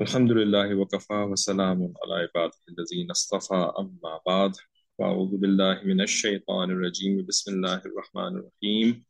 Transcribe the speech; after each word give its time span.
الحمد 0.00 0.32
لله 0.32 0.74
وكفى 0.74 1.14
وسلام 1.14 1.94
على 2.02 2.14
عباده 2.14 2.58
الذين 2.68 3.10
اصطفى 3.10 3.72
أما 3.78 4.20
بعد 4.26 4.52
فأعوذ 4.98 5.36
بالله 5.36 5.82
من 5.84 6.00
الشيطان 6.00 6.70
الرجيم. 6.70 7.26
بسم 7.26 7.52
الله 7.54 7.82
الرحمن 7.86 8.32
الرحيم. 8.38 9.04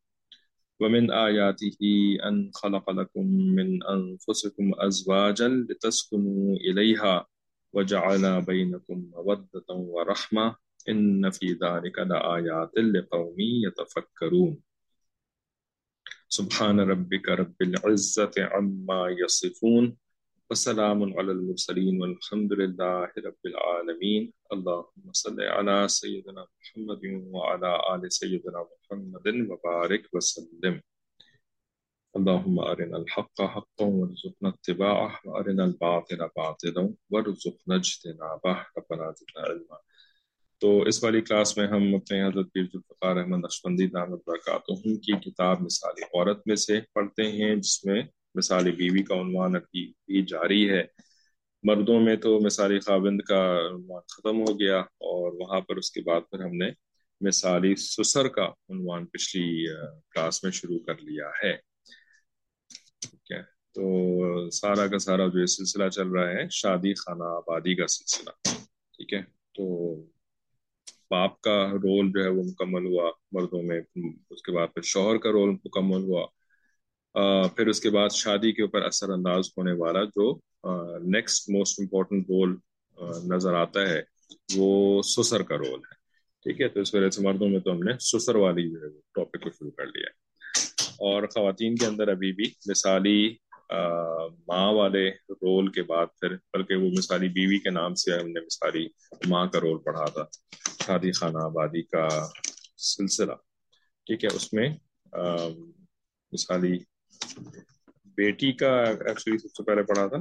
ومن 0.80 1.10
آياته 1.10 1.78
أن 2.24 2.50
خلق 2.54 2.90
لكم 2.90 3.26
من 3.56 3.82
أنفسكم 3.82 4.72
أزواجا 4.78 5.48
لتسكنوا 5.48 6.56
إليها 6.56 7.26
وجعل 7.72 8.42
بينكم 8.42 9.10
مودة 9.12 9.68
ورحمة. 9.68 10.56
إن 10.88 11.30
في 11.30 11.52
ذلك 11.52 11.98
لآيات 11.98 12.72
لقوم 12.78 13.36
يتفكرون. 13.38 14.69
سبحان 16.32 16.80
ربك 16.80 17.28
رب 17.28 17.62
العزة 17.62 18.30
عما 18.38 19.16
يصفون 19.18 19.96
وسلام 20.50 21.18
على 21.18 21.32
المرسلين 21.32 22.02
والحمد 22.02 22.52
لله 22.52 23.10
رب 23.26 23.42
العالمين. 23.46 24.32
اللهم 24.52 25.12
صل 25.12 25.40
على 25.40 25.88
سيدنا 25.88 26.46
محمد 26.60 27.04
وعلى 27.34 27.70
آل 27.94 28.12
سيدنا 28.12 28.66
محمد 28.70 29.26
وبارك 29.50 30.14
وسلم. 30.14 30.82
اللهم 32.16 32.58
أرنا 32.58 32.96
الحق 32.96 33.42
حقا 33.42 33.84
وارزقنا 33.84 34.48
اتباعه 34.48 35.20
وأرنا 35.24 35.64
الباطل 35.64 36.30
باطلا 36.36 36.94
وارزقنا 37.10 37.76
اجتنابه. 37.76 38.66
ربنا 38.78 39.14
زدنا 39.18 39.42
علما. 39.48 39.78
تو 40.60 40.82
اس 40.82 41.02
والی 41.04 41.20
کلاس 41.20 41.56
میں 41.56 41.66
ہم 41.66 41.94
اپنے 41.94 42.22
حضرت 42.22 42.52
پیر 42.52 42.62
ذوالفقار 42.62 43.16
احمد 43.16 43.38
نقشبندی 43.38 43.86
دامت 43.86 44.20
برکاتہم 44.26 44.96
کی 44.96 45.12
کتاب 45.20 45.60
مثالی 45.60 46.02
عورت 46.02 46.46
میں 46.46 46.56
سے 46.56 46.80
پڑھتے 46.92 47.22
ہیں، 47.22 47.54
جس 47.56 47.84
میں 47.84 48.02
مثالی 48.34 48.70
بیوی 48.70 49.02
کا 49.02 49.20
عنوان 49.20 49.56
ابھی 49.56 49.92
بھی 50.06 50.22
جاری 50.22 50.70
ہے۔ 50.70 50.82
مردوں 51.62 52.00
میں 52.00 52.16
تو 52.16 52.40
مثالی 52.40 52.78
خاوند 52.80 53.20
کا 53.20 53.40
عنوان 53.70 54.02
ختم 54.08 54.40
ہو 54.40 54.60
گیا 54.60 54.78
اور 54.78 55.32
وہاں 55.40 55.60
پر 55.60 55.76
اس 55.76 55.90
کے 55.90 56.00
بعد 56.00 56.20
پھر 56.30 56.40
ہم 56.40 56.54
نے 56.56 56.70
مثالی 57.20 57.74
سسر 57.76 58.28
کا 58.28 58.44
عنوان 58.68 59.06
پچھلی 59.06 59.66
کلاس 60.10 60.44
میں 60.44 60.52
شروع 60.52 60.78
کر 60.78 60.94
لیا 61.02 61.28
ہے۔ 61.44 61.56
ٹھیک 63.00 63.32
ہے، 63.32 63.42
تو 63.74 64.50
سارا 64.50 64.86
کا 64.86 64.98
سارا 64.98 65.26
جو 65.26 65.46
سلسلہ 65.46 65.88
چل 65.88 66.08
رہا 66.08 66.28
ہے، 66.28 66.48
شادی 66.50 66.94
خانہ 66.94 67.24
آبادی 67.24 67.74
کا 67.74 67.86
سلسلہ۔ 67.86 68.30
ٹھیک 68.92 69.12
ہے، 69.14 69.22
تو 69.54 69.64
باپ 71.10 71.40
کا 71.40 71.56
رول 71.82 72.10
جو 72.14 72.22
ہے 72.24 72.28
وہ 72.28 72.42
مکمل 72.42 72.86
ہوا، 72.86 73.10
مردوں 73.32 73.62
میں، 73.62 73.80
اس 74.30 74.42
کے 74.42 74.52
بعد 74.52 74.74
پھر 74.74 74.82
شوہر 74.82 75.16
کا 75.18 75.30
رول 75.32 75.50
مکمل 75.64 76.02
ہوا۔ 76.02 76.26
پھر 77.56 77.66
اس 77.66 77.80
کے 77.80 77.90
بعد 77.90 78.08
شادی 78.14 78.52
کے 78.52 78.62
اوپر 78.62 78.82
اثر 78.82 79.08
انداز 79.10 79.48
ہونے 79.58 79.72
والا 79.72 80.04
جو 80.16 80.30
نیکسٹ 81.12 81.48
موسٹ 81.50 81.80
امپورٹنٹ 81.80 82.30
رول 82.30 82.54
نظر 83.34 83.54
آتا 83.54 83.88
ہے، 83.88 84.00
وہ 84.56 85.02
سسر 85.02 85.42
کا 85.42 85.56
رول 85.56 85.80
ہے۔ 85.80 85.98
ٹھیک 86.46 86.60
ہے، 86.60 86.68
تو 86.68 86.80
اس 86.80 86.94
وجہ 86.94 87.10
سے 87.10 87.22
مردوں 87.22 87.48
میں 87.48 87.60
تو 87.60 87.72
ہم 87.72 87.82
نے 87.82 87.92
سسر 88.00 88.34
والی 88.34 88.68
جو 88.70 88.78
ہے 88.82 88.88
ٹاپک 89.14 89.42
کو 89.42 89.50
شروع 89.50 89.70
کر 89.70 89.86
لیا 89.86 90.08
ہے 90.08 90.18
اور 91.06 91.26
خواتین 91.34 91.74
کے 91.74 91.86
اندر 91.86 92.08
ابھی 92.08 92.32
بھی 92.32 92.44
مثالی 92.68 93.18
ماں 94.48 94.72
والے 94.72 95.08
رول 95.30 95.70
کے 95.72 95.82
بعد 95.82 96.06
پھر، 96.20 96.34
بلکہ 96.52 96.74
وہ 96.74 96.88
مثالی 96.98 97.28
بیوی 97.28 97.58
کے 97.58 97.70
نام 97.70 97.94
سے 97.94 98.12
ہم 98.12 98.28
نے 98.28 98.40
مثالی 98.40 98.86
ماں 99.28 99.46
کا 99.46 99.60
رول 99.60 99.78
پڑھا 99.78 100.04
تھا، 100.04 100.24
شادی 100.86 101.12
خانہ 101.12 101.38
آبادی 101.44 101.82
کا 101.82 102.08
سلسلہ، 102.86 103.32
ٹھیک 104.06 104.24
ہے؟ 104.24 104.28
اس 104.34 104.52
میں 104.52 104.68
مثالی 106.32 106.76
بیٹی 108.16 108.52
کا 108.52 108.72
ایکچولی 108.82 109.38
سب 109.38 109.54
سے 109.56 109.62
پہلے 109.62 109.82
پڑھا 109.82 110.06
تھا، 110.06 110.18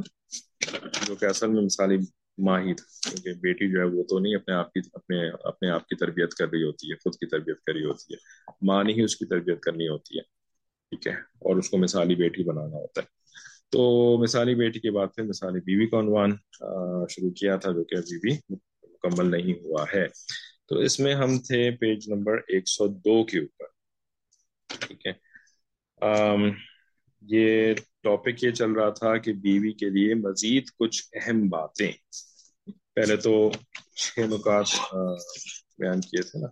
جو 1.08 1.16
کہ 1.16 1.26
اصل 1.26 1.50
میں 1.50 1.62
مثالی 1.62 1.98
ماں 2.46 2.60
ہی 2.62 2.74
تھا، 2.74 3.10
کیونکہ 3.10 3.40
بیٹی 3.42 3.72
جو 3.72 3.80
ہے 3.80 3.86
وہ 3.88 4.04
تو 4.04 4.20
نہیں، 4.20 4.36
اپنے 4.36 4.54
آپ 4.56 4.72
کی، 4.74 4.80
اپنے 4.94 5.30
اپنے 5.44 5.70
آپ 5.70 5.88
کی 5.88 5.96
تربیت 5.96 6.34
کر 6.34 6.50
رہی 6.50 6.64
ہوتی 6.64 6.92
ہے، 6.92 6.96
خود 6.96 7.16
کی 7.16 7.28
تربیت 7.28 7.64
کر 7.66 7.74
رہی 7.74 7.86
ہوتی 7.86 8.14
ہے، 8.14 8.20
ماں 8.68 8.84
نے 8.84 8.94
ہی 8.94 9.04
اس 9.04 9.16
کی 9.16 9.26
تربیت 9.26 9.62
کرنی 9.62 9.88
ہوتی 9.88 10.18
ہے، 10.18 10.24
ٹھیک 10.92 11.08
ہے؟ 11.08 11.14
اور 11.14 11.58
اس 11.58 11.70
کو 11.70 11.78
مثالی 11.78 12.16
بیٹی 12.16 12.44
بنانا 12.44 12.78
ہوتا 12.78 13.02
ہے۔ 13.02 13.18
تو 13.70 13.82
مثالی 14.24 14.56
بیٹی 14.56 14.80
کے 14.80 14.92
بعد 14.92 15.08
پھر 15.16 15.24
مثالی 15.24 15.60
بیوی 15.60 15.88
کا 15.88 16.00
عنوان 16.00 16.32
شروع 17.10 17.32
کیا 17.32 17.56
تھا 17.56 17.72
جو 17.72 17.84
کہ 17.84 17.96
ابھی 17.96 18.20
بھی 18.20 18.56
مکمل 18.84 19.32
نہیں 19.32 19.54
ہوا 19.64 19.86
ہے۔ 19.96 20.06
تو 20.68 20.76
اس 20.76 21.00
میں 21.00 21.16
ہم 21.16 21.38
تھے 21.40 21.72
پیج 21.72 22.10
نمبر 22.10 22.38
ایک 22.48 22.68
سو 22.68 22.88
دو 22.88 23.24
کے 23.24 23.40
اوپر۔ 23.40 23.66
ٹھیک 24.80 25.08
ہے۔ 25.08 25.12
یہ 27.22 27.74
ٹاپک 28.04 28.44
یہ 28.44 28.52
چل 28.52 28.72
رہا 28.72 28.90
تھا 28.90 29.18
کہ 29.18 29.34
بیوی 29.34 29.72
کے 29.74 29.90
لیے 29.90 30.14
مزید 30.16 30.64
کچھ 30.80 31.04
اہم 31.14 31.48
باتیں۔ 31.50 31.92
پہلے 32.96 33.16
تو 33.18 33.52
چھ 33.96 34.20
نکات 34.20 34.68
بیان 35.78 36.02
کیے 36.02 36.22
تھے 36.22 36.40
نا۔ 36.40 36.48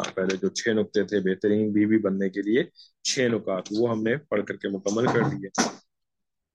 ہاں، 0.00 0.12
پہلے 0.14 0.36
جو 0.36 0.48
چھ 0.50 0.68
نقطے 0.74 1.02
تھے 1.04 1.20
بہترین 1.20 1.72
بیوی 1.72 1.98
بننے 1.98 2.28
کے 2.30 2.42
لیے 2.42 2.62
چھ 3.04 3.28
نکات، 3.32 3.68
وہ 3.70 3.90
ہم 3.90 4.02
نے 4.02 4.16
پڑھ 4.28 4.44
کر 4.46 4.56
کے 4.56 4.68
مکمل 4.68 5.06
کر 5.06 5.28
دیے 5.30 5.48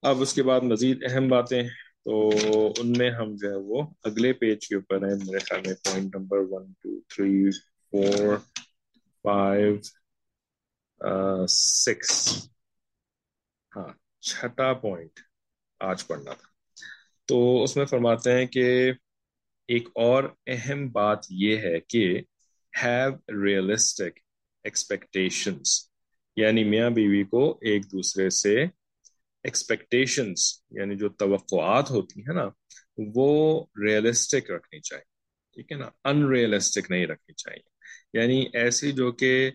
اب 0.03 0.21
اس 0.21 0.33
کے 0.33 0.43
بعد 0.43 0.61
مزید 0.63 1.03
اہم 1.09 1.27
باتیں، 1.29 1.61
تو 2.03 2.29
ان 2.77 2.91
میں 2.91 3.09
ہم 3.11 3.35
جو 3.35 3.49
ہے 3.49 3.55
وہ 3.55 3.81
اگلے 4.03 4.33
پیج 4.33 4.67
کے 4.67 4.75
اوپر 4.75 5.07
ہیں، 5.07 5.15
میرے 5.25 5.39
خیال 5.39 5.61
میں 5.65 5.73
point 5.83 6.15
number 6.15 6.37
one 6.49 6.71
two 6.73 6.99
three 7.09 7.49
four 7.93 8.37
five 9.25 9.75
six 11.49 12.11
ہاں 13.71 13.91
چھٹا 14.21 14.73
پوائنٹ 14.73 15.19
آج 15.81 16.07
پڑھنا 16.07 16.33
تھا۔ 16.33 16.47
تو 17.27 17.63
اس 17.63 17.77
میں 17.77 17.85
فرماتے 17.85 18.33
ہیں 18.33 18.45
کہ 18.45 18.91
ایک 19.69 19.87
اور 19.95 20.23
اہم 20.47 20.87
بات 20.91 21.25
یہ 21.29 21.57
ہے 21.57 21.79
کہ 21.79 22.21
ہیو 22.83 23.43
ریئلسٹک 23.45 24.19
ایکسپیکٹیشنس 24.63 25.89
یعنی 26.35 26.63
میاں 26.63 26.89
بیوی 26.89 27.23
کو 27.23 27.57
ایک 27.61 27.91
دوسرے 27.91 28.29
سے 28.29 28.63
ایکسپیکٹیشنس 29.43 30.63
یعنی 30.69 30.95
جو 30.95 31.09
توقعات 31.09 31.91
ہوتی 31.91 32.21
ہیں 32.21 32.33
نا، 32.33 32.49
وہ 32.97 33.65
ریئلسٹک 33.85 34.51
رکھنی 34.51 34.79
چاہیے۔ 34.79 35.03
ٹھیک 35.53 35.71
ہے 35.71 35.77
نا؟ 35.77 35.89
ان 36.03 36.27
ریئلسٹک 36.31 36.91
نہیں 36.91 37.05
رکھنی 37.07 37.33
چاہیے۔ 37.33 37.69
یعنی 38.13 38.45
ایسی 38.53 38.91
جو 38.91 39.11
کہ 39.11 39.51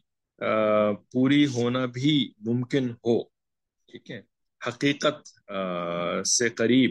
پوری 1.12 1.46
ہونا 1.46 1.86
بھی 1.86 2.32
ممکن 2.46 2.90
ہو۔ 2.90 3.22
ٹھیک 3.86 4.10
ہے؟ 4.10 4.20
حقیقت 4.68 5.28
سے 6.28 6.48
قریب۔ 6.48 6.90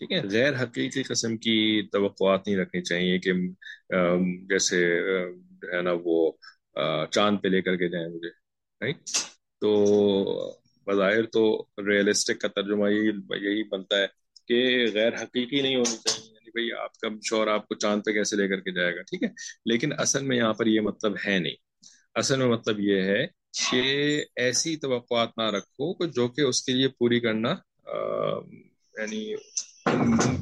ٹھیک 0.00 0.12
ہے، 0.12 0.20
غیر 0.30 0.62
حقیقی 0.62 1.02
قسم 1.02 1.36
کی 1.36 1.56
توقعات 1.92 2.46
نہیں 2.46 2.56
رکھنی 2.56 2.82
چاہیے 2.82 3.18
کہ 3.18 3.32
جیسے 4.48 4.78
ہے 5.72 5.82
نا 5.82 5.90
وہ 6.04 6.16
چاند 7.10 7.38
پہ 7.42 7.48
لے 7.48 7.62
کر 7.62 7.76
کے 7.76 7.88
جائیں 7.88 8.06
مجھے 8.08 8.28
رائٹ 8.80 9.08
تو 9.62 9.70
بظاہر 10.86 11.26
تو 11.26 11.42
ریئلسٹک 11.86 12.40
کا 12.40 12.48
ترجمہ 12.48 12.90
یہی 12.90 13.10
یہی 13.44 13.62
بنتا 13.68 13.98
ہے 13.98 14.06
کہ 14.48 14.58
غیر 14.94 15.14
حقیقی 15.22 15.60
نہیں 15.62 15.76
ہونی 15.76 15.96
چاہیے 15.96 16.26
یعنی 16.26 16.50
بھائی 16.50 16.72
آپ 16.72 16.98
کا 16.98 17.08
شور 17.24 17.46
آپ 17.46 17.68
کو 17.68 17.74
چاند 17.74 18.02
پہ 18.06 18.12
کیسے 18.12 18.36
لے 18.36 18.48
کر 18.48 18.60
کے 18.60 18.72
جائے 18.72 18.96
گا، 18.96 19.02
ٹھیک 19.02 19.22
ہے؟ 19.22 19.28
لیکن 19.64 19.92
اصل 19.98 20.22
میں 20.22 20.36
یہاں 20.36 20.52
پر 20.52 20.66
یہ 20.66 20.80
مطلب 20.80 21.16
ہے 21.26 21.38
نہیں۔ 21.38 21.54
اصل 22.14 22.38
میں 22.38 22.46
مطلب 22.46 22.80
یہ 22.80 23.02
ہے 23.02 23.26
کہ 23.70 23.82
ایسی 24.36 24.76
توقعات 24.76 25.38
نہ 25.38 25.50
رکھو 25.50 26.06
جو 26.06 26.28
کہ 26.28 26.40
اس 26.40 26.62
کے 26.64 26.72
لیے 26.72 26.88
پوری 26.88 27.20
کرنا 27.20 27.54
یعنی 28.98 29.34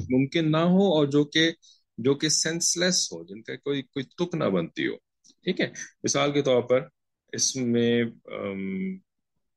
ممکن 0.09 0.51
نہ 0.51 0.57
ہو 0.57 0.93
اور 0.93 1.05
جو 1.05 1.23
کہ 1.23 1.51
جو 1.97 2.15
کہ 2.15 2.29
سینس 2.29 2.77
لیس 2.77 3.11
ہو، 3.11 3.23
جن 3.23 3.41
کا 3.41 3.55
کوئی 3.55 3.81
کوئی 3.81 4.03
تک 4.03 4.35
نہ 4.35 4.43
بنتی 4.43 4.87
ہو۔ 4.87 4.95
ٹھیک 5.43 5.61
ہے؟ 5.61 5.71
مثال 6.03 6.31
کے 6.31 6.41
طور 6.41 6.61
پر 6.61 6.79
اس 7.31 7.55
میں 7.55 8.03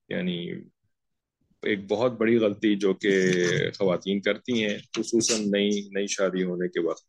یعنی 0.08 0.50
ایک 1.62 1.78
بہت 1.88 2.12
بڑی 2.12 2.36
غلطی 2.36 2.76
جو 2.76 2.94
کہ 2.94 3.10
خواتین 3.78 4.20
کرتی 4.20 4.64
ہیں، 4.64 4.78
خصوصاً 4.96 5.50
نئی 5.50 5.68
نئی 5.68 6.06
شادی 6.06 6.42
ہونے 6.42 6.68
کے 6.68 6.80
وقت۔ 6.80 7.04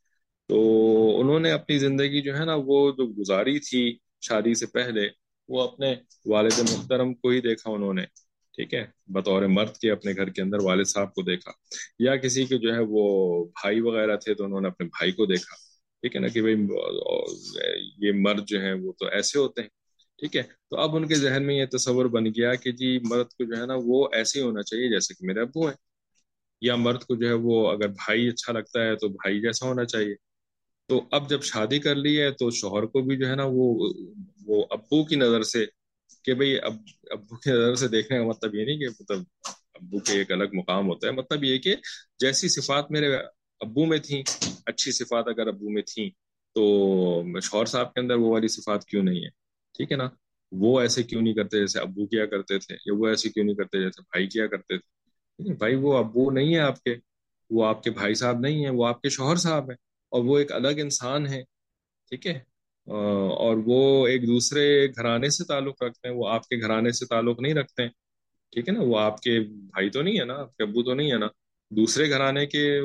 تو 0.48 1.20
انہوں 1.20 1.40
نے 1.40 1.52
اپنی 1.52 1.78
زندگی 1.78 2.22
جو 2.22 2.40
ہے 2.40 2.46
نا، 2.46 2.56
وہ 2.56 2.92
جو 2.92 3.08
گزاری 3.08 3.60
تھی 3.60 3.98
شادی 4.22 4.54
سے 4.54 4.66
پہلے، 4.66 5.08
وہ 5.48 5.62
اپنے 5.62 5.96
والد 6.26 6.60
محترم 6.60 7.14
کو 7.14 7.30
ہی 7.30 7.42
دیکھا 7.42 7.70
انہوں 7.70 7.94
نے۔ 7.94 8.04
ٹھیک 8.60 8.74
ہے، 8.74 8.84
بطور 9.08 9.44
مرد 9.48 9.78
کے 9.78 9.92
اپنے 9.92 10.12
گھر 10.16 10.30
کے 10.30 10.42
اندر 10.42 10.64
والد 10.64 10.86
صاحب 10.86 11.14
کو 11.14 11.22
دیکھا، 11.22 11.52
یا 12.00 12.16
کسی 12.16 12.44
کے 12.46 12.58
جو 12.58 12.74
ہے 12.74 12.80
وہ 12.90 13.04
بھائی 13.46 13.80
وغیرہ 13.82 14.16
تھے 14.16 14.34
تو 14.34 14.44
انہوں 14.46 14.62
نے 14.62 14.68
اپنے 14.68 14.88
بھائی 14.88 15.12
کو 15.12 15.26
دیکھا، 15.26 15.56
ٹھیک 16.04 16.16
ہے 16.16 16.22
نا 16.22 16.28
کہ 16.28 16.42
بھائی، 16.42 16.56
یہ 17.98 18.12
مرد 18.16 18.48
جو 18.48 18.60
ہیں 18.62 18.74
وہ 18.74 18.92
تو 19.00 19.06
ایسے 19.08 19.40
ہوتے 19.40 19.62
ہیں، 19.62 19.70
ٹھیک 20.20 20.36
ہے۔ 20.38 20.42
تو 20.70 20.78
اب 20.78 20.96
ان 20.96 21.08
کے 21.08 21.16
ذہن 21.16 21.46
میں 21.46 21.56
یہ 21.56 21.66
تصور 21.72 22.06
بن 22.06 22.26
گیا 22.26 22.54
کہ 22.56 22.72
جی 22.72 22.98
مرد 23.04 23.30
کو 23.30 23.46
جو 23.46 23.62
ہے 23.62 23.66
نا 23.66 23.76
وہ 23.86 24.08
ایسے 24.14 24.40
ہی 24.40 24.46
ہونا 24.46 24.62
چاہیے 24.62 24.90
جیسے 24.90 25.14
کہ 25.14 25.28
میرے 25.28 25.42
ابو 25.42 25.68
ہیں، 25.68 25.76
یا 26.62 26.76
مرد 26.76 27.04
کو 27.04 27.16
جو 27.16 27.28
ہے 27.28 27.34
وہ 27.34 27.72
اگر 27.72 27.88
بھائی 27.88 28.28
اچھا 28.28 28.54
لگتا 28.54 28.86
ہے 28.86 28.96
تو 28.96 29.08
بھائی 29.10 29.42
جیسا 29.42 29.68
ہونا 29.68 29.86
چاہیے۔ 29.86 30.16
تو 30.90 31.02
اب 31.12 31.30
جب 31.30 31.44
شادی 31.44 31.80
کر 31.80 31.96
لی 31.96 32.20
ہے 32.22 32.32
تو 32.32 32.50
شوہر 32.52 32.86
کو 32.86 33.02
بھی 33.02 33.18
جو 33.18 33.28
ہے 33.30 33.36
نا 33.36 33.44
وہ 33.46 33.94
وہ 34.46 34.66
ابو 34.70 35.04
کی 35.06 35.16
نظر 35.16 35.44
سے 35.44 35.66
کہ 36.24 36.34
بھئی 36.34 36.60
اب 36.60 36.74
ابو 37.12 37.36
کے 37.36 37.52
نظر 37.52 37.76
سے 37.76 37.88
دیکھنے 37.88 38.18
کا 38.18 38.24
مطلب 38.24 38.56
یہ 38.56 38.66
نہیں 38.66 38.78
کہ 38.78 38.88
مطلب 39.00 39.20
ابو 39.74 40.00
کے 40.00 40.14
ایک 40.14 40.32
الگ 40.32 40.44
مقام 40.54 40.88
ہوتا 40.88 41.08
ہے۔ 41.08 41.12
مطلب 41.12 41.44
یہ 41.44 41.58
کہ 41.58 41.76
جیسی 42.20 42.50
صفات 42.50 42.92
میرے 42.92 43.16
ابو 43.60 43.86
میں 43.86 43.98
تھیں، 43.98 44.24
اچھی 44.66 44.92
صفات 44.92 45.28
اگر 45.28 45.48
ابو 45.48 45.70
میں 45.70 45.82
تھیں 45.82 46.10
تو 46.56 47.24
شوہر 47.42 47.66
صاحب 47.66 47.94
کے 47.94 48.00
اندر 48.00 48.16
وہ 48.16 48.32
والی 48.32 48.48
صفات 48.48 48.86
کیوں 48.86 49.04
نہیں 49.04 49.24
ہے؟ 49.24 49.30
ٹھیک 49.78 49.92
ہے 49.92 49.98
نا؟ 49.98 50.10
وہ 50.52 50.82
ایسے 50.82 51.04
کیوں 51.04 51.22
نہیں 51.22 51.34
کرتے 51.34 51.60
جیسے 51.60 51.80
ابو 51.80 52.06
کیا 52.06 52.26
کرتے 52.26 52.60
تھے 52.60 52.76
یا 52.86 52.94
وہ 52.98 53.08
ایسے 53.08 53.30
کیوں 53.30 53.46
نہیں 53.46 53.56
کرتے 53.56 53.84
جیسے 53.84 54.02
بھائی 54.02 54.28
کیا 54.28 54.48
کرتے 54.48 54.78
تھے؟ 54.78 55.54
بھائی 55.54 55.76
وہ 55.76 55.98
ابو 55.98 56.32
نہیں 56.32 56.54
ہے 56.54 56.60
آپ 56.60 56.84
کے، 56.84 56.96
وہ 57.50 57.66
آپ 57.66 57.84
کے 57.84 57.92
بھائی 57.92 58.14
صاحب 58.14 58.40
نہیں 58.40 58.66
ہیں، 58.66 58.72
وہ 58.72 58.88
آپ 58.88 59.02
کے 59.02 59.10
شوہر 59.10 59.36
صاحب 59.36 59.70
ہیں 59.70 59.78
اور 60.10 60.24
وہ 60.24 60.40
ایک 60.40 60.52
الگ 60.52 60.68
انسان 60.68 61.28
ہے 61.28 61.44
ٹھیک 62.10 62.28
ہے؟ 62.28 62.40
اور 63.30 63.58
وہ 63.66 64.08
ایک 64.08 64.28
دوسرے 64.28 64.88
گھرانے 64.88 65.30
سے 65.30 65.44
تعلق 65.44 65.84
رکھتے 65.84 66.08
ہیں، 66.08 66.16
وہ 66.16 66.30
آپ 66.30 66.48
کے 66.48 66.56
گھرانے 66.62 66.92
سے 66.92 67.06
تعلق 67.06 67.40
نہیں 67.40 67.54
رکھتے 67.54 67.84
ہیں۔ 67.84 67.90
ٹھیک 68.52 68.68
ہے 68.68 68.74
نا؟ 68.74 68.80
وہ 68.82 69.00
آپ 69.00 69.22
کے 69.22 69.40
بھائی 69.40 69.90
تو 69.90 70.02
نہیں 70.02 70.20
ہے 70.20 70.26
نا؟ 70.26 70.34
آپ 70.34 70.58
کے 70.58 70.64
ابو 70.64 70.84
تو 70.84 70.94
نہیں 70.94 71.12
ہے 71.12 71.18
نا؟ 71.18 71.28
دوسرے 71.70 72.10
گھرانے 72.10 72.46
کے 72.46 72.82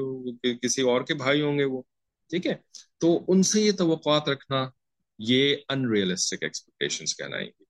کسی 0.62 0.82
اور 0.82 1.00
کے 1.00 1.14
بھائی 1.14 1.40
ہوں 1.40 1.58
گے 1.58 1.64
وہ۔ 1.64 1.82
ٹھیک 2.30 2.46
ہے؟ 2.46 2.54
تو 2.98 3.20
ان 3.28 3.42
سے 3.42 3.60
یہ 3.60 3.72
توقعات 3.72 4.28
رکھنا، 4.28 4.68
یہ 5.18 5.56
ان 5.68 5.90
ریئلسٹک 5.92 6.42
ایکسپیکٹیشن 6.42 7.04
کہلائیں 7.04 7.46
گی 7.46 7.64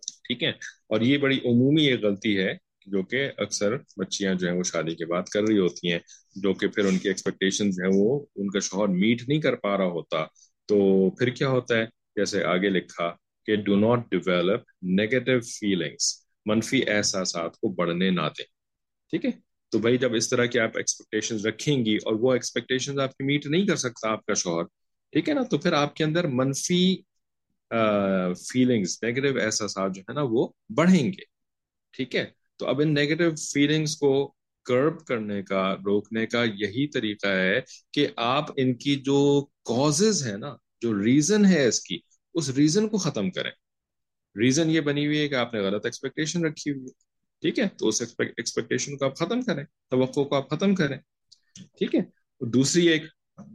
ٹھیک 0.00 0.42
ہے؟ 0.42 0.50
اور 0.86 1.00
یہ 1.00 1.18
بڑی 1.18 1.36
عمومی 1.44 1.84
ایک 1.84 2.02
غلطی 2.02 2.38
ہے 2.38 2.54
جو 2.86 3.02
کہ 3.02 3.28
اکثر 3.38 3.76
بچیاں 3.96 4.34
جو 4.34 4.48
ہیں 4.48 4.56
وہ 4.56 4.62
شادی 4.62 4.94
کے 4.94 5.06
بعد 5.06 5.22
کر 5.22 5.42
رہی 5.42 5.58
ہوتی 5.58 5.92
ہیں، 5.92 5.98
جو 6.36 6.54
کہ 6.54 6.68
پھر 6.68 6.84
ان 6.84 6.98
کی 6.98 7.08
ایکسپیکٹیشن 7.08 7.70
جو 7.70 7.84
ہیں 7.84 7.92
وہ، 7.94 8.24
ان 8.36 8.50
کا 8.50 8.58
شوہر 8.60 8.88
میٹ 8.88 9.28
نہیں 9.28 9.40
کر 9.40 9.54
پا 9.54 9.78
رہا 9.78 9.84
ہوتا۔ 9.84 10.24
تو 10.70 11.10
پھر 11.10 11.28
کیا 11.28 11.48
ہوتا 11.48 11.76
ہے؟ 11.76 11.84
جیسے 12.16 12.44
آگے 12.44 12.68
لکھا 12.68 13.14
کہ 13.46 13.56
do 13.56 13.76
not 13.76 14.10
develop 14.10 14.60
negative 14.82 15.40
feelings 15.40 16.26
منفی 16.46 16.80
احساسات 16.88 17.56
کو 17.56 17.68
بڑھنے 17.68 18.10
نہ 18.10 18.20
دیں۔ 18.38 18.44
ٹھیک 19.10 19.24
ہے؟ 19.24 19.30
تو 19.68 19.78
بھائی 19.78 19.98
جب 19.98 20.14
اس 20.14 20.28
طرح 20.30 20.44
کی 20.44 20.58
آپ 20.58 20.76
ایکسپیکٹیشن 20.76 21.36
رکھیں 21.46 21.84
گی 21.84 21.96
اور 21.96 22.14
وہ 22.14 22.32
ایکسپیکٹیشن 22.32 23.00
آپ 23.00 23.16
کی 23.16 23.24
میٹ 23.24 23.46
نہیں 23.46 23.66
کر 23.66 23.76
سکتا 23.76 24.10
آپ 24.10 24.26
کا 24.26 24.34
شوہر، 24.34 24.64
ٹھیک 25.12 25.28
ہے 25.28 25.34
نا؟ 25.34 25.42
تو 25.42 25.58
پھر 25.58 25.72
آپ 25.72 25.96
کے 25.96 26.04
اندر 26.04 26.26
منفی 26.26 26.96
فیلنگس 28.52 29.02
نیگیٹو 29.02 29.38
احساسات 29.40 29.94
جو 29.94 30.02
ہے 30.02 30.12
نا 30.12 30.22
وہ 30.24 30.48
بڑھیں 30.74 31.06
گے۔ 31.06 31.24
ٹھیک 31.92 32.16
ہے؟ 32.16 32.24
تو 32.56 32.66
اب 32.66 32.80
ان 32.80 32.94
نیگیٹو 32.94 33.24
فیلنگس 33.52 33.96
کو 33.96 34.34
کرب 34.64 35.04
کرنے 35.04 35.42
کا، 35.42 35.76
روکنے 35.84 36.26
کا 36.26 36.44
یہی 36.44 36.86
طریقہ 36.88 37.26
ہے 37.26 37.60
کہ 37.92 38.08
آپ 38.16 38.44
ان 38.56 38.74
کی 38.74 38.96
جو 38.96 39.46
کازز 39.64 40.26
ہے 40.26 40.36
نا، 40.36 40.56
جو 40.80 41.04
ریزن 41.04 41.44
ہے 41.44 41.66
اس 41.66 41.80
کی، 41.80 41.98
اس 42.34 42.50
ریزن 42.50 42.88
کو 42.88 42.98
ختم 42.98 43.30
کریں۔ 43.30 43.50
ریزن 44.38 44.70
یہ 44.70 44.80
بنی 44.80 45.06
ہوئی 45.06 45.18
ہے 45.18 45.28
کہ 45.28 45.34
آپ 45.34 45.54
نے 45.54 45.60
غلط 45.60 45.84
ایکسپیکٹیشن 45.84 46.44
رکھی 46.44 46.70
ہوئی 46.70 46.84
ہے۔ 46.84 46.90
ٹھیک 47.40 47.58
ہے؟ 47.58 47.68
تو 47.78 47.88
اس 47.88 48.02
ایکسپیکٹیشن 48.18 48.96
کو 48.96 49.04
آپ 49.04 49.16
ختم 49.16 49.42
کریں، 49.42 49.64
توقع 49.90 50.20
کو 50.20 50.34
آپ 50.34 50.50
ختم 50.50 50.74
کریں۔ 50.74 50.98
ٹھیک 51.54 51.94
ہے؟ 51.94 52.00
دوسری 52.40 52.86
ایک 52.88 53.02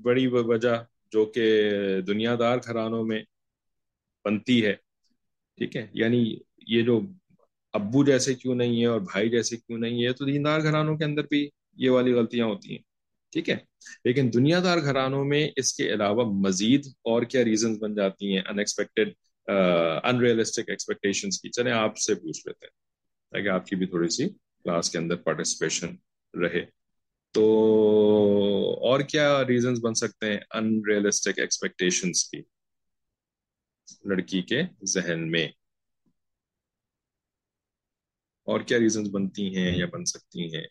بڑی 0.02 0.28
وجہ 0.28 0.84
جو 1.12 1.25
کہ 1.25 1.69
دنیا 2.02 2.36
دار 2.40 2.57
گھرانوں 2.57 3.04
میں 3.04 3.24
بنتی 4.25 4.66
ہے۔ 4.66 4.74
ٹھیک 5.57 5.75
ہے؟ 5.75 5.88
یعنی 5.94 6.38
یہ 6.68 6.81
جو 6.81 7.02
ابو 7.75 8.04
جیسے 8.06 8.33
کیوں 8.33 8.56
نہیں 8.56 8.81
ہے 8.81 8.86
اور 8.86 9.01
بھائی 9.01 9.30
جیسے 9.30 9.57
کیوں 9.57 9.77
نہیں 9.77 10.06
ہے 10.06 10.13
تو 10.13 10.25
دیندار 10.25 10.62
گھرانوں 10.62 10.98
کے 10.98 11.06
اندر 11.06 11.24
بھی 11.24 11.48
یہ 11.77 11.89
والی 11.89 12.12
غلطیاں 12.13 12.45
ہوتی 12.45 12.72
ہیں، 12.72 12.83
ٹھیک 13.33 13.50
ہے؟ 13.50 13.56
لیکن 14.06 14.30
دنیا 14.33 14.60
دار 14.63 14.77
گھرانوں 14.77 15.24
میں 15.25 15.50
اس 15.56 15.74
کے 15.74 15.94
علاوہ 15.94 16.24
مزید 16.31 16.86
اور 17.01 17.24
کیا 17.24 17.44
ریزنز 17.44 17.77
بن 17.80 17.95
جاتی 17.95 18.33
ہیں؟ 18.33 18.42
ان 18.50 18.60
ایکسپیکٹڈ 18.60 19.10
ان 20.04 20.19
ریئلسٹک 20.19 20.69
ایکسپیکٹیشن 20.69 21.30
کی، 21.30 21.50
چلیں 21.50 21.72
آپ 21.72 21.98
سے 21.98 22.16
پوچھ 22.16 22.48
لیتے 22.48 22.66
ہیں 22.66 22.74
تاکہ 23.31 23.50
آپ 23.50 23.68
کی 23.68 23.75
بھی 23.75 23.86
تھوڑی 23.86 24.10
سی 24.10 24.30
کلاس 24.30 24.89
کے 24.89 24.98
اندر 24.98 25.16
پارٹیسپیشن 25.16 25.95
رہے۔ 26.33 26.66
تو 27.31 27.45
اور 28.81 29.00
کیا 29.01 29.44
ریزنز 29.48 29.80
بن 29.83 29.94
سکتے 29.94 30.30
ہیں 30.30 30.39
ان 30.54 30.81
ریئلسٹک 30.89 31.39
ایکسپیکٹیشنس 31.39 32.24
کی 32.30 32.42
لڑکی 34.06 34.42
کے 34.42 34.62
ذہن 34.86 35.31
میں؟ 35.31 35.48
اور 38.47 38.62
کیا 38.62 38.80
ریزنز 38.80 39.09
بنتی 39.12 39.57
ہیں 39.57 39.77
یا 39.77 39.86
بن 39.86 40.06
سکتی 40.06 40.56
ہیں؟ 40.56 40.65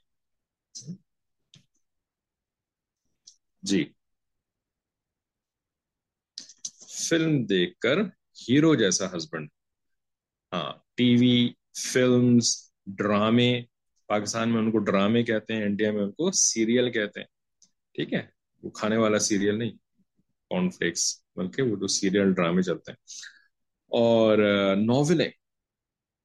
جی۔ 3.63 3.85
فلم 6.99 7.45
دیکھ 7.45 7.79
کر 7.79 7.99
ہیرو 8.41 8.75
جیسا 8.75 9.17
ہسبینڈ 9.17 9.49
ہاں 10.53 10.73
ٹی 10.95 11.17
وی 11.17 11.37
فلمز 11.93 12.47
ڈرامے۔ 12.87 13.51
پاکستان 14.09 14.53
میں 14.53 14.59
ان 14.59 14.71
کو 14.71 14.79
ڈرامے 14.79 15.23
کہتے 15.23 15.55
ہیں 15.55 15.65
انڈیا 15.65 15.93
میں 15.93 16.03
ان 16.03 16.13
کو 16.13 16.31
سیریل 16.33 16.93
کہتے 16.93 17.21
ہیں۔ 17.21 17.27
ٹھیک 17.95 18.13
ہے 18.15 18.23
وہ 18.63 18.71
کھانے 18.71 18.97
والا 18.97 19.19
سیریل 19.19 19.59
نہیں۔ 19.59 19.71
کارن 20.51 20.71
فلیکس 20.71 21.03
بلکہ 21.37 21.63
وہ 21.63 21.77
جو 21.77 21.87
سیریل 21.87 22.33
ڈرامے 22.35 22.63
چلتے 22.63 22.93
ہیں۔ 22.93 22.99
اور 23.93 24.39
ناولیں 24.77 25.29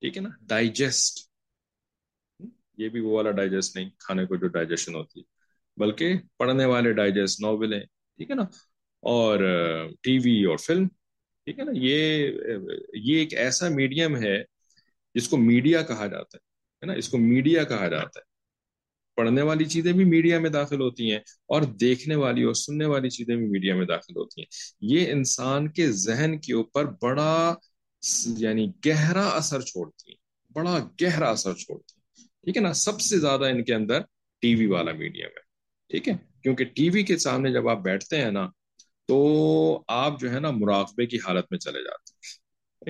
ٹھیک 0.01 0.18
ہے 0.18 0.22
نا 0.22 0.30
ڈائجسٹ 0.42 1.29
یہ 2.80 2.90
بھی 2.90 3.00
وہ 3.00 3.12
والا 3.12 3.31
ڈائجسٹ 3.31 3.76
نہیں، 3.76 3.90
کھانے 4.00 4.26
کو 4.26 4.36
جو 4.36 4.48
ڈائجیشن 4.48 4.96
ہوتی 4.96 5.20
ہے۔ 5.20 5.26
بلکہ 5.78 6.14
پڑھنے 6.38 6.66
والے 6.66 6.94
ڈائجسٹ 6.94 7.42
ناولیں 7.42 7.80
ٹھیک 8.18 8.30
ہے 8.30 8.36
نا؟ 8.36 8.44
اور 9.00 9.40
ٹی 10.02 10.20
وی 10.20 10.46
اور 10.46 10.58
فلم، 10.58 10.88
ٹھیک 11.46 11.60
ہے 11.60 11.64
نا؟ 11.64 11.72
یہ 11.76 12.28
یہ 12.94 13.20
ایک 13.20 13.34
ایسا 13.34 13.70
میڈیم 13.70 14.16
ہے 14.16 14.44
جس 15.16 15.28
کو 15.30 15.38
میڈیا 15.38 15.81
کہا 15.81 16.08
جاتا 16.08 16.38
ہے 16.38 16.86
نا؟ 16.86 16.94
اس 16.94 17.10
کو 17.10 17.18
میڈیا 17.18 17.64
کہا 17.64 17.88
جاتا 17.88 18.20
ہے۔ 18.20 18.30
پڑھنے 19.16 19.42
والی 19.42 19.66
چیزیں 19.66 19.94
بھی 19.94 20.06
میڈیا 20.06 20.40
میں 20.40 20.50
داخل 20.50 20.82
ہوتی 20.82 21.12
ہیں 21.12 21.20
اور 21.20 21.62
دیکھنے 21.62 22.16
والی 22.16 22.44
اور 22.44 22.54
سننے 22.54 22.86
والی 22.86 23.10
چیزیں 23.10 23.36
بھی 23.36 23.46
میڈیا 23.46 23.75
میں 23.75 23.86
داخل 23.86 24.16
ہوتی 24.16 24.42
ہیں۔ 24.42 24.48
یہ 24.82 25.12
انسان 25.12 25.72
کے 25.72 25.92
ذہن 25.92 26.40
کے 26.40 26.54
اوپر 26.54 26.86
بڑا 27.02 27.56
یعنی 28.25 28.72
گہرا 28.86 29.28
اثر 29.28 29.62
چھوڑتی 29.62 30.12
ہیں، 30.12 30.18
بڑا 30.54 30.88
گہرا 31.02 31.30
اثر 31.30 31.54
چھوڑتی 31.54 31.94
ہیں۔ 31.96 31.99
ٹھیک 32.50 32.57
ہے 32.57 32.62
نا؟ 32.62 32.74
سب 32.74 33.01
سے 33.01 33.19
زیادہ 33.19 33.46
ان 33.46 33.63
کے 33.63 33.74
اندر 33.74 34.00
ٹی 34.42 34.56
وی 34.56 34.66
والا 34.66 34.92
میڈیم 34.92 35.25
ہے۔ 35.25 35.40
ٹھیک 35.90 36.10
ہے؟ 36.10 36.13
کیونکہ 36.44 36.66
ٹی 36.66 36.90
وی 36.90 37.04
کے 37.04 37.18
سامنے 37.18 37.51
جب 37.51 37.69
آپ 37.69 37.78
بیٹھتے 37.78 38.22
ہیں 38.22 38.31
نا، 38.31 38.50
تو 39.07 39.81
آپ 39.88 40.19
جو 40.19 40.31
ہے 40.31 40.40
نا 40.40 40.51
مراقبے 40.51 41.06
کی 41.06 41.18
حالت 41.18 41.46
میں 41.51 41.60
چلے 41.60 41.84
جاتے 41.84 42.12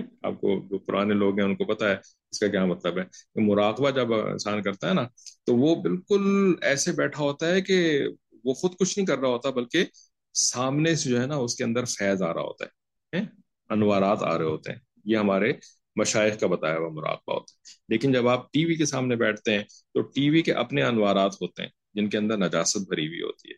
ہیں۔ 0.01 0.07
آپ 0.23 0.41
کو 0.41 0.67
جو 0.71 0.77
پرانے 0.77 1.13
لوگ 1.13 1.37
ہیں، 1.37 1.45
ان 1.45 1.55
کو 1.55 1.65
پتا 1.65 1.89
ہے 1.89 1.95
اس 2.31 2.39
کا 2.39 2.47
کیا 2.47 2.65
مطلب 2.65 2.97
ہے۔ 2.97 3.03
کہ 3.03 3.41
مراقبہ 3.41 3.89
جب 3.89 4.13
انسان 4.13 4.61
کرتا 4.61 4.89
ہے 4.89 4.93
نا، 4.93 5.07
تو 5.43 5.55
وہ 5.55 5.75
بالکل 5.75 6.53
ایسے 6.61 6.91
بیٹھا 6.91 7.23
ہوتا 7.23 7.51
ہے 7.51 7.61
کہ 7.61 8.07
وہ 8.43 8.53
خود 8.53 8.71
کچھ 8.79 8.99
نہیں 8.99 9.05
کر 9.05 9.19
رہا 9.19 9.29
ہوتا، 9.29 9.49
بلکہ 9.49 9.85
سامنے 10.33 10.95
سے 10.95 11.09
جو 11.09 11.21
ہے 11.21 11.27
نا، 11.27 11.35
اس 11.35 11.55
کے 11.55 11.63
اندر 11.63 11.85
فیض 11.85 12.21
آ 12.21 12.33
رہا 12.33 12.41
ہوتا 12.41 12.65
ہے۔ 12.65 13.21
انوارات 13.69 14.23
آ 14.23 14.37
رہے 14.37 14.45
ہوتے 14.45 14.71
ہیں۔ 14.71 14.79
یہ 15.05 15.17
ہمارے 15.17 15.53
مشائق 15.99 16.39
کا 16.39 16.47
بتایا 16.47 16.77
ہوا 16.77 16.89
مراقبہ 16.89 17.33
ہوتا 17.33 17.53
ہے۔ 17.53 17.59
لیکن 17.89 18.11
جب 18.11 18.27
آپ 18.27 18.53
ٹی 18.53 18.65
وی 18.65 18.75
کے 18.75 18.85
سامنے 18.85 19.15
بیٹھتے 19.15 19.53
ہیں 19.53 19.63
تو 19.63 20.01
ٹی 20.01 20.29
وی 20.29 20.41
کے 20.41 20.53
اپنے 20.53 20.83
انوارات 20.83 21.33
ہوتے 21.41 21.61
ہیں 21.61 21.69
جن 21.93 22.09
کے 22.09 22.17
اندر 22.17 22.37
نجاست 22.37 22.77
بھری 22.77 23.07
ہوئی 23.07 23.21
ہوتی 23.21 23.49
ہے۔ 23.49 23.55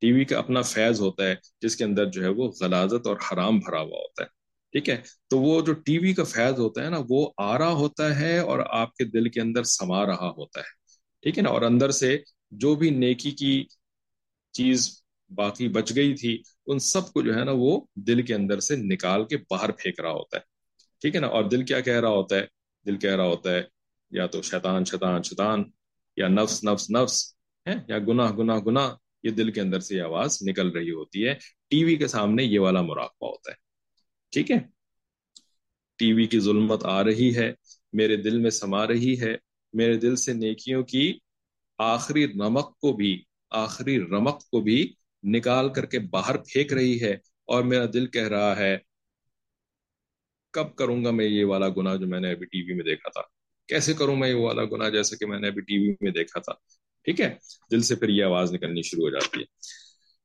ٹی 0.00 0.12
وی 0.12 0.24
کا 0.24 0.38
اپنا 0.38 0.62
فیض 0.62 1.00
ہوتا 1.00 1.24
ہے 1.24 1.34
جس 1.60 1.76
کے 1.76 1.84
اندر 1.84 2.04
جو 2.06 2.22
ہے 2.22 2.28
وہ 2.28 2.52
غلازت 2.60 3.06
اور 3.06 3.16
حرام 3.32 3.58
بھرا 3.58 3.80
ہوا 3.80 3.98
ہوتا 3.98 4.22
ہے۔ 4.22 4.28
ٹھیک 4.72 4.88
ہے؟ 4.90 4.96
تو 5.30 5.38
وہ 5.38 5.60
جو 5.60 5.72
ٹی 5.72 5.98
وی 5.98 6.14
کا 6.14 6.24
فیض 6.24 6.58
ہوتا 6.58 6.84
ہے 6.84 6.90
نا، 6.90 6.98
وہ 7.08 7.30
آ 7.38 7.58
رہا 7.58 7.70
ہوتا 7.70 8.20
ہے 8.20 8.38
اور 8.38 8.58
آپ 8.70 8.94
کے 8.94 9.04
دل 9.04 9.28
کے 9.28 9.40
اندر 9.40 9.62
سما 9.62 10.06
رہا 10.06 10.32
ہوتا 10.36 10.60
ہے۔ 10.60 10.72
ٹھیک 11.22 11.38
ہے 11.38 11.42
نا؟ 11.42 11.50
اور 11.50 11.62
اندر 11.62 11.90
سے 11.90 12.18
جو 12.50 12.74
بھی 12.74 12.90
نیکی 12.90 13.30
کی 13.30 13.64
چیز 14.52 15.02
باقی 15.34 15.68
بچ 15.68 15.92
گئی 15.96 16.14
تھی، 16.14 16.42
ان 16.66 16.78
سب 16.78 17.12
کو 17.12 17.22
جو 17.22 17.34
ہے 17.34 17.44
نا 17.44 17.52
وہ 17.54 17.80
دل 17.94 18.22
کے 18.22 18.34
اندر 18.34 18.60
سے 18.60 18.76
نکال 18.76 19.24
کے 19.24 19.36
باہر 19.36 19.70
پھینک 19.70 20.00
رہا 20.00 20.10
ہوتا 20.10 20.36
ہے۔ 20.36 20.53
ٹھیک 21.04 21.14
ہے 21.14 21.20
نا؟ 21.20 21.26
اور 21.26 21.44
دل 21.44 21.64
کیا 21.64 21.80
کہہ 21.80 22.00
رہا 22.00 22.08
ہوتا 22.08 22.36
ہے؟ 22.36 22.46
دل 22.86 22.96
کہہ 22.96 23.16
رہا 23.16 23.24
ہوتا 23.24 23.54
ہے، 23.54 23.62
یا 24.10 24.26
تو 24.26 24.42
شیطان 24.42 24.84
شیطان 24.84 25.22
شیطان، 25.22 25.64
یا 26.16 26.28
نفس 26.28 26.64
نفس 26.64 26.90
نفس 26.90 27.34
ہے 27.66 27.74
یا 27.88 27.98
گناہ 27.98 28.32
گناہ 28.32 28.58
گناہ، 28.58 28.94
یہ 29.22 29.30
دل 29.30 29.52
کے 29.52 29.60
اندر 29.60 29.80
سے 29.80 29.96
یہ 29.96 30.02
آواز 30.02 30.38
نکل 30.42 30.68
رہی 30.68 30.90
ہوتی 30.90 31.28
ہے۔ 31.28 31.34
ٹی 31.68 31.84
وی 31.84 31.96
کے 31.96 32.06
سامنے 32.06 32.44
یہ 32.44 32.58
والا 32.58 32.82
مراقبہ 32.82 33.28
ہوتا 33.28 33.50
ہے۔ 33.50 33.56
ٹھیک 34.30 34.50
ہے؟ 34.50 34.56
ٹی 35.98 36.12
وی 36.12 36.26
کی 36.26 36.40
ظلمت 36.40 36.84
آ 36.84 37.04
رہی 37.04 37.36
ہے، 37.36 37.52
میرے 37.92 38.16
دل 38.16 38.38
میں 38.38 38.50
سما 38.50 38.86
رہی 38.86 39.20
ہے۔ 39.20 39.36
میرے 39.72 39.96
دل 39.96 40.16
سے 40.16 40.32
نیکیوں 40.32 40.82
کی 40.82 41.18
آخری 41.78 42.28
رمق 42.28 42.78
کو 42.78 42.92
بھی، 42.92 43.22
آخری 43.50 44.00
رمق 44.00 44.44
کو 44.44 44.60
بھی 44.60 44.92
نکال 45.22 45.72
کر 45.72 45.86
کے 45.86 45.98
باہر 45.98 46.36
پھینک 46.36 46.72
رہی 46.72 47.02
ہے۔ 47.02 47.12
اور 47.44 47.62
میرا 47.62 47.84
دل 47.92 48.06
کہہ 48.06 48.28
رہا 48.28 48.56
ہے 48.56 48.93
کب 50.54 50.76
کروں 50.76 51.04
گا 51.04 51.10
میں 51.10 51.26
یہ 51.26 51.44
والا 51.44 51.68
گنا 51.68 51.96
جو 51.96 52.06
میں 52.06 52.20
نے 52.20 52.30
ابھی 52.30 52.46
ٹی 52.46 52.62
وی 52.62 52.74
میں 52.74 52.84
دیکھا 52.84 53.08
تھا؟ 53.08 53.20
کیسے 53.68 53.94
کروں 53.94 54.16
میں 54.16 54.28
یہ 54.28 54.34
والا 54.34 54.64
گنا 54.64 54.88
جیسے 54.88 55.16
کہ 55.16 55.26
میں 55.26 55.40
نے 55.40 55.48
ابھی 55.48 55.62
ٹی 55.62 55.78
وی 55.78 55.94
میں 56.00 56.12
دیکھا 56.12 56.40
تھا؟ 56.40 56.52
ٹھیک 57.04 57.20
ہے؟ 57.20 57.34
دل 57.70 57.80
سے 57.80 57.94
پھر 57.94 58.08
یہ 58.08 58.24
آواز 58.24 58.52
نکلنی 58.52 58.82
شروع 58.82 59.04
ہو 59.04 59.10
جاتی 59.10 59.40
ہے۔ 59.40 59.44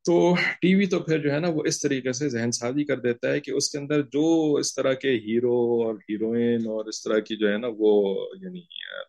تو 0.06 0.36
ٹی 0.62 0.76
وی 0.76 0.86
تو 0.86 1.00
پھر 1.00 1.20
جو 1.20 1.34
ہے 1.34 1.40
نا 1.40 1.48
وہ 1.50 1.64
اس 1.66 1.80
طریقے 1.82 2.12
سے 2.12 2.30
ذہن 2.30 2.52
سازی 2.52 2.84
کر 2.84 3.00
دیتا 3.00 3.32
ہے 3.32 3.40
کہ 3.40 3.52
اس 3.52 3.70
کے 3.72 3.78
اندر 3.78 4.02
جو 4.02 4.56
اس 4.60 4.76
طرح 4.76 4.94
کے 4.94 5.16
ہیرو 5.16 5.84
اور 5.86 5.96
ہیروئن 6.10 6.60
اور 6.66 6.86
اس 6.86 7.04
طرح 7.04 7.20
کی 7.20 7.36
جو 7.36 7.52
ہے 7.52 7.58
نا 7.58 7.68
وہ 7.78 8.16
یعنی 8.42 8.62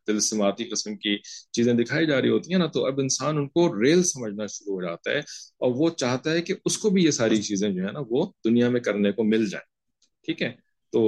دل 0.08 0.20
سماتی 0.20 0.64
قسم 0.64 0.96
کی 0.96 1.16
چیزیں 1.52 1.74
دکھائی 1.74 2.06
جا 2.06 2.22
رہی 2.22 2.28
ہوتی 2.28 2.52
ہیں 2.52 2.58
نا، 2.58 2.66
تو 2.66 2.86
اب 2.86 3.00
انسان 3.00 3.36
ان 3.36 3.48
کو 3.48 3.82
ریل 3.82 4.02
سمجھنا 4.02 4.46
شروع 4.46 4.74
ہو 4.74 4.82
جاتا 4.82 5.10
ہے 5.10 5.18
اور 5.18 5.72
وہ 5.74 5.90
چاہتا 5.90 6.32
ہے 6.32 6.42
کہ 6.42 6.54
اس 6.64 6.78
کو 6.78 6.90
بھی 6.90 7.04
یہ 7.04 7.10
ساری 7.10 7.42
چیزیں 7.42 7.68
جو 7.68 7.86
ہے 7.86 7.92
نا 7.92 8.00
وہ 8.10 8.26
دنیا 8.44 8.68
میں 8.68 8.80
کرنے 8.80 9.12
کو 9.12 9.24
مل 9.24 9.46
جائیں۔ 9.50 9.66
ٹھیک 10.24 10.42
ہے؟ 10.42 10.69
تو 10.92 11.02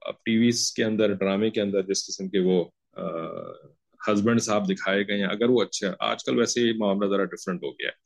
اب 0.00 0.14
ٹی 0.24 0.36
ویز 0.38 0.70
کے 0.72 0.84
اندر، 0.84 1.12
ڈرامے 1.12 1.50
کے 1.50 1.60
اندر 1.60 1.82
جس 1.82 2.06
قسم 2.06 2.28
کے 2.28 2.38
وہ 2.38 2.64
ہسبینڈ 4.00 4.42
صاحب 4.42 4.68
دکھائے 4.68 5.06
گئے 5.08 5.18
ہیں، 5.18 5.26
اگر 5.26 5.50
وہ 5.50 5.62
اچھے 5.62 5.88
آج 6.00 6.24
کل 6.24 6.38
ویسے 6.38 6.60
یہ 6.60 6.72
معاملہ 6.78 7.08
ذرا 7.08 7.24
ڈفرینٹ 7.24 7.64
ہو 7.64 7.70
گیا 7.70 7.88
ہے۔ 7.88 7.98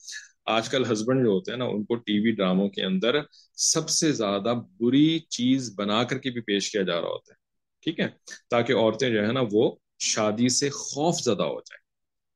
آج 0.54 0.68
کل 0.68 0.82
ہسبینڈ 0.92 1.24
جو 1.24 1.30
ہوتے 1.30 1.50
ہیں 1.50 1.58
نا، 1.58 1.64
ان 1.64 1.84
کو 1.84 1.94
ٹی 1.96 2.18
وی 2.20 2.30
ڈراموں 2.30 2.68
کے 2.68 2.82
اندر 2.84 3.16
سب 3.64 3.88
سے 3.88 4.10
زیادہ 4.12 4.54
بری 4.80 5.18
چیز 5.28 5.72
بنا 5.76 6.02
کر 6.04 6.18
کے 6.18 6.30
بھی 6.30 6.40
پیش 6.40 6.70
کیا 6.72 6.82
جا 6.82 7.00
رہا 7.00 7.08
ہوتا 7.08 7.32
ہے، 7.32 7.36
ٹھیک 7.82 8.00
ہے؟ 8.00 8.08
تاکہ 8.50 8.72
عورتیں 8.72 9.08
جو 9.10 9.26
ہے 9.26 9.32
نا، 9.32 9.40
وہ 9.52 9.70
شادی 10.04 10.48
سے 10.48 10.68
خوف 10.70 11.20
زدہ 11.20 11.42
ہو 11.42 11.60
جائیں۔ 11.60 11.82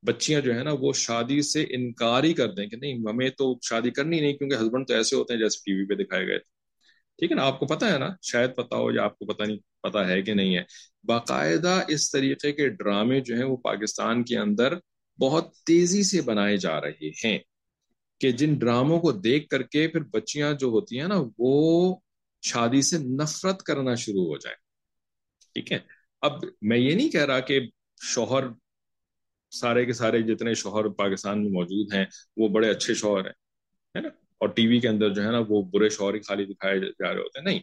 بچیاں 0.03 0.41
جو 0.41 0.55
ہے 0.55 0.63
نا، 0.63 0.71
وہ 0.81 0.93
شادی 0.93 1.41
سے 1.43 1.65
انکار 1.71 2.25
ہی 2.25 2.33
کر 2.33 2.53
دیں 2.53 2.67
کہ 2.67 2.77
نہیں، 2.77 2.99
ہمیں 3.09 3.29
تو 3.31 3.55
شادی 3.63 3.91
کرنی 3.91 4.21
نہیں، 4.21 4.33
کیونکہ 4.33 4.55
ہسبینڈ 4.55 4.87
تو 4.89 4.95
ایسے 4.95 5.17
ہوتے 5.17 5.35
ہیں 5.35 5.41
جیسے 5.41 5.59
ٹی 5.65 5.73
وی 5.73 5.87
پہ 5.87 6.03
دکھائے 6.03 6.27
گئے 6.27 6.39
تھے۔ 6.39 6.57
ٹھیک 7.19 7.31
ہے 7.31 7.37
نا؟ 7.37 7.43
آپ 7.43 7.59
کو 7.61 7.67
پتا 7.67 7.93
ہے 7.93 7.99
نا؟ 7.99 8.09
شاید 8.23 8.55
پتا 8.57 8.77
ہو 8.77 8.93
یا 8.93 9.05
آپ 9.05 9.19
کو 9.19 9.27
پتا 9.27 9.45
نہیں 9.45 9.59
پتا 9.83 10.09
ہے 10.09 10.23
کہ 10.23 10.35
نہیں 10.35 10.57
ہے۔ 10.57 10.63
باقاعدہ 11.05 11.83
اس 11.89 12.11
طریقے 12.11 12.53
کے 12.53 12.69
ڈرامے 12.69 13.21
جو 13.21 13.35
ہیں 13.35 13.45
وہ 13.45 13.57
پاکستان 13.57 14.25
کے 14.25 14.39
اندر 14.39 14.75
بہت 15.19 15.55
تیزی 15.57 16.03
سے 16.03 16.21
بنائے 16.21 16.57
جا 16.57 16.81
رہے 16.81 17.11
ہیں 17.25 17.39
کہ 18.21 18.31
جن 18.31 18.55
ڈراموں 18.55 19.01
کو 19.01 19.13
دیکھ 19.13 19.49
کر 19.49 19.63
کے 19.63 19.89
پھر 19.89 20.01
بچیاں 20.01 20.53
جو 20.53 20.67
ہوتی 20.67 21.01
ہیں 21.01 21.09
نا، 21.09 21.15
وہ 21.39 21.97
شادی 22.43 22.83
سے 22.83 22.99
نفرت 22.99 23.63
کرنا 23.63 23.95
شروع 23.95 24.27
ہو 24.27 24.37
جائے 24.37 24.55
ٹھیک 25.55 25.73
ہے؟ 25.73 25.79
اب 26.21 26.33
میں 26.63 26.79
یہ 26.79 26.95
نہیں 26.95 27.09
کہہ 27.09 27.25
رہا 27.25 27.41
کہ 27.41 27.61
شوہر 28.01 28.45
سارے 29.51 29.85
کے 29.85 29.93
سارے 29.93 30.23
جتنے 30.23 30.55
شوہر 30.55 30.89
پاکستان 30.89 31.43
میں 31.43 31.51
موجود 31.51 31.95
ہیں، 31.95 32.05
وہ 32.37 32.49
بڑے 32.49 32.71
اچھے 32.71 32.95
شوہر 32.95 33.25
ہیں، 33.25 33.33
ہے 33.95 34.01
نا؟ 34.01 34.09
اور 34.39 34.49
ٹی 34.49 34.67
وی 34.67 34.81
کے 34.81 34.89
اندر 34.89 35.11
جو 35.15 35.23
ہے 35.25 35.31
نا 35.31 35.41
وہ 35.49 35.63
برے 35.63 35.89
شوہر 35.89 36.15
ہی 36.15 36.21
خالی 36.21 36.45
دکھائے 36.45 36.81
جا 36.81 37.15
رہے 37.15 37.21
ہوتے 37.21 37.39
ہیں۔ 37.39 37.45
نہیں۔ 37.45 37.61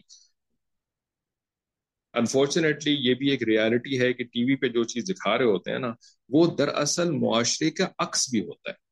انفارچونیٹلی 2.14 2.96
یہ 3.00 3.14
بھی 3.14 3.30
ایک 3.30 3.42
ریالٹی 3.42 4.00
ہے 4.00 4.12
کہ 4.12 4.24
ٹی 4.24 4.44
وی 4.44 4.56
پہ 4.56 4.68
جو 4.68 4.84
چیز 4.84 5.04
دکھا 5.08 5.38
رہے 5.38 5.44
ہوتے 5.44 5.70
ہیں 5.70 5.78
نا، 5.78 5.92
وہ 6.28 6.56
دراصل 6.56 7.10
معاشرے 7.10 7.70
کا 7.70 7.88
عکس 7.98 8.30
بھی 8.30 8.40
ہوتا 8.40 8.70
ہے۔ 8.70 8.86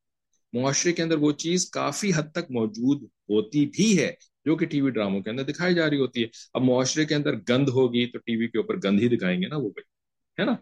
معاشرے 0.53 0.93
کے 0.93 1.03
اندر 1.03 1.17
وہ 1.17 1.31
چیز 1.31 1.69
کافی 1.69 2.11
حد 2.15 2.31
تک 2.31 2.51
موجود 2.51 3.03
ہوتی 3.03 3.65
بھی 3.65 3.99
ہے 3.99 4.11
جو 4.45 4.55
کہ 4.55 4.65
ٹی 4.65 4.81
وی 4.81 4.91
ڈراموں 4.91 5.21
کے 5.21 5.29
اندر 5.29 5.43
دکھائی 5.43 5.75
جا 5.75 5.89
رہی 5.89 5.99
ہوتی 5.99 6.21
ہے۔ 6.21 6.27
اب 6.53 6.61
معاشرے 6.61 7.05
کے 7.05 7.15
اندر 7.15 7.33
گند 7.49 7.69
ہوگی 7.69 8.05
تو 8.05 8.17
ٹی 8.17 8.35
وی 8.35 8.47
کے 8.47 8.57
اوپر 8.57 8.75
گند 8.83 8.99
ہی 9.01 9.07
دکھائیں 9.07 9.41
گے 9.41 9.47
نا 9.47 9.55
وہ 9.55 9.69
بھائی، 9.69 9.83
ہے 10.41 10.45
نا؟ 10.45 10.55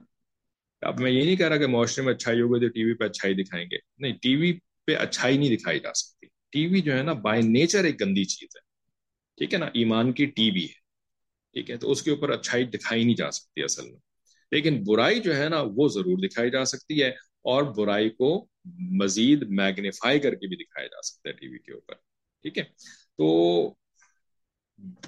اب 0.82 1.00
میں 1.00 1.12
یہ 1.12 1.24
نہیں 1.24 1.36
کہہ 1.36 1.48
رہا 1.48 1.58
کہ 1.58 1.68
معاشرے 1.68 2.06
میں 2.06 2.13
اچھائی 2.13 2.42
ہوگی 2.42 2.60
تو 2.60 2.68
ٹی 2.68 2.84
وی 2.84 2.94
پہ 2.94 3.03
اچھائی 3.03 3.34
دکھائیں 3.34 3.65
گے۔ 3.72 3.77
نہیں، 3.98 4.13
ٹی 4.13 4.36
وی 4.36 4.60
پہ 4.86 4.96
اچھائی 4.96 5.38
نہیں 5.38 5.58
دکھائی 5.58 5.80
جا 5.80 5.94
سکتی۔ 5.94 6.27
ٹی 6.54 6.68
وی 6.68 6.82
جو 6.82 6.98
ہے 6.98 7.04
نا 7.04 7.14
بائی 7.14 7.42
نیچر 7.42 7.84
ایک 7.84 8.02
گندی 8.02 8.24
چیز 8.24 8.50
ہے۔ 8.56 8.62
ٹھیک 9.38 9.54
ہے 9.54 9.60
نا؟ 9.60 9.66
ایمان 9.66 10.12
کی 10.12 10.26
ٹی 10.26 10.52
وی 10.52 10.62
ہے۔ 10.62 10.82
ٹھیک 11.54 11.72
ہے؟ 11.72 11.78
تو 11.78 11.92
اس 11.92 12.04
کے 12.04 12.12
اوپر 12.12 12.30
اچھائی 12.30 12.64
دکھائی 12.66 13.04
نہیں 13.04 13.16
جا 13.16 13.32
سکتی 13.32 13.64
اصل 13.64 13.86
میں۔ 13.86 14.00
لیکن 14.52 14.84
برائی 14.84 15.20
جو 15.20 15.36
ہے 15.36 15.50
نا 15.50 15.64
وہ 15.76 15.88
ضرور 15.88 16.18
دکھائی 16.18 16.52
جا 16.52 16.66
سکتی 16.66 17.04
ہے 17.04 17.10
اور 17.44 17.64
برائی 17.64 18.10
کو 18.10 18.48
مزید 18.92 19.44
میگنیفائی 19.50 20.20
کر 20.20 20.36
کے 20.36 20.48
بھی 20.48 20.56
دکھایا 20.56 20.88
جا 20.88 21.02
سکتا 21.02 21.30
ہے 21.30 21.34
ٹی 21.34 21.48
وی 21.48 21.58
کے 21.60 21.74
اوپر۔ 21.74 21.94
ٹھیک 22.42 22.58
ہے؟ 22.58 22.64
تو 23.18 23.26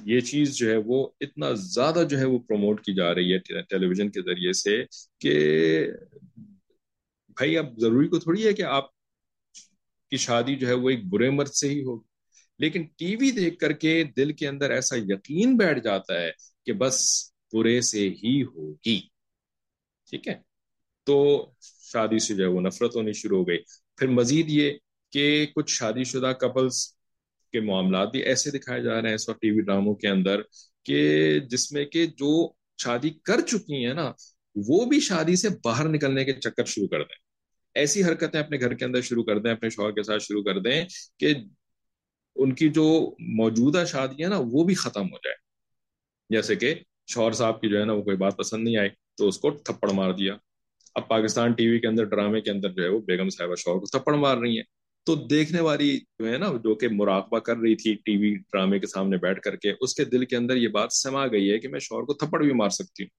یہ 0.06 0.20
چیز 0.20 0.56
جو 0.56 0.70
ہے 0.70 0.78
وہ 0.86 1.10
اتنا 1.20 1.52
زیادہ 1.52 2.04
جو 2.10 2.18
ہے 2.18 2.26
وہ 2.26 2.40
پروموٹ 2.40 2.86
کی 2.86 2.94
جا 2.94 3.16
رہی 3.16 3.34
ہے 3.34 3.40
ٹیلی 3.40 3.86
ویژن 3.86 4.10
کے 4.10 4.22
ذریعے 4.22 4.54
سے 4.54 4.84
کہ 5.20 5.34
بھائی 7.28 7.58
اب 7.58 7.80
ضروری 7.80 8.08
کو 8.08 8.20
تھوڑی 8.20 8.48
ہے 8.48 8.54
کہ 8.54 8.62
آپ 8.62 8.95
کی 10.10 10.18
شادی 10.18 10.56
جو 10.56 10.68
ہے 10.68 10.74
وہ 10.74 10.90
ایک 10.90 11.06
برے 11.06 11.30
مرد 11.30 11.50
سے 11.50 11.70
ہی 11.70 11.84
ہوگی۔ 11.84 12.16
لیکن 12.60 12.84
ٹی 12.84 13.16
وی 13.16 13.32
دیکھ 13.32 13.58
کر 13.58 13.72
کے 13.72 14.04
دل 14.04 14.34
کے 14.34 14.48
اندر 14.48 14.72
ایسا 14.72 14.96
یقین 14.98 15.58
بیٹھ 15.58 15.80
جاتا 15.80 16.22
ہے 16.22 16.32
کہ 16.66 16.74
بس 16.74 17.26
برے 17.54 17.82
سے 17.82 18.10
ہی 18.10 18.44
ہوگی۔ 18.44 19.00
ٹھیک 20.10 20.28
ہے؟ 20.28 20.36
تو 21.04 21.48
شادی 21.62 22.20
سے 22.20 22.36
جو 22.36 22.44
ہے 22.44 22.50
وہ 22.50 22.62
نفرت 22.62 22.96
ہونی 22.96 23.14
شروع 23.14 23.38
ہو 23.38 23.48
گئی۔ 23.48 23.58
پھر 23.98 24.08
مزید 24.08 24.46
یہ 24.50 24.72
کہ 25.12 25.46
کچھ 25.56 25.72
شادی 25.72 26.04
شدہ 26.04 26.34
کپلس 26.40 26.88
کے 27.52 27.60
معاملات 27.60 28.12
بھی 28.12 28.20
ایسے 28.24 28.52
دکھائے 28.52 28.84
جا 28.84 29.02
رہے 29.02 29.08
ہیں 29.08 29.16
اس 29.16 29.30
وقت 29.30 29.42
ٹی 29.42 29.52
وی 29.52 29.62
ڈراموں 29.62 29.96
کے 29.96 30.08
اندر 30.08 30.42
کہ 30.84 31.40
جس 31.40 31.72
میں 31.72 31.86
کہ 31.86 32.06
جو 32.06 32.50
شادی 32.78 33.10
کر 33.10 33.42
چکی 33.42 33.86
ہیں 33.86 33.94
نا، 33.94 34.12
وہ 34.56 34.86
بھی 34.86 35.00
شادی 35.00 35.36
سے 35.36 35.48
باہر 35.64 35.88
نکلنے 35.90 36.26
کے 36.26 36.34
چکر 36.34 36.66
شروع 36.66 36.88
کر 36.88 37.00
دیں۔ 37.00 37.25
ایسی 37.76 38.04
حرکتیں 38.04 38.40
اپنے 38.40 38.60
گھر 38.60 38.74
کے 38.74 38.86
اندر 38.86 39.02
شروع 39.02 39.24
کر 39.24 39.40
دیں، 39.40 39.52
اپنے 39.52 39.70
شوہر 39.70 39.92
کے 39.92 40.04
ساتھ 40.04 40.24
شروع 40.24 40.44
کر 40.44 40.60
دیں 40.60 40.86
کہ 41.20 41.34
ان 42.36 42.54
کی 42.54 42.70
جو 42.70 43.16
موجودہ 43.20 43.84
شادی 43.88 44.24
ہے 44.24 44.30
نا، 44.30 44.40
وہ 44.40 44.64
بھی 44.64 44.74
ختم 44.74 45.02
ہو 45.02 45.18
جائے۔ 45.18 45.36
جیسے 46.30 46.56
کہ 46.56 46.76
شوہر 47.08 47.32
صاحب 47.32 47.62
کی 47.62 47.70
جو 47.70 47.80
ہے 47.80 47.86
نا، 47.86 47.94
وہ 47.94 48.02
کوئی 48.02 48.18
بات 48.18 48.38
پسند 48.38 48.64
نہیں 48.64 48.78
آئی 48.78 48.90
تو 49.18 49.28
اس 49.28 49.38
کو 49.38 49.52
تھپڑ 49.52 49.92
مار 49.92 50.12
دیا۔ 50.12 50.38
اب 50.96 51.08
پاکستان 51.08 51.52
ٹی 51.52 51.68
وی 51.68 51.80
کے 51.80 51.88
اندر، 51.88 52.04
ڈرامے 52.04 52.42
کے 52.42 52.52
اندر 52.52 52.70
جو 52.70 52.84
ہے 52.84 52.88
وہ 52.88 53.00
بیگم 53.00 53.30
صاحبہ 53.30 53.56
شوہر 53.56 53.80
کو 53.80 53.86
تھپڑ 53.86 54.16
مار 54.16 54.38
رہی 54.38 54.56
ہیں۔ 54.56 54.64
تو 55.06 55.16
دیکھنے 55.16 55.62
والی 55.62 56.00
جو 56.20 56.32
ہے 56.32 56.38
نا، 56.38 56.52
جو 56.64 56.76
کہ 56.76 56.88
مراقبہ 56.88 57.40
کر 57.40 57.58
رہی 57.58 57.76
تھی 57.76 57.94
ٹی 57.94 58.18
وی 58.18 58.36
ڈرامے 58.36 58.80
کے 58.80 58.88
سامنے 58.88 59.18
بیٹھ 59.18 59.42
کر 59.42 59.56
کے، 59.56 59.74
اس 59.82 59.96
کے 59.96 60.06
دل 60.06 60.26
کے 60.26 60.36
اندر 60.36 60.56
یہ 60.56 60.68
بات 60.68 60.94
سما 60.94 61.28
گئی 61.28 61.52
ہے 61.52 61.60
کہ 61.60 61.68
میں 61.68 61.80
شوہر 61.80 62.04
کو 62.04 62.14
تھپڑ 62.14 62.44
بھی 62.44 62.54
مار 62.54 62.70
سکتی 62.70 63.04
ہوں۔ 63.04 63.10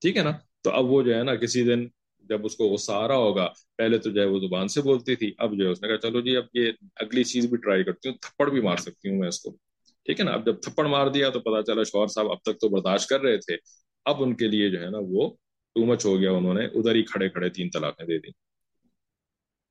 ٹھیک 0.00 0.16
ہے 0.16 0.22
نا؟ 0.22 0.30
تو 0.62 0.70
اب 0.70 0.84
وہ 0.84 1.02
جو 1.02 1.18
ہے 1.18 1.22
نا، 1.22 1.34
کسی 1.34 1.62
دن 1.62 1.86
جب 2.28 2.44
اس 2.44 2.56
کو 2.56 2.64
غصہ 2.68 2.92
آ 2.92 3.08
رہا 3.08 3.16
ہوگا، 3.16 3.52
پہلے 3.76 3.98
تو 3.98 4.10
جو 4.10 4.20
ہے 4.20 4.26
وہ 4.26 4.38
زبان 4.38 4.68
سے 4.68 4.82
بولتی 4.82 5.16
تھی، 5.16 5.32
اب 5.38 5.58
جو 5.58 5.66
ہے 5.66 5.70
اس 5.70 5.82
نے 5.82 5.88
کہا، 5.88 5.96
چلو 5.96 6.20
جی 6.20 6.36
اب 6.36 6.44
یہ 6.54 6.72
اگلی 6.96 7.24
چیز 7.24 7.46
بھی 7.46 7.56
ٹرائی 7.56 7.84
کرتی 7.84 8.08
ہوں، 8.08 8.16
تھپڑ 8.16 8.50
بھی 8.50 8.60
مار 8.60 8.76
سکتی 8.76 9.08
ہوں 9.08 9.18
میں 9.18 9.28
اس 9.28 9.40
کو۔ 9.40 9.56
ٹھیک 10.04 10.20
ہے 10.20 10.24
نا؟ 10.24 10.30
اب 10.30 10.46
جب 10.46 10.60
تھپڑ 10.62 10.86
مار 10.86 11.06
دیا 11.06 11.30
تو 11.30 11.40
پتا 11.40 11.62
چلا 11.62 11.82
شوہر 11.82 12.06
صاحب 12.06 12.30
اب 12.30 12.42
تک 12.42 12.60
تو 12.60 12.68
برداشت 12.68 13.08
کر 13.08 13.20
رہے 13.20 13.36
تھے۔ 13.36 13.56
اب 14.04 14.22
ان 14.22 14.36
کے 14.36 14.46
لیے 14.46 14.70
جو 14.70 14.80
ہے 14.80 14.90
نا 14.90 14.98
وہ 15.00 15.30
ٹو 15.74 15.84
مچ 15.84 16.06
ہو 16.06 16.20
گیا، 16.20 16.30
انہوں 16.30 16.54
نے 16.54 16.64
ادھر 16.66 16.94
ہی 16.94 17.02
کھڑے 17.02 17.28
کھڑے 17.28 17.48
تین 17.48 17.70
طلاقیں 17.70 18.06
دے 18.06 18.18
دی 18.18 18.30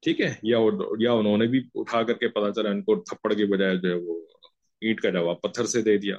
ٹھیک 0.02 0.22
ہے؟ 0.22 0.34
یا 0.44 0.58
یا 1.00 1.12
انہوں 1.12 1.38
نے 1.38 1.48
بھی 1.48 1.62
اٹھا 1.76 2.04
کر 2.04 2.14
کے 2.14 2.28
پتا 2.28 2.52
چلا 2.54 2.70
ان 2.70 2.82
کو 2.82 2.96
تھپڑ 2.96 3.34
کے 3.34 3.46
بجائے 3.46 3.78
جو 3.78 3.90
ہے 3.90 3.94
وہ 3.94 4.22
اینٹ 4.82 5.02
کا 5.02 5.10
جواب 5.10 5.42
پتھر 5.42 5.66
سے 5.66 5.82
دے 5.82 5.98
دیا۔ 5.98 6.18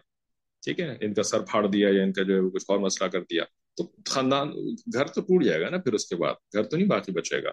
ٹھیک 0.62 0.80
ہے؟ 0.80 0.96
ان 1.00 1.14
کا 1.14 1.22
سر 1.22 1.40
پھاڑ 1.40 1.66
دیا 1.66 1.88
یا 1.92 2.02
ان 2.02 2.12
کا 2.12 2.22
جو 2.22 2.34
ہے 2.34 2.50
کچھ 2.50 2.64
اور 2.68 2.78
مسئلہ 2.78 3.08
کر 3.08 3.20
دیا۔ 3.20 3.42
تو 3.78 3.92
خاندان، 4.04 4.48
گھر 4.92 5.06
تو 5.06 5.20
ٹوٹ 5.20 5.44
جائے 5.44 5.60
گا 5.60 5.70
نا 5.70 5.76
پھر 5.78 5.92
اس 5.92 6.06
کے 6.06 6.16
بعد۔ 6.16 6.34
گھر 6.52 6.62
تو 6.62 6.76
نہیں 6.76 6.88
باقی 6.88 7.12
بچے 7.12 7.42
گا۔ 7.42 7.50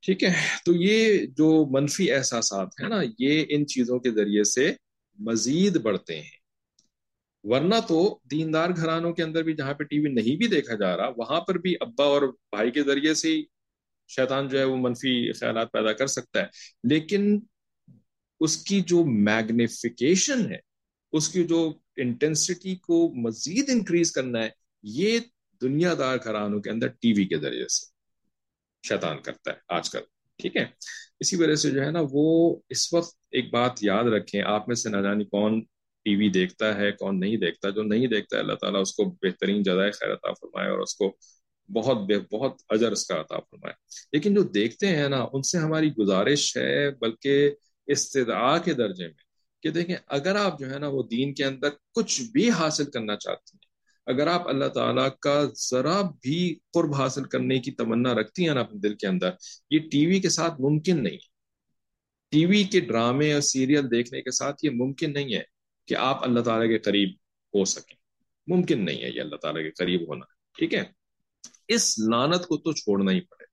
ٹھیک 0.00 0.24
ہے؟ 0.24 0.34
تو 0.64 0.72
یہ 0.72 1.26
جو 1.26 1.66
منفی 1.70 2.12
احساسات 2.12 2.68
ہیں 2.82 2.88
نا، 2.88 3.02
یہ 3.18 3.44
ان 3.48 3.66
چیزوں 3.66 3.98
کے 3.98 4.10
ذریعے 4.10 4.44
سے 4.44 4.72
مزید 5.18 5.76
بڑھتے 5.76 6.20
ہیں۔ 6.20 6.36
ورنہ 7.44 7.74
تو 7.88 8.18
دیندار 8.30 8.70
گھرانوں 8.76 9.12
کے 9.12 9.22
اندر 9.22 9.42
بھی 9.42 9.54
جہاں 9.54 9.74
پہ 9.74 9.84
ٹی 9.84 9.98
وی 9.98 10.12
نہیں 10.12 10.36
بھی 10.36 10.46
دیکھا 10.46 10.74
جا 10.74 10.96
رہا، 10.96 11.08
وہاں 11.16 11.40
پر 11.40 11.54
بھی 11.58 11.74
ابا 11.80 12.04
اور 12.04 12.22
بھائی 12.22 12.70
کے 12.70 12.82
ذریعے 12.82 13.14
سے 13.14 13.36
ہی 13.36 13.44
شیطان 14.08 14.48
جو 14.48 14.58
ہے 14.58 14.64
وہ 14.64 14.76
منفی 14.76 15.32
خیالات 15.32 15.72
پیدا 15.72 15.92
کر 15.92 16.06
سکتا 16.06 16.40
ہے۔ 16.40 16.46
لیکن 16.84 17.40
اس 18.40 18.56
کی 18.56 18.80
جو 18.80 19.04
میگنیفیکیشن 19.04 20.52
ہے، 20.52 20.58
اس 21.12 21.28
کی 21.28 21.44
جو 21.44 21.72
انٹینسٹی 21.96 22.76
کو 22.76 23.14
مزید 23.14 23.64
انکریز 23.68 24.12
کرنا 24.12 24.42
ہے 24.44 24.65
یہ 24.88 25.18
دنیا 25.62 25.94
دار 25.98 26.16
گھرانوں 26.24 26.60
کے 26.60 26.70
اندر 26.70 26.86
ٹی 26.86 27.12
وی 27.12 27.24
کے 27.24 27.36
ذریعے 27.36 27.68
سے 27.68 27.86
شیطان 28.88 29.22
کرتا 29.22 29.50
ہے 29.50 29.56
آج 29.68 29.90
کل، 29.90 30.00
ٹھیک 30.38 30.56
ہے؟ 30.56 30.66
اسی 31.20 31.36
وجہ 31.36 31.54
سے 31.54 31.70
جو 31.70 31.84
ہے 31.84 31.90
نا، 31.90 31.98
وہ 32.10 32.56
اس 32.68 32.94
وقت 32.94 33.16
ایک 33.30 33.52
بات 33.52 33.72
یاد 33.80 34.04
رکھیں، 34.04 34.42
آپ 34.42 34.68
میں 34.68 34.76
سے 34.76 34.88
نہ 34.88 34.96
جانی 34.96 35.24
کون 35.24 35.60
ٹی 36.04 36.16
وی 36.16 36.28
دیکھتا 36.28 36.76
ہے، 36.76 36.92
کون 36.92 37.20
نہیں 37.20 37.36
دیکھتا۔ 37.36 37.70
جو 37.70 37.82
نہیں 37.82 38.06
دیکھتا 38.06 38.36
ہے، 38.36 38.42
اللہ 38.42 38.54
تعالیٰ 38.54 38.80
اس 38.80 38.94
کو 38.94 39.04
بہترین 39.04 39.62
جزائے 39.62 39.90
خیر 39.90 40.12
عطا 40.12 40.32
فرمائے 40.32 40.70
اور 40.70 40.78
اس 40.78 40.94
کو 40.94 41.16
بہت 41.72 41.96
بے، 41.96 42.18
بہت 42.18 42.52
اجر 42.68 42.92
اس 42.92 43.06
کا 43.06 43.20
عطا 43.20 43.38
فرمائے۔ 43.38 43.74
لیکن 44.12 44.34
جو 44.34 44.42
دیکھتے 44.42 44.86
ہیں 44.86 45.08
نا، 45.08 45.26
ان 45.32 45.42
سے 45.42 45.58
ہماری 45.58 45.92
گزارش 45.92 46.56
ہے، 46.56 46.90
بلکہ 46.90 47.50
استدعا 47.86 48.58
کے 48.58 48.74
درجے 48.74 49.04
میں 49.06 49.24
کہ 49.62 49.70
دیکھیں، 49.70 49.96
اگر 50.06 50.36
آپ 50.36 50.58
جو 50.58 50.70
ہے 50.70 50.78
نا 50.78 50.88
وہ 50.88 51.02
دین 51.02 51.34
کے 51.34 51.44
اندر 51.44 51.68
کچھ 51.94 52.22
بھی 52.22 52.50
حاصل 52.50 52.90
کرنا 52.90 53.16
چاہتے 53.16 53.50
ہیں 53.54 53.65
اگر 54.06 54.26
آپ 54.26 54.48
اللہ 54.48 54.68
تعالیٰ 54.74 55.08
کا 55.20 55.42
ذرا 55.70 56.00
بھی 56.22 56.38
قرب 56.74 56.94
حاصل 56.94 57.24
کرنے 57.24 57.58
کی 57.58 57.70
تمنا 57.70 58.14
رکھتی 58.14 58.46
ہیں 58.46 58.54
نا 58.54 58.60
اپنے 58.60 58.78
دل 58.80 58.94
کے 58.94 59.06
اندر، 59.06 59.30
یہ 59.70 59.88
ٹی 59.90 60.06
وی 60.06 60.20
کے 60.20 60.28
ساتھ 60.28 60.60
ممکن 60.60 61.02
نہیں 61.02 61.14
ہے۔ 61.14 61.34
ٹی 62.30 62.44
وی 62.46 62.62
کے 62.64 62.80
ڈرامے 62.80 63.32
اور 63.32 63.40
سیریل 63.40 63.90
دیکھنے 63.90 64.22
کے 64.22 64.30
ساتھ 64.30 64.64
یہ 64.64 64.70
ممکن 64.74 65.12
نہیں 65.12 65.34
ہے 65.34 65.42
کہ 65.88 65.94
آپ 65.94 66.24
اللہ 66.24 66.40
تعالیٰ 66.40 66.68
کے 66.68 66.78
قریب 66.78 67.08
ہو 67.54 67.64
سکیں۔ 67.64 67.96
ممکن 68.46 68.84
نہیں 68.84 69.02
ہے 69.02 69.08
یہ 69.08 69.20
اللہ 69.20 69.36
تعالیٰ 69.36 69.62
کے 69.62 69.70
قریب 69.70 70.08
ہونا، 70.08 70.24
ٹھیک 70.58 70.74
ہے؟ 70.74 70.82
اس 71.68 71.98
لانت 71.98 72.46
کو 72.46 72.56
تو 72.56 72.72
چھوڑنا 72.72 73.12
ہی 73.12 73.20
پڑے۔ 73.20 73.44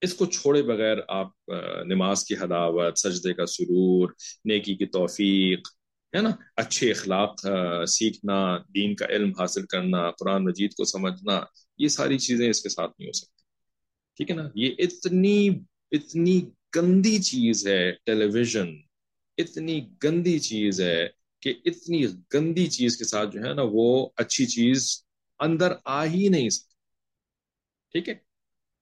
اس 0.00 0.14
کو 0.14 0.26
چھوڑے 0.26 0.62
بغیر 0.62 0.96
آپ 1.08 1.50
نماز 1.86 2.24
کی 2.24 2.34
حداوت 2.34 2.98
سجدے 2.98 3.32
کا 3.34 3.46
سرور، 3.46 4.08
نیکی 4.44 4.74
کی 4.74 4.86
توفیق 4.86 5.68
ہے 6.14 6.22
نا، 6.22 6.30
اچھے 6.56 6.90
اخلاق 6.90 7.40
سیکھنا، 7.88 8.58
دین 8.74 8.94
کا 8.94 9.06
علم 9.06 9.30
حاصل 9.38 9.66
کرنا، 9.66 10.10
قرآن 10.10 10.44
مجید 10.44 10.72
کو 10.72 10.84
سمجھنا، 10.84 11.40
یہ 11.78 11.88
ساری 11.88 12.18
چیزیں 12.18 12.50
اس 12.50 12.62
کے 12.62 12.68
ساتھ 12.68 12.92
نہیں 12.98 13.08
ہو 13.08 13.12
سکتی۔ 13.12 13.42
ٹھیک 14.16 14.30
ہے 14.30 14.36
نا؟ 14.36 14.48
یہ 14.54 14.74
اتنی 14.78 15.48
اتنی 15.90 16.40
گندی 16.76 17.18
چیز 17.22 17.66
ہے 17.66 17.92
ٹیلی 17.92 18.24
ویژن 18.24 18.76
اتنی 19.38 19.88
گندی 20.04 20.38
چیز 20.38 20.80
ہے 20.80 21.06
کہ 21.40 21.54
اتنی 21.64 22.06
گندی 22.34 22.66
چیز 22.66 22.96
کے 22.96 23.04
ساتھ 23.04 23.30
جو 23.32 23.40
ہے 23.40 23.54
نا 23.54 23.62
وہ 23.72 24.08
اچھی 24.16 24.46
چیز 24.46 25.04
اندر 25.40 25.72
آ 25.84 26.04
ہی 26.04 26.28
نہیں 26.28 26.48
سکتی۔ 26.48 26.74
ٹھیک 27.92 28.08
ہے؟ 28.08 28.14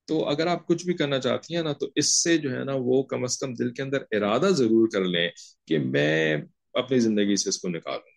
تو 0.08 0.28
اگر 0.28 0.46
آپ 0.46 0.66
کچھ 0.66 0.84
بھی 0.86 0.94
کرنا 0.94 1.18
چاہتی 1.18 1.54
ہیں 1.56 1.62
نا، 1.62 1.72
تو 1.72 1.86
اس 1.96 2.22
سے 2.22 2.38
جو 2.38 2.50
ہے 2.50 2.64
نا 2.64 2.72
وہ 2.76 3.02
کم 3.02 3.24
از 3.24 3.38
کم 3.38 3.54
دل 3.54 3.72
کے 3.74 3.82
اندر 3.82 4.02
ارادہ 4.10 4.48
ضرور 4.50 4.88
کر 4.88 5.04
لیں 5.04 5.28
کہ 5.66 5.78
میں 5.78 6.36
اپنی 6.74 6.98
زندگی 6.98 7.36
سے 7.36 7.48
اس 7.48 7.58
کو 7.58 7.68
نکالوں 7.68 8.12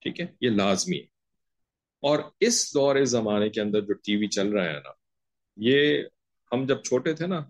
ٹھیک 0.00 0.20
ہے؟ 0.20 0.26
یہ 0.40 0.50
لازمی 0.50 0.96
ہے۔ 0.96 1.18
اور 2.00 2.18
اس 2.40 2.74
دور 2.74 3.04
زمانے 3.04 3.48
کے 3.48 3.60
اندر 3.60 3.80
جو 3.80 3.94
ٹی 3.94 4.16
وی 4.16 4.26
چل 4.26 4.48
رہا 4.48 4.64
ہے 4.64 4.72
نا، 4.72 4.90
یہ 5.56 6.02
ہم 6.52 6.66
جب 6.66 6.82
چھوٹے 6.82 7.14
تھے 7.14 7.26
نا، 7.26 7.40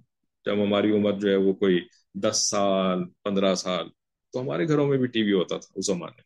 جب 0.44 0.64
ہماری 0.64 0.90
عمر 0.90 1.12
جو 1.12 1.30
ہے 1.30 1.36
وہ 1.36 1.52
کوئی 1.52 1.80
دس 2.14 2.50
سال، 2.50 2.98
پندرہ 3.24 3.54
سال، 3.54 3.88
تو 4.32 4.40
ہمارے 4.40 4.68
گھروں 4.68 4.86
میں 4.86 4.98
بھی 4.98 5.06
ٹی 5.06 5.22
وی 5.22 5.32
ہوتا 5.32 5.58
تھا 5.58 5.72
اس 5.74 5.86
زمانے۔ 5.86 6.20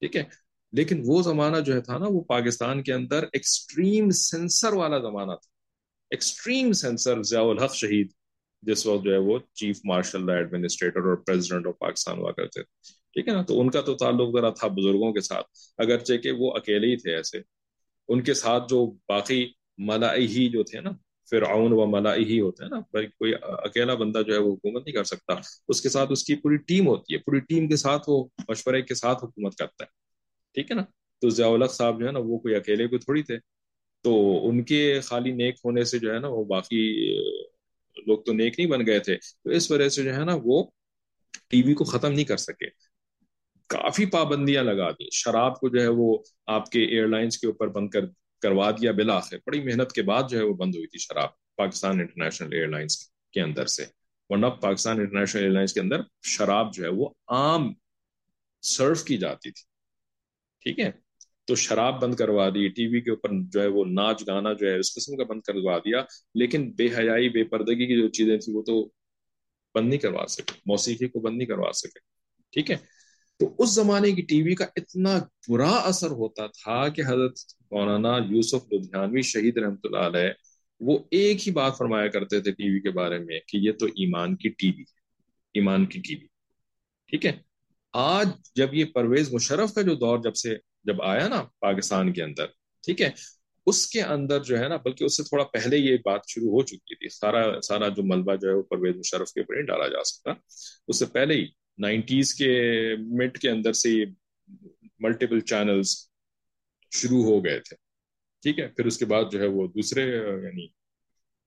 ٹھیک 0.00 0.16
ہے؟ 0.16 0.24
لیکن 0.72 1.02
وہ 1.06 1.22
زمانہ 1.22 1.56
جو 1.56 1.74
ہے 1.74 1.80
تھا 1.80 1.98
نا، 1.98 2.06
وہ 2.08 2.20
پاکستان 2.20 2.82
کے 2.82 2.92
اندر 2.92 3.22
ایکسٹریم 3.32 4.10
سینسر 4.10 4.72
والا 4.72 4.98
زمانہ 4.98 5.32
تھا۔ 5.32 5.50
ایکسٹریم 6.10 6.72
سینسر 6.72 7.22
ضیاء 7.22 7.42
الحق 7.42 7.74
شہید، 7.74 8.12
جس 8.62 8.86
وقت 8.86 9.04
جو 9.04 9.12
ہے 9.12 9.18
وہ 9.18 9.38
چیف 9.52 9.80
مارشل 9.84 10.30
ایڈمنسٹریٹر 10.30 11.00
اور 11.00 11.16
پریزیڈنٹ 11.16 11.66
آف 11.66 11.78
پاکستان 11.78 12.18
ہوا 12.18 12.32
کرتے 12.32 12.62
تھے۔ 12.62 13.01
ٹھیک 13.12 13.28
ہے 13.28 13.32
نا؟ 13.32 13.42
تو 13.42 13.60
ان 13.60 13.70
کا 13.70 13.80
تو 13.80 13.94
تعلق 13.94 14.36
ذرا 14.36 14.50
تھا 14.50 14.68
بزرگوں 14.68 15.12
کے 15.12 15.20
ساتھ۔ 15.20 15.46
اگرچہ 15.78 16.16
کہ 16.16 16.30
وہ 16.30 16.56
اکیلے 16.56 16.86
ہی 16.86 16.96
تھے 16.96 17.16
ایسے۔ 17.16 17.38
ان 18.08 18.22
کے 18.22 18.34
ساتھ 18.34 18.64
جو 18.68 18.86
باقی 19.08 19.52
ملائی 19.78 20.48
جو 20.48 20.62
تھے 20.62 20.80
نا، 20.80 20.90
فرعون 21.30 21.72
و 21.72 21.86
ملائی 21.86 22.24
ہی 22.24 22.40
ہوتے 22.40 22.62
ہیں 22.62 22.70
نا 22.70 22.80
کوئی 23.18 23.32
اکیلا 23.42 23.94
بندہ 23.94 24.22
جو 24.26 24.32
ہے 24.34 24.38
وہ 24.38 24.52
حکومت 24.54 24.86
نہیں 24.86 24.94
کر 24.94 25.04
سکتا۔ 25.04 25.34
اس 25.68 25.80
کے 25.80 25.88
ساتھ 25.88 26.12
اس 26.12 26.24
کی 26.24 26.34
پوری 26.34 26.56
ٹیم 26.56 26.86
ہوتی 26.86 27.14
ہے۔ 27.14 27.18
پوری 27.18 27.40
ٹیم 27.40 27.68
کے 27.68 27.76
ساتھ 27.76 28.02
وہ 28.08 28.24
مشورے 28.48 28.82
کے 28.82 28.94
ساتھ 28.94 29.24
حکومت 29.24 29.56
کرتا 29.56 29.84
ہے۔ 29.84 29.88
ٹھیک 30.54 30.70
ہے 30.70 30.76
نا؟ 30.76 30.82
تو 31.20 31.28
ضیاء 31.30 31.66
صاحب 31.70 32.00
جو 32.00 32.06
ہے 32.06 32.12
نا، 32.12 32.18
وہ 32.18 32.38
کوئی 32.38 32.54
اکیلے 32.54 32.86
کو 32.86 32.98
تھوڑی 32.98 33.22
تھے۔ 33.22 33.38
تو 34.02 34.40
ان 34.48 34.62
کے 34.64 35.00
خالی 35.00 35.30
نیک 35.30 35.54
ہونے 35.64 35.84
سے 35.84 35.98
جو 35.98 36.14
ہے 36.14 36.18
نا، 36.18 36.28
وہ 36.28 36.44
باقی 36.44 37.12
لوگ 38.06 38.22
تو 38.22 38.32
نیک 38.32 38.58
نہیں 38.58 38.68
بن 38.68 38.86
گئے 38.86 38.98
تھے۔ 38.98 39.16
تو 39.16 39.50
اس 39.50 39.70
وجہ 39.70 39.88
سے 39.88 40.02
جو 40.02 40.14
ہے 40.14 40.24
نا، 40.24 40.36
وہ 40.44 40.64
ٹی 41.48 41.62
وی 41.62 41.74
کو 41.74 41.84
ختم 41.84 42.12
نہیں 42.12 42.24
کر 42.24 42.36
سکے۔ 42.36 42.91
کافی 43.72 44.06
پابندیاں 44.06 44.64
لگا 44.64 44.90
دی۔ 44.90 45.08
شراب 45.12 45.60
کو 45.60 45.68
جو 45.68 45.82
ہے 45.82 45.88
وہ 45.88 46.18
آپ 46.46 46.70
کے 46.70 46.84
ایئر 46.84 47.08
لائنس 47.08 47.38
کے 47.38 47.46
اوپر 47.46 47.68
بند 47.68 47.90
کر 47.90 48.00
کروا 48.42 48.70
دیا 48.70 48.92
بلاخر 48.92 49.36
بڑی 49.46 49.60
محنت 49.60 49.92
کے 49.92 50.02
بعد 50.02 50.22
جو 50.30 50.38
ہے 50.38 50.42
وہ 50.42 50.54
بند 50.54 50.74
ہوئی 50.74 50.86
تھی 50.86 50.98
شراب 50.98 51.28
پاکستان 51.56 52.00
انٹرنیشنل 52.00 52.52
ایئر 52.52 52.68
لائنس 52.68 53.10
کے 53.32 53.40
اندر 53.40 53.66
سے۔ 53.66 53.84
ورنہ 54.28 54.46
پاکستان 54.46 55.00
انٹرنیشنل 55.00 55.42
ایئر 55.42 55.52
لائنس 55.52 55.72
کے 55.72 55.80
اندر 55.80 56.00
شراب 56.22 56.74
جو 56.74 56.84
ہے 56.84 56.88
وہ 56.88 57.08
عام 57.28 57.74
سرو 58.62 58.94
کی 59.06 59.16
جاتی 59.16 59.50
تھی۔ 59.50 59.62
ٹھیک 60.62 60.86
ہے؟ 60.86 60.90
تو 61.44 61.54
شراب 61.54 62.02
بند 62.02 62.14
کروا 62.14 62.48
دی، 62.48 62.68
ٹی 62.68 62.86
وی 62.86 63.00
کے 63.00 63.10
اوپر 63.10 63.28
جو 63.32 63.62
ہے 63.62 63.66
وہ 63.66 63.84
ناچ 63.84 64.26
گانا 64.26 64.52
جو 64.52 64.66
ہے 64.66 64.78
اس 64.78 64.94
قسم 64.94 65.16
کا 65.16 65.24
بند 65.24 65.40
کروا 65.40 65.78
دیا، 65.78 66.04
لیکن 66.34 66.72
بے 66.72 66.86
حیائی، 66.86 67.28
بے 67.28 67.44
پردگی 67.44 67.86
کی 67.86 68.02
جو 68.02 68.08
چیزیں 68.08 68.38
تھیں 68.38 68.54
وہ 68.54 68.62
تو 68.62 68.84
بند 69.74 69.88
نہیں 69.88 69.98
کروا 69.98 70.26
سکے، 70.26 70.52
موسیقی 70.66 71.08
کو 71.08 71.20
بند 71.20 71.38
نہیں 71.38 71.48
کروا 71.48 71.72
سکے۔ 71.72 71.98
ٹھیک 72.50 72.70
ہے؟ 72.70 72.76
تو 73.42 73.54
اس 73.58 73.74
زمانے 73.74 74.12
کی 74.12 74.22
ٹی 74.22 74.42
وی 74.42 74.54
کا 74.54 74.64
اتنا 74.76 75.18
برا 75.48 75.70
اثر 75.70 76.10
ہوتا 76.10 76.46
تھا 76.46 76.88
کہ 76.88 77.02
حضرت 77.06 77.38
مولانا 77.70 78.16
یوسف 78.30 78.72
لدھیانوی 78.72 79.22
شہید 79.22 79.58
رحمۃ 79.58 79.80
اللہ 79.84 79.98
علیہ 79.98 80.28
وہ 80.80 80.98
ایک 81.10 81.46
ہی 81.48 81.52
بات 81.52 81.78
فرمایا 81.78 82.08
کرتے 82.08 82.40
تھے 82.40 82.52
ٹی 82.52 82.70
وی 82.70 82.80
کے 82.80 82.90
بارے 82.90 83.18
میں 83.18 83.38
کہ 83.46 83.56
یہ 83.56 83.72
تو 83.72 83.86
ایمان 83.86 84.36
کی 84.36 84.48
ٹی 84.48 84.68
وی 84.68 84.82
ہے، 84.82 85.00
ایمان 85.54 85.86
کی 85.86 86.00
ٹی 86.00 86.14
وی۔ 86.14 86.26
ٹھیک 87.08 87.26
ہے؟ 87.26 87.32
آج 87.92 88.28
جب 88.54 88.74
یہ 88.74 88.84
پرویز 88.84 89.32
مشرف 89.32 89.74
کا 89.74 89.82
جو 89.82 89.94
دور 89.94 90.18
جب 90.18 90.34
سے 90.34 90.56
جب 90.84 91.02
آیا 91.02 91.28
نا 91.28 91.42
پاکستان 91.58 92.12
کے 92.12 92.22
اندر، 92.22 92.46
ٹھیک 92.84 93.02
ہے؟ 93.02 93.10
اس 93.66 93.86
کے 93.86 94.02
اندر 94.02 94.42
جو 94.42 94.58
ہے 94.58 94.68
نا، 94.68 94.76
بلکہ 94.76 95.04
اس 95.04 95.16
سے 95.16 95.22
تھوڑا 95.22 95.44
پہلے 95.44 95.76
یہ 95.76 95.96
بات 96.04 96.20
شروع 96.28 96.50
ہو 96.50 96.62
چکی 96.62 96.94
تھی، 96.94 97.08
سارا 97.08 97.60
سارا 97.62 97.88
جو 97.88 98.02
ملبہ 98.02 98.34
جو 98.34 98.48
ہے 98.48 98.54
وہ 98.54 98.62
پرویز 98.62 98.96
مشرف 98.96 99.32
کے 99.32 99.40
اوپر 99.40 99.54
نہیں 99.54 99.66
ڈالا 99.66 99.88
جا 99.88 100.04
سکتا، 100.04 100.30
اس 100.88 100.98
سے 100.98 101.06
پہلے 101.06 101.34
ہی 101.34 101.46
نائنٹیز 101.78 102.34
کے 102.34 102.72
مڈ 102.98 103.38
کے 103.38 103.50
اندر 103.50 103.72
سے 103.72 103.90
یہ 103.90 104.04
ملٹیپل 104.98 105.40
چینلز 105.40 106.08
شروع 106.90 107.22
ہو 107.22 107.44
گئے 107.44 107.58
تھے۔ 107.58 107.76
ٹھیک 108.42 108.58
ہے، 108.58 108.68
پھر 108.68 108.86
اس 108.86 108.98
کے 108.98 109.04
بعد 109.04 109.24
جو 109.32 109.40
ہے 109.40 109.46
وہ 109.46 109.66
دوسرے 109.66 110.16
یعنی 110.44 110.66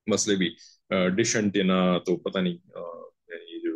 مسئلے 0.07 0.35
بھی 0.35 0.55
ڈش 0.89 1.35
انٹینا 1.35 1.97
تو 1.97 2.17
پتہ 2.17 2.39
نہیں 2.39 2.57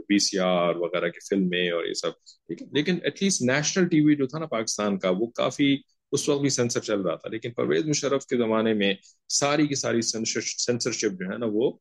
بی 0.10 0.20
سی 0.20 0.40
آر 0.40 0.76
وغیرہ 0.76 1.10
کی 1.10 1.20
فلمیں 1.20 1.70
اور 1.70 1.86
یہ 1.86 1.94
سب، 1.94 2.12
ٹھیک 2.26 2.62
ہے۔ 2.62 2.68
لیکن 2.72 2.98
at 3.04 3.24
least 3.24 3.42
national 3.42 3.88
T 3.88 4.02
V 4.02 4.16
جو 4.16 4.28
تھا 4.28 4.40
نا 4.40 4.46
پاکستان 4.46 5.00
کا، 5.00 5.10
وہ 5.10 5.28
کافی 5.28 5.78
اس 6.12 6.30
وقت 6.30 6.42
بھی 6.42 6.50
سینسر 6.50 6.80
چل 6.80 7.02
رہا 7.02 7.16
تھا۔ 7.16 7.30
لیکن 7.30 7.52
پرویز 7.52 7.86
مشرف 7.86 8.26
کے 8.26 8.38
زمانے 8.38 8.74
میں 8.74 8.94
ساری 9.30 9.68
کی 9.68 9.76
ساری 9.76 10.02
سینسرشپ 10.02 11.12
جو 11.20 11.34
ہے 11.34 11.38
نا 11.38 11.46
وہ 11.50 11.72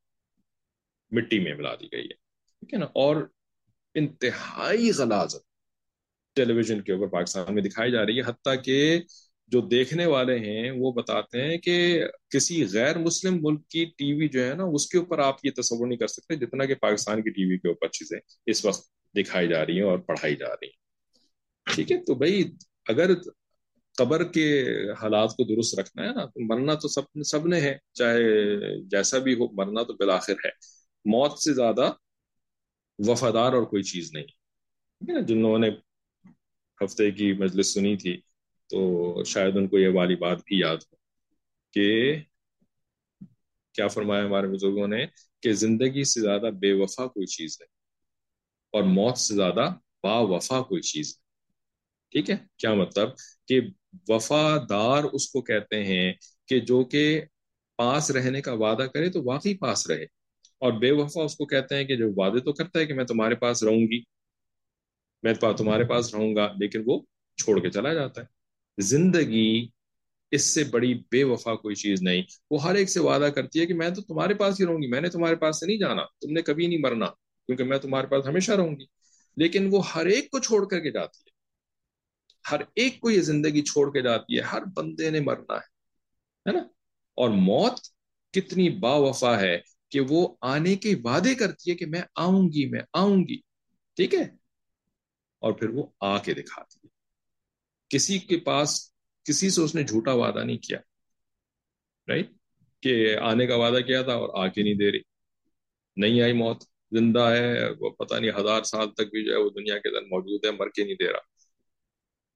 مٹی 1.10 1.38
میں 1.38 1.54
ملا 1.54 1.74
دی 1.74 1.86
گئی 1.92 2.04
ہے۔ 2.04 2.14
ٹھیک 2.60 2.74
ہے 2.74 2.78
نا؟ 2.78 2.86
اور 2.94 3.16
انتہائی 3.98 4.90
غلازت 4.98 5.42
ٹیلی 6.34 6.52
ویژن 6.52 6.80
کے 6.80 6.92
اوپر 6.92 7.06
پاکستان 7.06 7.54
میں 7.54 7.62
دکھائی 7.62 7.92
جا 7.92 8.06
رہی 8.06 8.16
ہے۔ 8.16 8.22
حتیٰ 8.26 8.54
کہ 8.64 9.00
جو 9.46 9.60
دیکھنے 9.60 10.06
والے 10.06 10.38
ہیں، 10.38 10.70
وہ 10.70 10.92
بتاتے 10.92 11.42
ہیں 11.42 11.58
کہ 11.58 12.04
کسی 12.30 12.66
غیر 12.72 12.98
مسلم 12.98 13.38
ملک 13.40 13.68
کی 13.68 13.84
ٹی 13.84 14.12
وی 14.12 14.28
جو 14.28 14.48
ہے 14.48 14.54
نا، 14.54 14.64
اس 14.64 14.88
کے 14.88 14.98
اوپر 14.98 15.18
آپ 15.18 15.44
یہ 15.44 15.50
تصور 15.56 15.86
نہیں 15.86 15.98
کر 15.98 16.06
سکتے 16.06 16.36
جتنا 16.36 16.64
کہ 16.64 16.74
پاکستان 16.74 17.22
کی 17.22 17.30
ٹی 17.30 17.44
وی 17.44 17.58
کے 17.58 17.68
اوپر 17.68 17.88
چیزیں 17.88 18.18
اس 18.46 18.64
وقت 18.64 18.82
دکھائی 19.16 19.48
جا 19.48 19.66
رہی 19.66 19.76
ہیں 19.76 19.82
اور 19.82 19.98
پڑھائی 19.98 20.36
جا 20.36 20.48
رہی 20.48 20.66
ہیں۔ 20.66 20.78
ٹھیک 21.74 21.92
ہے؟ 21.92 22.04
تو 22.04 22.14
بھائی، 22.14 22.44
اگر 22.88 23.10
قبر 23.98 24.24
کے 24.24 24.64
حالات 25.02 25.30
کو 25.30 25.56
درست 25.56 25.78
رکھنا 25.78 26.02
ہے 26.02 26.14
نا، 26.14 26.24
تو 26.24 26.54
مرنا 26.54 26.74
تو 26.74 26.88
سب 26.88 27.22
سب 27.22 27.46
نے 27.46 27.60
ہے، 27.60 27.78
چاہے 27.92 28.22
جیسا 28.82 29.18
بھی 29.18 29.34
ہو، 29.34 29.52
مرنا 29.52 29.82
تو 29.82 29.92
بالآخر 29.92 30.32
ہے۔ 30.32 30.50
موت 31.04 31.38
سے 31.38 31.54
زیادہ 31.54 31.92
وفادار 32.98 33.52
اور 33.52 33.62
کوئی 33.62 33.82
چیز 33.82 34.10
نہیں۔ 34.12 34.24
یعنی 35.08 35.24
جن 35.24 35.40
لوگوں 35.40 35.58
نے 35.58 35.68
ہفتے 36.84 37.10
کی 37.10 37.32
مجلس 37.32 37.74
سنی 37.74 37.96
تھی، 37.96 38.20
تو 38.66 39.24
شاید 39.24 39.56
ان 39.56 39.68
کو 39.68 39.78
یہ 39.78 39.88
والی 39.88 40.16
بات 40.16 40.38
بھی 40.46 40.58
یاد 40.60 40.76
ہو 40.76 40.96
کہ 41.72 42.16
کیا 43.72 43.88
فرمایا 43.88 44.24
ہمارے 44.24 44.46
بزرگوں 44.46 44.88
نے 44.88 45.06
کہ 45.42 45.52
زندگی 45.52 46.04
سے 46.04 46.20
زیادہ 46.20 46.50
بے 46.60 46.72
وفا 46.72 47.06
کوئی 47.06 47.26
چیز 47.26 47.58
ہے 47.60 47.66
اور 48.72 48.82
موت 48.82 49.18
سے 49.18 49.34
زیادہ 49.34 49.70
با 50.02 50.18
وفا 50.18 50.62
کوئی 50.62 50.82
چیز 50.82 51.08
ہے 51.08 51.28
ٹھیک 52.10 52.30
ہے؟ 52.30 52.36
کیا 52.56 52.74
مطلب؟ 52.74 53.08
کہ 53.48 53.60
وفادار 54.08 55.04
اس 55.04 55.30
کو 55.30 55.42
کہتے 55.42 55.84
ہیں 55.84 56.12
کہ 56.46 56.60
جو 56.60 56.84
کہ 56.84 57.22
پاس 57.76 58.10
رہنے 58.10 58.40
کا 58.40 58.52
وعدہ 58.52 58.82
کرے 58.82 59.10
تو 59.10 59.22
واقعی 59.24 59.56
پاس 59.56 59.90
رہے۔ 59.90 60.06
اور 60.58 60.72
بے 60.72 60.90
وفا 60.90 61.22
اس 61.22 61.36
کو 61.36 61.46
کہتے 61.46 61.76
ہیں 61.76 61.84
کہ 61.84 61.96
جو 61.96 62.04
وعدے 62.16 62.40
تو 62.40 62.52
کرتا 62.52 62.78
ہے 62.78 62.86
کہ 62.86 62.94
میں 62.94 63.04
تمہارے 63.04 63.34
پاس 63.34 63.62
رہوں 63.62 63.80
گی، 63.80 64.00
میں 65.22 65.34
تمہارے 65.58 65.84
پاس 65.84 66.14
رہوں 66.14 66.36
گا، 66.36 66.52
لیکن 66.60 66.82
وہ 66.86 67.00
چھوڑ 67.36 67.60
کے 67.60 67.70
چلا 67.70 67.92
جاتا 67.92 68.20
ہے۔ 68.20 68.26
زندگی 68.78 69.68
اس 70.30 70.42
سے 70.44 70.64
بڑی 70.64 70.94
بے 70.94 71.24
وفا 71.24 71.54
کوئی 71.54 71.74
چیز 71.74 72.02
نہیں۔ 72.02 72.22
وہ 72.50 72.62
ہر 72.62 72.74
ایک 72.74 72.90
سے 72.90 73.00
وعدہ 73.00 73.22
کرتی 73.22 73.60
ہے 73.60 73.66
کہ 73.66 73.74
میں 73.74 73.90
تو 73.90 74.02
تمہارے 74.02 74.34
پاس 74.34 74.60
ہی 74.60 74.66
رہوں 74.66 74.82
گی، 74.82 74.86
میں 74.86 75.00
نے 75.00 75.08
تمہارے 75.08 75.36
پاس 75.36 75.60
سے 75.60 75.66
نہیں 75.66 75.78
جانا، 75.78 76.02
تم 76.20 76.32
نے 76.32 76.42
کبھی 76.42 76.66
نہیں 76.66 76.78
مرنا، 76.78 77.06
کیونکہ 77.46 77.64
میں 77.64 77.78
تمہارے 77.78 78.06
پاس 78.06 78.26
ہمیشہ 78.26 78.52
رہوں 78.52 78.70
گی۔ 78.70 78.84
لیکن 79.36 79.68
وہ 79.70 79.92
ہر 79.92 80.06
ایک 80.06 80.30
کو 80.30 80.38
چھوڑ 80.38 80.68
کر 80.68 80.80
کے 80.80 80.90
جاتی 80.90 81.22
ہے۔ 81.26 81.30
ہر 82.50 82.60
ایک 82.74 83.00
کو 83.00 83.10
یہ 83.10 83.20
زندگی 83.20 83.62
چھوڑ 83.62 83.92
کے 83.92 84.02
جاتی 84.02 84.36
ہے، 84.36 84.40
ہر 84.40 84.62
بندے 84.74 85.10
نے 85.10 85.20
مرنا 85.20 85.54
ہے 85.54 85.78
ہے 86.48 86.52
نا؟ 86.52 86.62
اور 87.14 87.28
موت 87.28 87.72
کتنی 88.32 88.70
با 88.70 88.94
وفا 88.94 89.40
ہے۔ 89.40 89.77
کہ 89.88 90.00
وہ 90.08 90.36
آنے 90.40 90.76
کے 90.76 90.94
وعدے 91.04 91.34
کرتی 91.34 91.70
ہے 91.70 91.76
کہ 91.76 91.86
میں 91.86 92.02
آؤں 92.14 92.42
گی، 92.48 92.68
میں 92.68 92.80
آؤں 92.92 93.16
گی۔ 93.16 93.36
ٹھیک 93.96 94.14
ہے؟ 94.14 94.22
اور 95.38 95.52
پھر 95.52 95.68
وہ 95.68 95.86
آ 96.00 96.18
کے 96.18 96.34
دکھاتی 96.34 96.78
ہے۔ 96.84 96.88
کسی 97.88 98.18
کے 98.18 98.36
پاس، 98.36 98.92
کسی 99.24 99.50
سے 99.50 99.60
اس 99.60 99.74
نے 99.74 99.82
جھوٹا 99.82 100.12
وعدہ 100.12 100.44
نہیں 100.44 100.58
کیا۔ 100.58 100.78
رائٹ 102.08 102.30
کہ 102.80 103.16
آنے 103.16 103.46
کا 103.46 103.56
وعدہ 103.56 103.82
کیا 103.82 104.02
تھا 104.02 104.12
اور 104.12 104.46
آ 104.46 104.48
کے 104.48 104.62
نہیں 104.62 104.74
دے 104.74 104.92
رہی۔ 104.92 104.98
نہیں 105.96 106.22
آئی 106.22 106.32
موت، 106.32 106.64
زندہ 106.90 107.20
ہے، 107.20 107.70
وہ 107.80 107.90
پتہ 107.90 108.14
نہیں 108.14 108.30
ہزار 108.40 108.62
سال 108.62 108.90
تک 108.90 109.00
بھی 109.00 109.24
جو 109.24 109.32
ہے 109.32 109.36
وہ 109.36 109.50
دنیا 109.50 109.78
کے 109.78 109.88
اندر 109.88 110.02
موجود 110.02 110.44
ہے، 110.44 110.50
مر 110.50 110.68
کے 110.68 110.84
نہیں 110.84 110.94
دے 110.94 111.12
رہا۔ 111.12 111.18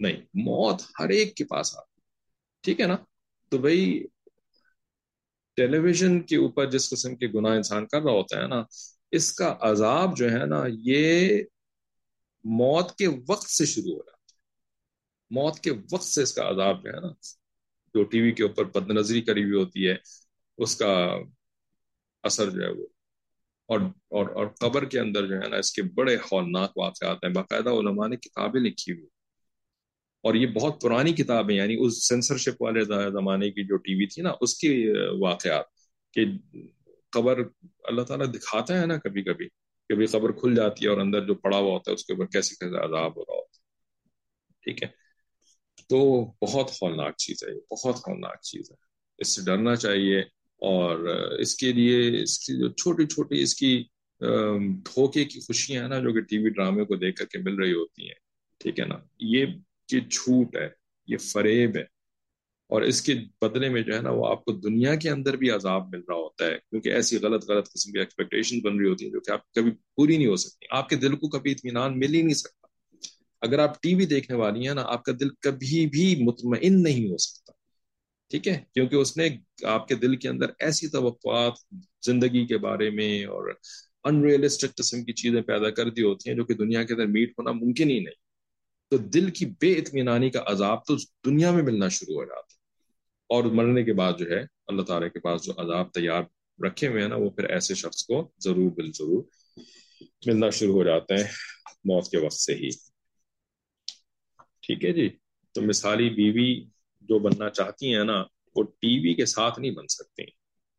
نہیں، 0.01 0.17
موت 0.23 0.83
ہر 1.01 1.09
ایک 1.09 1.37
کے 1.37 1.45
پاس 1.45 1.79
آتی 1.79 2.01
ٹھیک 2.61 2.81
ہے 2.81 2.87
نا؟ 2.87 2.97
تو 3.49 3.59
بھائی 3.59 4.05
ٹیلی 5.57 5.79
ویژن 5.79 6.21
کے 6.21 6.37
اوپر 6.37 6.71
جس 6.71 6.91
قسم 6.91 7.17
کے 7.17 7.27
گناہ 7.27 7.53
انسان 7.53 7.87
کر 7.87 8.03
رہا 8.03 8.13
ہوتا 8.13 8.43
ہے 8.43 8.47
نا، 8.47 8.63
اس 9.11 9.33
کا 9.33 9.57
عذاب 9.61 10.17
جو 10.17 10.31
ہے 10.31 10.47
نا، 10.47 10.65
یہ 10.69 11.43
موت 12.45 12.99
کے 12.99 13.07
وقت 13.29 13.51
سے 13.51 13.65
شروع 13.65 13.93
ہو 13.93 14.03
رہا 14.03 14.13
ہے۔ 14.13 14.35
موت 15.31 15.61
کے 15.61 15.71
وقت 15.93 16.05
سے 16.05 16.23
اس 16.23 16.33
کا 16.35 16.51
عذاب 16.51 16.85
جو 16.85 16.91
ہے 16.91 17.01
نا، 17.01 17.09
جو 17.95 18.03
ٹی 18.05 18.21
وی 18.21 18.33
کے 18.33 18.43
اوپر 18.43 18.65
بد 18.65 18.91
نظری 18.91 19.21
کری 19.23 19.45
ہوئی 19.45 19.65
ہوتی 19.65 19.89
ہے، 19.89 19.95
اس 20.59 20.77
کا 20.77 21.17
اثر 22.23 22.51
جو 22.51 22.63
ہے 22.63 22.69
وہ، 22.69 22.87
اور 23.67 23.81
اور 24.09 24.27
اور 24.35 24.47
قبر 24.47 24.85
کے 24.85 25.01
اندر 25.01 25.27
جو 25.27 25.35
ہے 25.35 25.49
نا، 25.49 25.57
اس 25.57 25.73
کے 25.73 25.83
بڑے 25.83 26.17
ہولناک 26.17 26.79
واقعات 26.79 27.25
ہیں۔ 27.25 27.33
باقاعدہ 27.33 27.71
علماء 27.71 28.09
نے 28.09 28.17
کتابیں 28.17 28.61
لکھی 28.61 28.93
ہوئی 28.93 29.07
اور 30.23 30.35
یہ 30.35 30.47
بہت 30.47 30.81
پرانی 30.83 31.13
کتابیں 31.13 31.55
یعنی 31.57 31.77
اس 31.79 32.09
سینسرشپ 32.09 32.63
والے 32.63 32.85
زمانے 33.11 33.51
کی 33.51 33.65
جو 33.65 33.77
ٹی 33.77 33.95
وی 33.95 34.07
تھی 34.07 34.23
نا، 34.23 34.33
اس 34.41 34.55
کی 34.59 34.71
واقعات 35.21 35.65
کہ 36.15 36.25
قبر 37.11 37.39
اللہ 37.85 38.03
تعالیٰ 38.03 38.27
دکھاتا 38.35 38.81
ہے 38.81 38.87
نا 38.87 38.97
کبھی 38.97 39.23
کبھی 39.23 39.49
کبھی 39.89 40.07
قبر 40.07 40.33
کھل 40.33 40.55
جاتی 40.55 40.85
ہے 40.85 40.91
اور 40.91 40.99
اندر 40.99 41.27
جو 41.27 41.35
پڑا 41.35 41.57
ہوا 41.57 41.73
ہوتا 41.73 41.91
ہے، 41.91 41.95
اس 41.95 42.05
کے 42.05 42.13
اوپر 42.13 42.27
کیسے 42.27 42.55
کیسے 42.55 42.77
عذاب 42.77 43.17
ہو 43.17 43.23
رہا 43.23 43.35
ہوتا 43.35 43.57
ہے۔ 43.57 43.61
ٹھیک 44.65 44.83
ہے؟ 44.83 44.89
تو 45.89 46.25
بہت 46.43 46.71
ہولناک 46.71 47.17
چیز 47.17 47.43
ہے، 47.43 47.55
یہ 47.55 47.61
بہت 47.71 47.97
ہولناک 47.97 48.41
چیز 48.43 48.71
ہے۔ 48.71 48.77
اس 49.19 49.37
سے 49.37 49.43
ڈرنا 49.43 49.75
چاہیے 49.77 50.21
اور 50.63 50.99
اس 51.39 51.55
کے 51.57 51.73
لیے 51.73 52.23
اس 52.23 52.39
کی 52.39 52.53
جو 52.59 52.69
چھوٹی 52.69 53.07
چھوٹی 53.07 53.43
اس 53.43 53.55
کی 53.55 53.85
دھوکے 54.21 55.25
کی 55.25 55.41
خوشیاں 55.41 55.83
ہیں 55.83 55.89
نا، 55.89 55.99
جو 55.99 56.13
کہ 56.13 56.21
ٹی 56.21 56.39
وی 56.39 56.51
ڈرامے 56.51 56.85
کو 56.85 56.97
دیکھ 56.97 57.17
کر 57.17 57.25
کے 57.25 57.39
مل 57.39 57.55
رہی 57.55 57.73
ہوتی 57.73 58.07
ہیں۔ 58.07 58.21
ٹھیک 58.59 58.81
ہے 58.81 58.85
نا؟ 58.85 58.95
یہ 59.19 59.47
یہ 59.93 60.01
جھوٹ 60.01 60.57
ہے، 60.57 60.69
یہ 61.07 61.17
فریب 61.17 61.77
ہے۔ 61.77 61.83
اور 62.63 62.83
اس 62.83 63.03
کے 63.03 63.15
بدلے 63.41 63.69
میں 63.69 63.83
جو 63.83 63.97
ہے 63.97 64.01
نا، 64.01 64.11
وہ 64.11 64.27
آپ 64.27 64.45
کو 64.45 64.53
دنیا 64.53 64.95
کے 64.95 65.11
اندر 65.11 65.37
بھی 65.37 65.51
عذاب 65.51 65.95
مل 65.95 66.01
رہا 66.09 66.15
ہوتا 66.15 66.47
ہے، 66.47 66.57
کیونکہ 66.71 66.89
ایسی 66.89 67.17
غلط 67.17 67.51
غلط 67.51 67.73
قسم 67.73 67.93
کی 67.93 67.99
ایکسپیکٹیشن 67.99 68.61
بن 68.61 68.79
رہی 68.79 68.89
ہوتی 68.89 69.05
ہیں 69.05 69.13
جو 69.13 69.21
کہ 69.21 69.31
آپ 69.31 69.53
کبھی 69.53 69.71
پوری 69.97 70.17
نہیں 70.17 70.27
ہو 70.27 70.37
سکتی۔ 70.37 70.67
آپ 70.71 70.89
کے 70.89 70.97
دل 70.97 71.17
کو 71.17 71.29
کبھی 71.29 71.51
اطمینان 71.51 71.99
مل 71.99 72.15
ہی 72.15 72.23
نہیں 72.23 72.35
سکتا۔ 72.35 72.67
اگر 73.41 73.59
آپ 73.59 73.83
ٹی 73.83 73.95
وی 73.95 74.07
دیکھنے 74.07 74.37
والی 74.37 74.67
ہیں 74.67 74.75
نا، 74.75 74.83
آپ 74.85 75.05
کا 75.05 75.13
دل 75.21 75.29
کبھی 75.41 75.87
بھی 75.87 76.25
مطمئن 76.25 76.83
نہیں 76.83 77.11
ہو 77.11 77.17
سکتا۔ 77.17 77.53
ٹھیک 78.31 78.49
ہے؟ 78.49 78.61
کیونکہ 78.75 78.97
اس 78.97 79.17
نے 79.17 79.29
آپ 79.65 79.89
کے 79.89 79.95
دل 79.95 80.17
کے 80.17 80.29
اندر 80.29 80.47
ایسی 80.59 80.89
توقعات 80.89 81.53
زندگی 82.07 82.47
کے 82.47 82.59
بارے 82.59 82.91
میں 82.91 83.25
اور 83.25 83.55
ان 84.05 84.25
ریئلسٹک 84.25 84.77
قسم 84.77 85.05
کی 85.05 85.13
چیزیں 85.13 85.43
پیدا 85.43 85.71
کر 85.71 85.91
دی 85.91 86.03
ہوتی 86.03 86.31
ہیں 86.31 86.37
جو 86.37 86.45
کہ 86.45 86.55
دنیا 86.55 86.83
کے 86.83 86.93
اندر 86.93 87.07
میٹ 87.07 87.31
ہونا 87.31 87.53
ممکن 87.53 87.91
ہی 87.91 88.01
نہیں۔ 88.01 88.22
تو 88.93 88.99
دل 88.99 89.31
کی 89.31 89.47
بے 89.47 89.73
اطمینانی 89.73 90.31
کا 90.31 90.43
عذاب 90.47 90.85
تو 90.85 90.97
دنیا 90.97 91.51
میں 91.51 91.63
ملنا 91.63 91.89
شروع 91.89 92.15
ہو 92.15 92.25
جاتا 92.25 92.55
اور 93.27 93.45
مرنے 93.45 93.85
کے 93.85 93.93
بعد 93.93 94.13
جو 94.19 94.31
ہے، 94.31 94.45
اللہ 94.67 94.83
تعالیٰ 94.83 95.09
کے 95.13 95.21
پاس 95.21 95.45
جو 95.45 95.53
عذاب 95.57 95.93
تیار 95.93 96.23
رکھے 96.67 96.89
ہوئے 96.89 97.03
ہیں 97.03 97.09
نا، 97.09 97.17
وہ 97.17 97.31
پھر 97.31 97.45
ایسے 97.45 97.75
شخص 97.75 98.05
کو 98.05 98.33
ضرور 98.39 98.71
بال 98.71 98.93
ضرور 98.93 99.25
ملنا 100.27 100.51
شروع 100.51 100.73
ہو 100.73 100.85
جاتے 100.85 101.15
ہیں 101.15 101.25
موت 101.85 102.11
کے 102.11 102.19
وقت 102.19 102.33
سے 102.33 102.55
ہی۔ 102.55 102.71
ٹھیک 104.61 104.85
ہے 104.85 104.93
جی؟ 104.93 105.09
تو 105.53 105.63
مثالی 105.63 106.11
بیوی 106.11 106.65
جو 107.01 107.19
بننا 107.19 107.51
چاہتی 107.51 107.95
ہیں 107.95 108.05
نا، 108.05 108.25
وہ 108.57 108.63
ٹی 108.63 109.09
وی 109.09 109.15
کے 109.15 109.27
ساتھ 109.27 109.61
نہیں 109.61 109.71
بن 109.71 109.87
سکتی۔ 109.87 110.23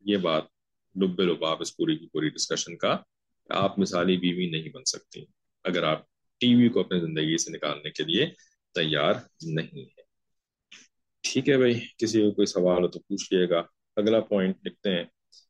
یہ 0.01 0.17
بات 0.17 0.43
لب 0.95 1.21
لباب 1.21 1.57
اس 1.61 1.77
پوری 1.77 1.97
کی 1.97 2.07
پوری 2.07 2.29
ڈسکشن 2.29 2.77
کا، 2.77 2.97
آپ 3.49 3.79
مثالی 3.79 4.17
بیوی 4.17 4.49
نہیں 4.49 4.69
بن 4.69 4.83
سکتی۔ 4.85 5.25
اگر 5.63 5.83
آپ 5.83 6.12
ٹی 6.43 6.55
وی 6.55 6.69
کو 6.69 6.79
اپنی 6.79 6.99
زندگی 6.99 7.37
سے 7.37 7.51
نکالنے 7.51 7.91
کے 7.91 8.03
لیے 8.03 8.25
تیار 8.75 9.13
نہیں 9.41 9.85
ہے۔ 9.85 10.01
ٹھیک 11.23 11.49
ہے 11.49 11.57
بھائی، 11.57 11.73
کسی 11.97 12.21
کو 12.21 12.31
کوئی 12.31 12.45
سوال 12.45 12.83
ہو 12.83 12.87
تو 12.87 12.99
پوچھ 12.99 13.33
لیے 13.33 13.49
گا۔ 13.49 13.61
اگلا 13.97 14.19
پوائنٹ 14.19 14.57
لکھتے 14.65 14.89
ہیں 14.89 15.03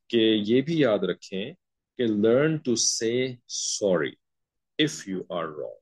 کہ 0.08 0.42
یہ 0.46 0.60
بھی 0.60 0.78
یاد 0.78 0.98
رکھیں 0.98 1.52
کہ 1.98 2.06
learn 2.06 2.56
to 2.56 2.74
see 2.74 3.36
sorry 3.48 4.10
if 4.78 5.08
you 5.08 5.22
are 5.28 5.44
wrong 5.44 5.80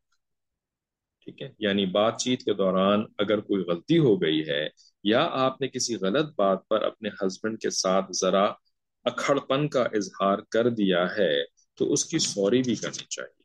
ٹھیک 1.20 1.42
ہے 1.42 1.48
یعنی 1.58 1.86
بات 1.86 2.20
چیت 2.20 2.42
کے 2.42 2.54
دوران 2.54 3.04
اگر 3.18 3.40
کوئی 3.40 3.64
غلطی 3.64 3.98
ہو 3.98 4.22
گئی 4.22 4.48
ہے 4.48 4.68
یا 5.04 5.28
آپ 5.30 5.60
نے 5.60 5.68
کسی 5.68 5.96
غلط 5.96 6.34
بات 6.36 6.68
پر 6.68 6.82
اپنے 6.82 7.08
ہسبینڈ 7.08 7.60
کے 7.60 7.70
ساتھ 7.70 8.12
ذرا 8.12 8.44
اکھڑ 9.04 9.38
پن 9.38 9.68
کا 9.68 9.82
اظہار 9.82 10.38
کر 10.38 10.68
دیا 10.68 11.04
ہے 11.18 11.44
تو 11.74 11.92
اس 11.92 12.04
کی 12.04 12.18
سوری 12.18 12.62
بھی 12.62 12.74
کرنی 12.74 13.04
چاہیے۔ 13.04 13.41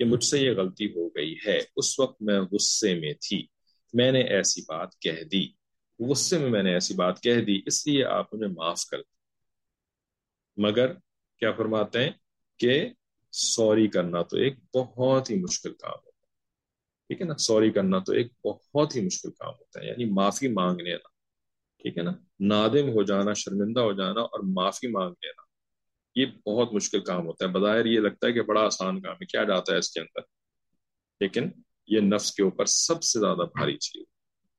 کہ 0.00 0.06
مجھ 0.06 0.24
سے 0.24 0.38
یہ 0.38 0.50
غلطی 0.50 0.86
ہو 0.86 1.08
گئی 1.08 1.36
ہے، 1.46 1.58
اس 1.76 2.00
وقت 2.00 2.22
میں 2.22 2.40
غصے 2.40 2.94
میں 2.94 3.12
تھی۔ 3.12 3.46
میں 3.92 4.12
نے 4.12 4.20
ایسی 4.20 4.60
بات 4.60 4.98
کہہ 4.98 5.22
دی۔ 5.32 5.48
غصے 6.08 6.38
میں 6.38 6.50
میں 6.50 6.62
نے 6.62 6.74
ایسی 6.74 6.94
بات 6.94 7.22
کہہ 7.22 7.40
دی، 7.40 7.60
اس 7.66 7.86
لیے 7.86 8.04
آپ 8.04 8.34
مجھے 8.34 8.46
معاف 8.46 8.84
کر 8.84 8.98
دی 8.98 9.14
مگر 10.62 10.92
کیا 11.38 11.52
فرماتے 11.52 12.04
ہیں 12.04 12.10
کہ 12.58 12.88
سوری 13.32 13.88
کرنا 13.88 14.22
تو 14.22 14.36
ایک 14.36 14.56
بہت 14.74 15.30
ہی 15.30 15.36
مشکل 15.36 15.72
کام 15.72 15.90
ہوتا 15.90 16.26
ہے۔ 16.26 16.26
ٹھیک 17.08 17.20
ہے 17.20 17.26
نا؟ 17.26 17.36
سوری 17.36 17.70
کرنا 17.70 17.98
تو 17.98 18.12
ایک 18.12 18.46
بہت 18.46 18.96
ہی 18.96 19.00
مشکل 19.00 19.30
کام 19.30 19.54
ہوتا 19.54 19.80
ہے 19.80 19.86
یعنی 19.86 20.04
معافی 20.04 20.48
مانگ 20.48 20.80
لینا 20.80 21.08
ٹھیک 21.82 21.98
ہے 21.98 22.02
نا؟ 22.02 22.12
نادم 22.40 22.88
ہو 22.88 23.02
جانا، 23.02 23.32
شرمندہ 23.32 23.80
ہو 23.80 23.92
جانا 23.92 24.20
اور 24.20 24.40
معافی 24.40 24.86
مانگ 24.86 25.14
لینا 25.22 25.49
یہ 26.14 26.26
بہت 26.46 26.72
مشکل 26.72 27.00
کام 27.00 27.26
ہوتا 27.26 27.44
ہے۔ 27.44 27.50
بظاہر 27.50 27.86
یہ 27.86 28.00
لگتا 28.00 28.26
ہے 28.26 28.32
کہ 28.32 28.42
بڑا 28.42 28.60
آسان 28.60 29.00
کام 29.00 29.14
ہے، 29.14 29.26
کیا 29.26 29.44
جاتا 29.44 29.72
ہے 29.72 29.78
اس 29.78 29.90
کے 29.90 30.00
اندر؟ 30.00 30.20
لیکن 31.20 31.50
یہ 31.86 32.00
نفس 32.00 32.32
کے 32.32 32.42
اوپر 32.42 32.64
سب 32.64 33.02
سے 33.02 33.20
زیادہ 33.20 33.42
بھاری 33.54 33.76
چیز۔ 33.76 34.04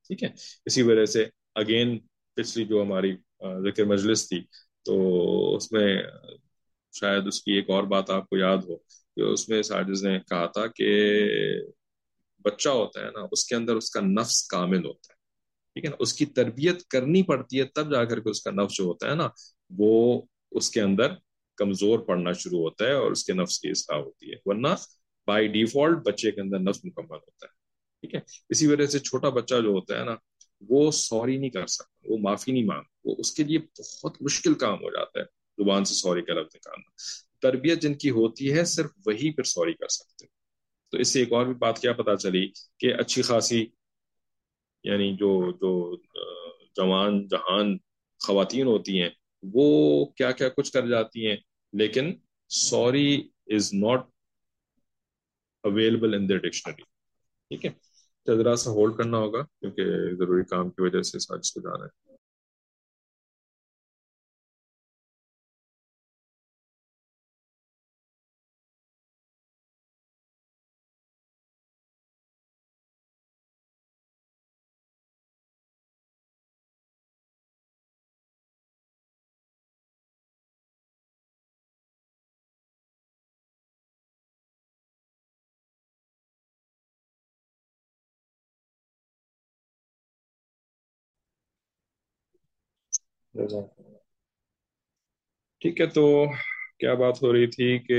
ٹھیک 0.08 0.24
ہے؟ 0.24 0.30
اسی 0.66 0.82
وجہ 0.82 1.06
سے 1.06 1.26
اگین 1.56 2.00
پچھلی 2.34 2.66
جو 2.66 2.82
ہماری 2.82 3.16
ذکر 3.42 3.84
مجلس 3.84 4.30
تھی، 4.30 4.44
تو 4.82 5.56
اس 5.56 5.72
میں 5.72 6.04
شاید 6.94 7.28
اس 7.28 7.44
کی 7.44 7.52
ایک 7.52 7.70
اور 7.70 7.84
بات 7.84 8.10
آپ 8.10 8.30
کو 8.30 8.38
یاد 8.38 8.58
ہو، 8.58 8.76
کہ 9.16 9.22
اس 9.22 9.50
میں 9.50 9.62
ساجز 9.64 10.06
نے 10.06 10.20
کہا 10.20 10.46
تھا 10.46 10.68
کہ 10.68 10.90
بچہ 12.44 12.70
ہوتا 12.70 13.06
ہے 13.06 13.12
نا، 13.12 13.28
اس 13.32 13.46
کے 13.46 13.56
اندر 13.56 13.76
اس 13.76 13.92
کا 13.92 14.02
نفس 14.02 14.48
کامل 14.48 14.86
ہوتا 14.86 15.14
ہے۔ 15.14 15.20
ٹھیک 15.74 15.86
ہے 15.86 15.90
نا؟ 15.90 15.96
اس 16.00 16.14
کی 16.14 16.26
تربیت 16.26 16.88
کرنی 16.88 17.24
پڑتی 17.24 17.60
ہے 17.60 17.64
تب 17.64 17.92
جا 17.92 18.06
کر 18.06 18.20
کے 18.20 18.30
اس 18.30 18.42
کا 18.42 18.52
نفس 18.52 18.78
جو 18.78 18.84
ہوتا 18.84 19.10
ہے 19.10 19.16
نا، 19.16 19.28
وہ 19.78 20.22
اس 20.52 20.70
کے 20.72 20.82
اندر 20.82 21.14
کمزور 21.62 22.00
پڑنا 22.00 22.32
شروع 22.34 22.60
ہوتا 22.60 22.86
ہے 22.86 22.94
اور 22.94 23.12
اس 23.12 23.24
کے 23.24 23.34
نفس 23.34 23.60
کی 23.60 23.70
اصلاح 23.70 24.00
ہوتی 24.00 24.32
ہے۔ 24.32 24.36
ورنہ 24.46 24.68
بائی 25.28 25.48
ڈیفالٹ 25.48 25.98
بچے 26.06 26.32
کے 26.32 26.42
اندر 26.42 26.60
نفس 26.60 26.86
مکمل 26.86 27.18
ہوتا 27.18 27.46
ہے۔ 27.46 27.52
ٹھیک 28.02 28.16
ہے؟ 28.16 28.20
اسی 28.50 28.68
وجہ 28.68 28.86
سے 28.86 29.00
چھوٹا 29.00 29.30
بچہ 29.30 29.56
جو 29.56 29.70
ہوتا 29.70 30.00
ہے 30.00 30.06
نا، 30.06 30.16
وہ 30.70 30.92
سوری 30.92 31.38
نہیں 31.38 31.50
کر 31.50 31.68
سکتا، 31.68 32.08
وہ 32.10 32.18
معافی 32.18 32.52
نہیں 32.52 32.66
مانگ 32.66 32.84
وہ 33.04 33.16
اس 33.18 33.32
کے 33.32 33.44
لیے 33.44 33.60
بہت 34.04 34.22
مشکل 34.22 34.54
کام 34.54 34.78
ہو 34.84 34.90
جاتا 34.90 35.20
ہے 35.20 35.26
زبان 35.58 35.86
سے 35.86 35.94
سوری 35.94 36.22
کا 36.22 36.34
لفظ 36.34 36.56
نکالنا۔ 36.56 36.90
تربیت 37.42 37.82
جن 37.82 37.94
کی 37.94 38.10
ہوتی 38.10 38.54
ہے 38.54 38.64
صرف 38.66 38.92
وہی 39.06 39.32
پھر 39.32 39.44
سوری 39.44 39.74
کر 39.74 39.88
سکتے 39.88 40.26
تو 40.92 40.98
اس 40.98 41.08
سے 41.08 41.20
ایک 41.20 41.34
اور 41.34 41.46
بھی 41.46 41.54
بات 41.54 41.80
کیا 41.80 41.94
پتا 41.94 42.16
چلی 42.16 42.46
کہ 42.80 42.94
اچھی 43.00 43.22
خاصی 43.22 43.66
یعنی 44.84 45.14
جو 45.14 45.52
جو 45.52 45.72
جوان، 46.76 47.28
جہان، 47.28 47.78
خواتین 48.26 48.68
ہوتی 48.68 49.02
ہیں، 49.02 49.10
وہ 49.54 49.66
کیا 50.06 50.32
کیا 50.32 50.50
کچھ 50.50 50.72
کر 50.72 50.88
جاتی 50.88 51.28
ہیں؟ 51.28 51.38
لیکن 51.74 52.14
sorry 52.50 53.30
is 53.48 53.74
not 53.74 54.00
available 55.64 56.14
in 56.14 56.30
the 56.30 56.38
dictionary. 56.38 56.82
ٹھیک 57.48 57.66
ہے؟ 57.66 57.72
ذرا 58.38 58.56
سا 58.56 58.72
ہولڈ 58.72 58.98
کرنا 58.98 59.18
ہوگا 59.18 59.44
کیونکہ 59.44 59.84
ضروری 60.16 60.44
کام 60.44 60.70
کی 60.70 60.82
وجہ 60.82 61.02
سے 61.02 61.20
سارے 61.20 61.88
کو 61.88 62.11
ٹھیک 95.62 95.82
ہے، 95.82 95.86
تو 95.88 96.04
کیا 96.80 96.94
بات 96.94 97.22
ہو 97.24 97.32
رہی 97.34 97.48
تھی 97.48 97.78
کہ 97.80 97.98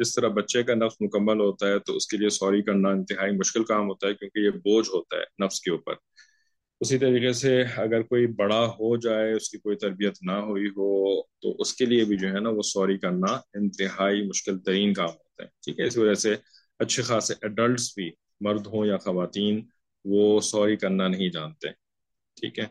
جس 0.00 0.14
طرح 0.14 0.28
بچے 0.28 0.62
کا 0.62 0.74
نفس 0.74 0.96
مکمل 1.00 1.40
ہوتا 1.40 1.68
ہے 1.68 1.78
تو 1.78 1.96
اس 1.96 2.06
کے 2.06 2.16
لیے 2.16 2.28
سوری 2.30 2.62
کرنا 2.62 2.88
انتہائی 2.88 3.36
مشکل 3.36 3.64
کام 3.64 3.88
ہوتا 3.88 4.08
ہے 4.08 4.14
کیونکہ 4.14 4.38
یہ 4.38 4.50
بوجھ 4.50 4.88
ہوتا 4.88 5.16
ہے 5.16 5.44
نفس 5.44 5.60
کے 5.60 5.70
اوپر۔ 5.70 5.94
اسی 6.80 6.98
طریقے 6.98 7.32
سے 7.32 7.62
اگر 7.76 8.02
کوئی 8.02 8.26
بڑا 8.26 8.64
ہو 8.70 8.96
جائے، 8.96 9.32
اس 9.32 9.50
کی 9.50 9.58
کوئی 9.58 9.76
تربیت 9.76 10.18
نہ 10.22 10.32
ہوئی 10.32 10.66
ہو 10.68 10.90
تو 11.22 11.54
اس 11.58 11.74
کے 11.74 11.84
لیے 11.86 12.04
بھی 12.04 12.16
جو 12.16 12.28
ہے 12.28 12.40
نا 12.40 12.50
وہ 12.50 12.62
سوری 12.62 12.98
کرنا 12.98 13.32
انتہائی 13.54 14.22
مشکل 14.28 14.58
ترین 14.58 14.94
کام 14.94 15.08
ہوتا 15.08 15.42
ہے۔ 15.44 15.48
ٹھیک 15.64 15.80
ہے 15.80 15.84
اس 15.84 15.96
وجہ 15.98 16.14
سے 16.14 16.34
اچھے 16.78 17.02
خاصے 17.02 17.34
ایڈلٹس 17.42 17.92
بھی، 17.94 18.10
مرد 18.40 18.66
ہوں 18.66 18.86
یا 18.86 18.96
خواتین، 18.96 19.60
وہ 20.04 20.40
سوری 20.40 20.76
کرنا 20.76 21.08
نہیں 21.08 21.28
جانتے۔ 21.28 21.68
ٹھیک 22.36 22.58
ہے 22.58 22.66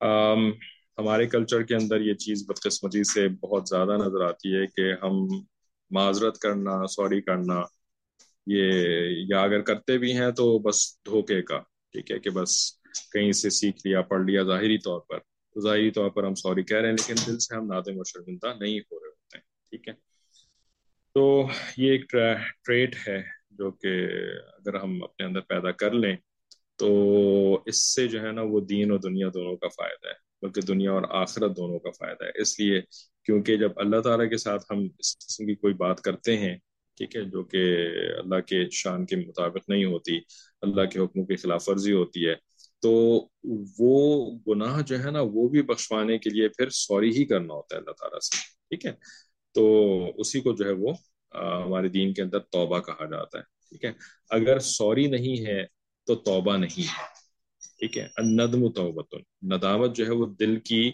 ہمارے 0.00 1.26
کلچر 1.26 1.62
کے 1.62 1.74
اندر 1.74 2.00
یہ 2.00 2.14
چیز 2.14 2.44
بدقسمتی 2.48 3.04
سے 3.04 3.28
بہت 3.28 3.68
زیادہ 3.68 3.96
نظر 4.06 4.20
آتی 4.20 4.54
ہے 4.56 4.66
کہ 4.66 4.92
ہم 5.02 5.26
معذرت 5.90 6.38
کرنا، 6.38 6.86
سوری 6.86 7.20
کرنا، 7.20 7.62
یہ 8.46 8.72
یا 9.28 9.40
اگر 9.42 9.60
کرتے 9.60 9.98
بھی 9.98 10.12
ہیں 10.18 10.30
تو 10.30 10.58
بس 10.58 11.04
دھوکے 11.06 11.42
کا، 11.42 11.58
ٹھیک 11.92 12.10
ہے، 12.10 12.18
کہ 12.18 12.30
بس 12.30 12.80
کہیں 13.12 13.32
سے 13.32 13.50
سیکھ 13.50 13.86
لیا، 13.86 14.00
پڑھ 14.00 14.22
لیا، 14.22 14.42
ظاہری 14.42 14.78
طور 14.78 15.00
پر۔ 15.00 15.18
تو 15.54 15.60
ظاہری 15.60 15.90
طور 15.90 16.10
پر 16.10 16.24
ہم 16.24 16.34
سوری 16.34 16.62
کہہ 16.62 16.76
رہے 16.76 16.88
ہیں، 16.88 16.96
لیکن 16.96 17.14
دل 17.26 17.38
سے 17.38 17.56
ہم 17.56 17.66
نادم 17.66 17.98
و 17.98 18.04
شرمندہ 18.04 18.52
نہیں 18.60 18.78
ہو 18.78 18.98
رہے 18.98 19.08
ہوتے 19.08 19.36
ہیں، 19.38 19.44
ٹھیک 19.70 19.88
ہے۔ 19.88 19.92
تو 21.14 21.46
یہ 21.76 21.90
ایک 21.90 22.10
ٹریٹ 22.64 22.96
ہے 23.08 23.22
جو 23.50 23.70
کہ 23.70 23.88
اگر 24.58 24.74
ہم 24.74 25.02
اپنے 25.02 25.26
اندر 25.26 25.40
پیدا 25.40 25.70
کر 25.70 25.92
لیں 25.92 26.16
تو 26.80 26.88
اس 27.66 27.78
سے 27.94 28.06
جو 28.08 28.20
ہے 28.22 28.30
نا 28.32 28.42
وہ 28.42 28.60
دین 28.60 28.90
اور 28.90 28.98
دنیا 28.98 29.28
دونوں 29.34 29.56
کا 29.56 29.68
فائدہ 29.68 30.08
ہے، 30.08 30.14
بلکہ 30.42 30.60
دنیا 30.60 30.92
اور 30.92 31.02
آخرت 31.22 31.56
دونوں 31.56 31.78
کا 31.78 31.90
فائدہ 31.90 32.24
ہے۔ 32.24 32.40
اس 32.42 32.58
لیے 32.60 32.80
کیونکہ 33.24 33.56
جب 33.56 33.72
اللہ 33.76 34.00
تعالیٰ 34.00 34.28
کے 34.30 34.36
ساتھ 34.36 34.62
ہم 34.70 34.86
اس 34.98 35.16
قسم 35.18 35.46
کی 35.46 35.54
کوئی 35.54 35.74
بات 35.74 36.00
کرتے 36.00 36.36
ہیں، 36.36 36.56
ٹھیک 36.98 37.16
ہے، 37.16 37.22
جو 37.24 37.42
کہ 37.42 37.62
اللہ 38.18 38.40
کے 38.40 38.64
شان 38.72 39.04
کے 39.06 39.16
مطابق 39.16 39.68
نہیں 39.68 39.84
ہوتی، 39.84 40.18
اللہ 40.62 40.84
کے 40.84 40.98
حکموں 40.98 41.24
کی 41.26 41.36
خلاف 41.36 41.68
ورزی 41.68 41.92
ہوتی 41.92 42.26
ہے، 42.28 42.34
تو 42.82 42.90
وہ 43.78 43.94
گناہ 44.46 44.80
جو 44.82 44.98
ہے 45.04 45.10
نا 45.10 45.20
وہ 45.32 45.48
بھی 45.48 45.62
بخشوانے 45.62 46.18
کے 46.18 46.30
لیے 46.30 46.48
پھر 46.48 46.70
سوری 46.70 47.10
ہی 47.10 47.24
کرنا 47.24 47.54
ہوتا 47.54 47.76
ہے 47.76 47.80
اللہ 47.80 47.92
تعالیٰ 47.92 48.18
سے، 48.20 48.36
ٹھیک 48.68 48.86
ہے۔ 48.86 48.92
تو 49.54 49.64
اسی 50.16 50.40
کو 50.40 50.52
جو 50.52 50.64
ہے 50.64 50.72
وہ 50.72 50.92
ہمارے 51.64 51.88
دین 51.88 52.12
کے 52.14 52.22
اندر 52.22 52.38
توبہ 52.38 52.78
کہا 52.80 53.04
جاتا 53.04 53.38
ہے، 53.38 53.42
ٹھیک 53.68 53.84
ہے۔ 53.84 53.92
اگر 54.30 54.58
سوری 54.58 55.06
نہیں 55.06 55.46
ہے 55.46 55.64
تو 56.06 56.14
توبہ 56.14 56.56
نہیں 56.56 56.82
ہے۔ 56.82 57.20
ٹھیک 57.78 57.98
ہے؟ 57.98 58.08
ندم 58.22 58.68
توبت 58.72 59.14
ندامت 59.42 59.96
جو 59.96 60.06
ہے 60.06 60.10
وہ 60.10 60.26
دل 60.26 60.60
کی 60.60 60.92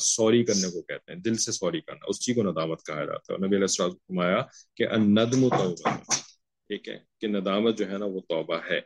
سوری 0.00 0.44
کرنے 0.44 0.70
کو 0.70 0.82
کہتے 0.82 1.12
ہیں۔ 1.12 1.20
دل 1.20 1.34
سے 1.34 1.52
سوری 1.52 1.80
کرنا، 1.80 2.04
اس 2.08 2.20
چیز 2.20 2.36
کو 2.36 2.42
ندامت 2.42 2.86
کہا 2.86 3.04
جاتا 3.04 3.34
ہے۔ 3.34 3.46
نبی 3.46 3.56
علیہ 3.56 3.66
فرمایا 3.66 4.42
کہ 4.76 4.86
ندم 4.96 5.48
توبت 5.48 5.82
ٹھیک 6.68 6.88
ہے؟ 6.88 6.98
کہ 7.20 7.26
ندامت 7.26 7.78
جو 7.78 7.90
ہے 7.90 7.98
نا 7.98 8.04
وہ 8.04 8.20
توبہ 8.20 8.58
ہے۔ 8.70 8.80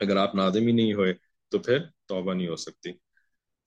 اگر 0.00 0.16
آپ 0.16 0.34
نادم 0.34 0.66
ہی 0.66 0.72
نہیں 0.72 0.92
ہوئے 0.92 1.14
تو 1.48 1.58
پھر 1.58 1.78
توبہ 2.06 2.34
نہیں 2.34 2.48
ہو 2.48 2.56
سکتی۔ 2.56 2.90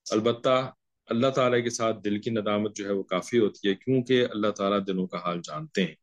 البتہ 0.10 0.72
اللہ 1.06 1.28
تعالیٰ 1.28 1.64
کے 1.64 1.70
ساتھ 1.70 1.98
دل 2.06 2.22
کی 2.22 2.30
ندامت 2.30 2.76
جو 2.76 2.86
ہے 2.86 2.92
وہ 2.92 3.04
کافی 3.04 3.40
ہوتی 3.40 3.70
ہے، 3.70 3.76
کیونکہ 3.76 4.26
اللہ 4.32 4.52
تعالیٰ 4.52 4.80
دلوں 4.88 5.08
کا 5.08 5.18
حال 5.18 5.40
جانتے 5.44 5.86
ہیں۔ 5.86 5.96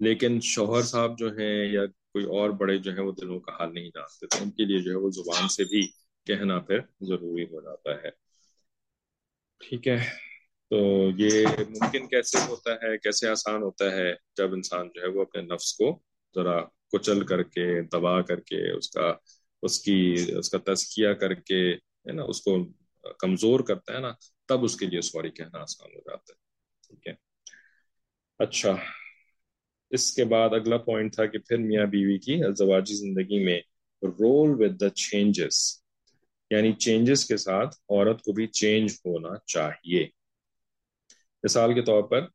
لیکن 0.00 0.40
شوہر 0.40 0.82
صاحب 0.82 1.18
جو 1.18 1.36
ہیں 1.38 1.72
یا 1.72 1.82
کوئی 2.12 2.24
اور 2.24 2.50
بڑے 2.50 2.78
جو 2.78 2.92
ہیں 2.92 3.00
وہ 3.00 3.12
دلوں 3.12 3.40
کا 3.40 3.52
حال 3.52 3.74
نہیں 3.74 3.88
جانتے، 3.88 4.26
تو 4.26 4.36
ان 4.42 4.50
کے 4.50 4.64
لیے 4.64 4.78
جو 4.78 4.90
ہے 4.90 4.96
وہ 4.96 5.10
زبان 5.10 5.48
سے 5.48 5.64
بھی 5.64 5.86
کہنا 6.26 6.58
پھر 6.58 6.78
ضروری 7.00 7.44
ہو 7.44 7.60
جاتا 7.60 8.02
ہے۔ 8.02 8.10
ٹھیک 9.58 9.88
ہے، 9.88 9.98
تو 10.70 10.76
یہ 11.16 11.46
ممکن 11.46 12.06
کیسے 12.06 12.38
ہوتا 12.48 12.72
ہے، 12.72 12.98
کیسے 12.98 13.28
آسان 13.28 13.62
ہوتا 13.62 13.90
ہے 13.90 14.14
جب 14.36 14.52
انسان 14.52 14.88
جو 14.94 15.02
ہے 15.02 15.08
وہ 15.08 15.22
اپنے 15.22 15.42
نفس 15.42 15.74
کو 15.74 16.02
ذرا 16.34 16.60
کچل 16.92 17.26
کر 17.26 17.42
کے، 17.42 17.82
دبا 17.82 18.20
کر 18.22 18.40
کے، 18.40 18.76
اس 18.76 18.90
کا، 18.90 19.14
اس 19.62 19.80
کی، 19.80 20.14
اس 20.38 20.50
کا 20.50 20.58
تزکیہ 20.74 21.12
کر 21.12 21.34
کے، 21.34 21.74
ہے 21.74 22.12
نا، 22.12 22.22
اس 22.22 22.40
کو 22.42 22.66
کمزور 23.18 23.60
کرتا 23.60 23.94
ہے 23.94 23.98
نا، 23.98 24.12
تب 24.46 24.64
اس 24.64 24.76
کے 24.76 24.86
لیے 24.86 25.00
سوری 25.00 25.30
کہنا 25.30 25.58
آسان 25.58 25.90
ہو 25.94 26.00
جاتا 26.00 26.32
ہے۔ 26.32 26.38
ٹھیک 26.88 27.06
ہے۔ 27.08 27.12
اچھا۔ 28.38 28.76
اس 29.90 30.14
کے 30.14 30.24
بعد 30.24 30.50
اگلا 30.52 30.76
پوائنٹ 30.76 31.14
تھا 31.14 31.26
کہ 31.26 31.38
پھر 31.38 31.58
میاں 31.58 31.86
بیوی 31.86 32.18
کی 32.18 32.44
ازدواجی 32.44 32.94
زندگی 32.94 33.44
میں 33.44 33.60
رول 34.02 34.50
ود 34.58 34.80
دا 34.80 34.88
چینجز 34.88 35.82
یعنی 36.50 36.72
چینجز 36.72 37.24
کے 37.24 37.36
ساتھ 37.36 37.76
عورت 37.88 38.22
کو 38.22 38.32
بھی 38.32 38.46
چینج 38.46 38.92
ہونا 38.92 39.28
چاہیے۔ 39.46 40.06
مثال 41.42 41.74
کے 41.74 41.82
طور 41.82 42.02
پر، 42.02 42.26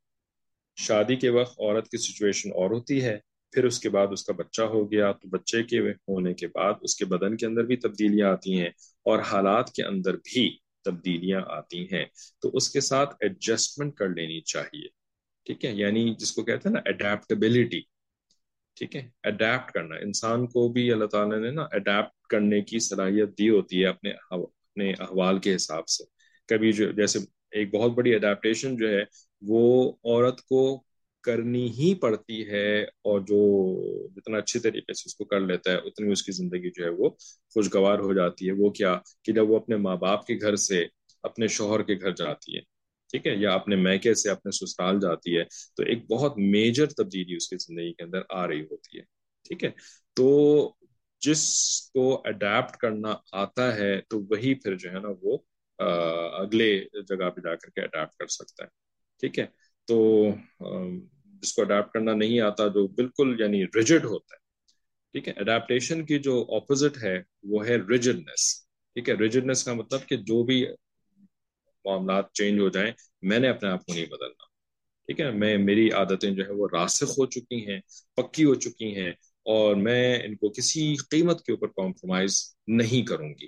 شادی 0.76 1.16
کے 1.16 1.30
وقت 1.30 1.60
عورت 1.60 1.90
کی 1.90 1.98
سچویشن 1.98 2.50
اور 2.50 2.72
ہوتی 2.72 3.04
ہے، 3.04 3.18
پھر 3.52 3.64
اس 3.64 3.80
کے 3.80 3.90
بعد 3.90 4.08
اس 4.12 4.24
کا 4.24 4.34
بچہ 4.34 4.62
ہو 4.62 4.92
گیا، 4.92 5.12
تو 5.12 5.30
بچے 5.30 5.64
کے 5.64 5.80
ہونے 5.80 6.34
کے 6.34 6.48
بعد 6.48 6.74
اس 6.82 6.96
کے 6.96 7.06
بدن 7.06 7.38
کے 7.38 7.46
اندر 7.46 7.64
بھی 7.64 7.76
تبدیلیاں 7.76 8.30
آتی 8.30 8.60
ہیں 8.60 8.70
اور 9.04 9.20
حالات 9.20 9.72
کے 9.72 9.84
اندر 9.84 10.14
بھی 10.14 10.58
تبدیلیاں 10.86 11.42
آتی 11.48 11.84
ہیں۔ 11.84 12.06
تو 12.42 12.50
اس 12.54 12.70
کے 12.70 12.82
ساتھ 12.82 13.16
ایڈجسٹمنٹ 13.20 13.96
کر 13.96 14.10
لینی 14.10 14.42
چاہیے۔ 14.42 15.03
ٹھیک 15.46 15.66
ہے؟ 15.66 15.72
یعنی 15.72 16.14
جس 16.20 16.32
کو 16.32 16.44
کہتے 16.44 16.70
ہیں 16.70 16.74
نا 16.74 16.82
اڈیپٹیبلٹی 16.86 17.80
ٹھیک 18.76 18.96
ہے؟ 18.96 19.10
اڈیپٹ 19.24 19.72
کرنا۔ 19.72 19.96
انسان 19.96 20.48
کو 20.48 20.68
بھی 20.72 20.92
اللہ 20.92 21.06
تعالیٰ 21.06 21.40
نے 21.40 21.52
نا 21.52 21.62
اڈیپٹ 21.72 22.28
کرنے 22.28 22.62
کی 22.62 22.80
صلاحیت 22.80 23.30
دی 23.30 23.50
ہوتی 23.50 23.82
ہے 23.82 23.88
اپنے 23.88 24.12
اپنے 24.30 24.92
احوال 24.92 25.40
کے 25.40 25.56
حساب 25.56 25.88
سے۔ 25.88 26.04
کبھی 26.48 26.72
جو، 26.72 26.92
جیسے 26.92 27.20
ایک 27.52 27.74
بہت 27.74 27.92
بڑی 27.92 28.16
اڈیپٹیشن 28.16 28.78
جو 28.78 28.90
ہے، 28.90 29.04
وہ 29.42 29.92
عورت 30.04 30.42
کو 30.42 30.84
کرنی 31.22 31.70
ہی 31.70 31.96
پڑتی 31.96 32.50
ہے 32.50 32.84
اور 32.84 33.20
جو 33.20 33.68
جتنا 34.08 34.38
اچھی 34.38 34.60
طریقے 34.60 34.94
سے 34.94 35.04
اس 35.06 35.16
کو 35.16 35.26
کر 35.26 35.40
لیتا 35.40 35.72
ہے، 35.72 35.76
اتنی 35.76 36.12
اس 36.12 36.24
کی 36.24 36.32
زندگی 36.32 36.70
جو 36.70 36.84
ہے 36.84 36.90
وہ 36.90 37.10
خوشگوار 37.54 38.00
ہو 38.00 38.14
جاتی 38.14 38.48
ہے۔ 38.48 38.54
وہ 38.58 38.70
کیا؟ 38.70 39.00
کہ 39.24 39.34
جب 39.34 39.50
وہ 39.50 39.56
اپنے 39.56 39.76
ماں 39.76 39.96
باپ 39.96 40.26
کے 40.26 40.36
گھر 40.36 40.56
سے، 40.56 40.86
اپنے 41.24 41.48
شوہر 41.48 41.84
کے 41.84 41.96
گھر 41.96 42.12
جاتی 42.12 42.56
ہے۔ 42.58 42.73
ٹھیک 43.14 43.28
ہے، 43.28 43.34
یا 43.36 43.54
اپنے 43.54 43.76
میکے 43.76 44.14
سے 44.16 44.30
اپنے 44.30 44.52
سسرال 44.52 45.00
جاتی 45.00 45.38
ہے، 45.38 45.44
تو 45.78 45.84
ایک 45.84 46.06
بہت 46.10 46.38
میجر 46.38 46.86
تبدیلی 46.98 47.36
اس 47.36 47.48
کی 47.48 47.58
زندگی 47.58 47.92
کے 47.94 48.04
اندر 48.04 48.22
آ 48.32 48.48
رہی 48.48 48.62
ہوتی 48.62 48.98
ہے، 48.98 49.04
ٹھیک 49.46 49.64
ہے؟ 49.64 49.70
تو 50.18 50.28
جس 51.22 51.44
کو 51.94 52.06
اڈیپٹ 52.26 52.78
کرنا 52.78 53.14
آتا 53.42 53.74
ہے، 53.76 54.00
تو 54.10 54.20
وہی 54.30 54.54
پھر 54.54 54.78
جو 54.78 54.92
ہے 54.92 55.00
نا 55.00 55.10
وہ 55.22 55.38
اگلے 56.40 56.70
جگہ 57.02 57.30
پہ 57.30 57.42
جا 57.42 57.56
کر 57.56 57.70
کے 57.70 57.82
اڈیپٹ 57.82 58.16
کر 58.16 58.28
سکتا 58.30 58.64
ہے، 58.64 58.70
ٹھیک 59.22 59.40
ہے؟ 59.40 59.46
تو 59.88 59.98
جس 61.44 61.54
کو 61.54 61.62
اڈیپٹ 61.62 61.94
کرنا 61.94 62.14
نہیں 62.14 62.40
آتا، 62.42 62.68
جو 62.68 62.88
بالکل 62.98 63.36
یعنی 63.40 63.64
ریجڈ 63.76 64.06
ہوتا 64.06 64.36
ہے، 64.36 64.42
ٹھیک 65.16 65.28
ہے؟ 65.28 65.34
اڈیپٹیشن 65.40 66.06
کی 66.06 66.20
جو 66.20 66.40
اپوزٹ 66.56 67.04
ہے، 67.04 67.18
وہ 67.44 67.66
ہے 67.68 67.76
ریجڈنس 67.90 68.52
ٹھیک 68.96 69.10
ہے؟ 69.10 69.14
ریجڈنس 69.16 69.64
کا 69.64 69.74
مطلب 69.74 70.08
کہ 70.08 70.18
جو 70.24 70.44
بھی 70.44 70.66
معاملات 71.86 72.34
چینج 72.34 72.60
ہو 72.60 72.70
جائیں، 72.70 72.92
میں 73.22 73.40
نے 73.40 73.50
اپنے 73.50 73.70
آپ 73.70 73.86
کو 73.86 73.94
نہیں 73.94 74.06
بدلنا۔ 74.06 74.44
ٹھیک 75.06 75.20
ہے؟ 75.20 75.32
میں، 75.32 75.58
میری 75.58 75.92
عادتیں 75.92 76.32
جو 76.32 76.44
ہے 76.46 76.52
وہ 76.52 76.68
راسخ 76.72 77.10
ہو 77.10 77.26
چکی 77.26 77.68
ہیں، 77.68 77.80
پکی 78.16 78.44
ہو 78.44 78.56
چکی 78.56 78.96
ہیں 78.96 79.12
اور 79.44 79.76
میں 79.76 80.24
ان 80.24 80.36
کو 80.36 80.50
کسی 80.50 80.96
قیمت 81.10 81.44
کے 81.44 81.52
اوپر 81.52 81.68
کمپرومائز 81.68 82.56
نہیں 82.68 83.06
کروں 83.06 83.34
گی۔ 83.42 83.48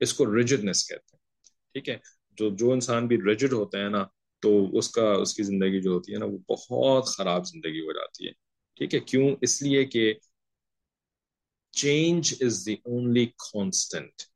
اس 0.00 0.14
کو 0.14 0.36
ریجڈنس 0.36 0.88
کہتے 0.88 1.16
ہیں۔ 1.16 1.18
ٹھیک 1.72 1.88
ہے؟ 1.88 1.96
جو 2.30 2.50
جو 2.50 2.72
انسان 2.72 3.06
بھی 3.06 3.16
ریجڈ 3.16 3.52
ہوتا 3.52 3.78
ہے 3.78 3.88
نا، 3.88 4.04
تو 4.40 4.78
اس 4.78 4.90
کا، 4.90 5.12
اس 5.12 5.34
کی 5.34 5.42
زندگی 5.42 5.80
جو 5.80 5.90
ہوتی 5.90 6.12
ہے 6.12 6.18
نا، 6.18 6.26
وہ 6.26 6.38
بہت 6.52 7.06
خراب 7.06 7.46
زندگی 7.46 7.80
ہو 7.80 7.92
جاتی 7.92 8.26
ہے۔ 8.26 8.32
ٹھیک 8.76 8.94
ہے؟ 8.94 9.00
کیوں؟ 9.00 9.36
اس 9.40 9.62
لیے 9.62 9.84
کہ 9.84 10.14
change 11.70 12.34
is 12.40 12.66
the 12.66 12.72
only 12.72 13.26
constant 13.26 14.31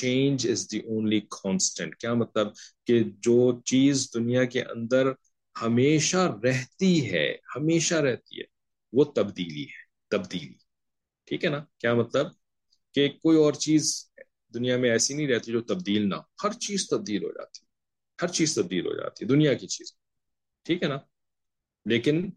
change 0.00 0.48
is 0.50 0.72
the 0.72 0.78
only 0.78 1.20
constant 1.20 1.96
کیا 1.96 2.14
مطلب 2.14 2.46
کہ 2.86 3.02
جو 3.04 3.60
چیز 3.64 4.10
دنیا 4.14 4.44
کے 4.44 4.62
اندر 4.62 5.12
ہمیشہ 5.62 6.38
رہتی 6.42 7.10
ہے، 7.10 7.36
ہمیشہ 7.56 7.94
رہتی 7.94 8.38
ہے، 8.38 8.44
وہ 8.92 9.04
تبدیلی 9.04 9.62
ہے، 9.62 9.86
تبدیلی۔ 10.10 10.54
ٹھیک 11.24 11.44
ہے 11.44 11.50
نا؟ 11.50 11.64
کیا 11.78 11.94
مطلب 11.94 12.26
کہ 12.94 13.08
کوئی 13.08 13.38
اور 13.38 13.52
چیز 13.52 14.10
دنیا 14.54 14.76
میں 14.76 14.90
ایسی 14.90 15.14
نہیں 15.14 15.28
رہتی 15.28 15.52
جو 15.52 15.60
تبدیل 15.60 16.08
نہ 16.08 16.14
ہو۔ 16.14 16.46
ہر 16.46 16.52
چیز 16.52 16.88
تبدیل 16.88 17.24
ہو 17.24 17.28
جاتی 17.28 17.64
ہر 18.22 18.28
چیز 18.28 18.54
تبدیل 18.54 18.86
ہو 18.86 18.92
جاتی 18.92 19.24
ہے، 19.24 19.28
دنیا 19.28 19.54
کی 19.54 19.66
چیز۔ 19.66 19.92
ٹھیک 20.64 20.82
ہے 20.82 20.88
نا؟ 20.88 20.98
لیکن 21.86 22.30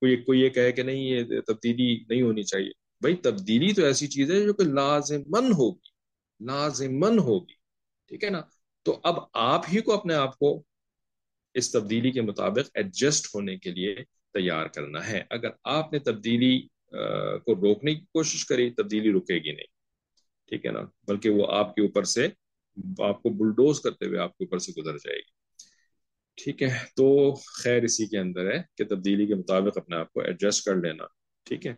کوئی 0.00 0.16
کوئی 0.16 0.40
یہ 0.40 0.48
کہے 0.48 0.72
کہ 0.72 0.82
نہیں، 0.82 0.98
یہ 0.98 1.22
تبدیلی 1.46 2.04
نہیں 2.08 2.22
ہونی 2.22 2.42
چاہیے۔ 2.42 2.70
بھائی 3.00 3.16
تبدیلی 3.16 3.72
تو 3.72 3.84
ایسی 3.84 4.06
چیز 4.06 4.30
ہے 4.30 4.44
جو 4.44 4.52
کہ 4.52 4.64
لازمن 4.64 5.52
ہوگی۔ 5.52 5.97
لازمن 6.40 7.18
ہوگی۔ 7.18 7.54
ٹھیک 8.08 8.24
ہے 8.24 8.30
نا؟ 8.30 8.42
تو 8.82 9.00
اب 9.02 9.14
آپ 9.32 9.64
ہی 9.72 9.80
کو 9.80 9.92
اپنے 9.92 10.14
آپ 10.14 10.38
کو 10.38 10.62
اس 11.54 11.72
تبدیلی 11.72 12.10
کے 12.10 12.20
مطابق 12.20 12.70
ایڈجسٹ 12.74 13.34
ہونے 13.34 13.56
کے 13.56 13.70
لیے 13.70 13.96
تیار 14.34 14.66
کرنا 14.66 15.08
ہے۔ 15.08 15.22
اگر 15.30 15.48
آپ 15.64 15.92
نے 15.92 15.98
تبدیلی 15.98 16.62
کو 17.38 17.54
روکنے 17.54 17.94
کی 17.94 18.00
کوشش 18.00 18.46
کری، 18.46 18.70
تبدیلی 18.70 19.12
رکے 19.12 19.34
گی 19.34 19.52
نہیں۔ 19.52 19.66
ٹھیک 20.46 20.66
ہے 20.66 20.70
نا؟ 20.70 20.80
بلکہ 21.06 21.30
وہ 21.30 21.46
آپ 21.52 21.74
کے 21.74 21.82
اوپر 21.82 22.04
سے، 22.04 22.28
آپ 22.98 23.22
کو 23.22 23.28
بلڈوز 23.30 23.80
کرتے 23.80 24.06
ہوئے 24.06 24.18
آپ 24.18 24.38
کے 24.38 24.44
اوپر 24.44 24.58
سے 24.58 24.72
گزر 24.78 24.94
جائے 24.94 25.18
گی۔ 25.18 25.38
ٹھیک 26.44 26.62
ہے؟ 26.62 26.78
تو 26.96 27.34
خیر 27.34 27.82
اسی 27.82 28.06
کے 28.06 28.18
اندر 28.18 28.52
ہے 28.52 28.62
کہ 28.76 28.84
تبدیلی 28.84 29.26
کے 29.26 29.34
مطابق 29.34 29.78
اپنے 29.78 29.96
آپ 29.96 30.12
کو 30.12 30.20
ایڈجسٹ 30.20 30.64
کر 30.64 30.74
لینا۔ 30.76 31.04
ٹھیک 31.44 31.66
ہے؟ 31.66 31.72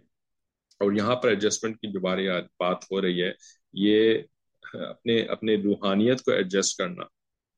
اور 0.80 0.92
یہاں 0.92 1.16
پر 1.16 1.28
ایڈجسٹمنٹ 1.28 1.76
کی 1.76 1.92
جو 1.92 2.00
باری 2.00 2.28
بات 2.58 2.84
ہو 2.90 3.02
رہی 3.02 3.22
ہے، 3.22 3.32
یہ 3.72 4.18
اپنے 4.74 5.20
اپنے 5.20 5.54
روحانیت 5.54 6.22
کو 6.22 6.30
ایڈجسٹ 6.32 6.78
کرنا 6.78 7.04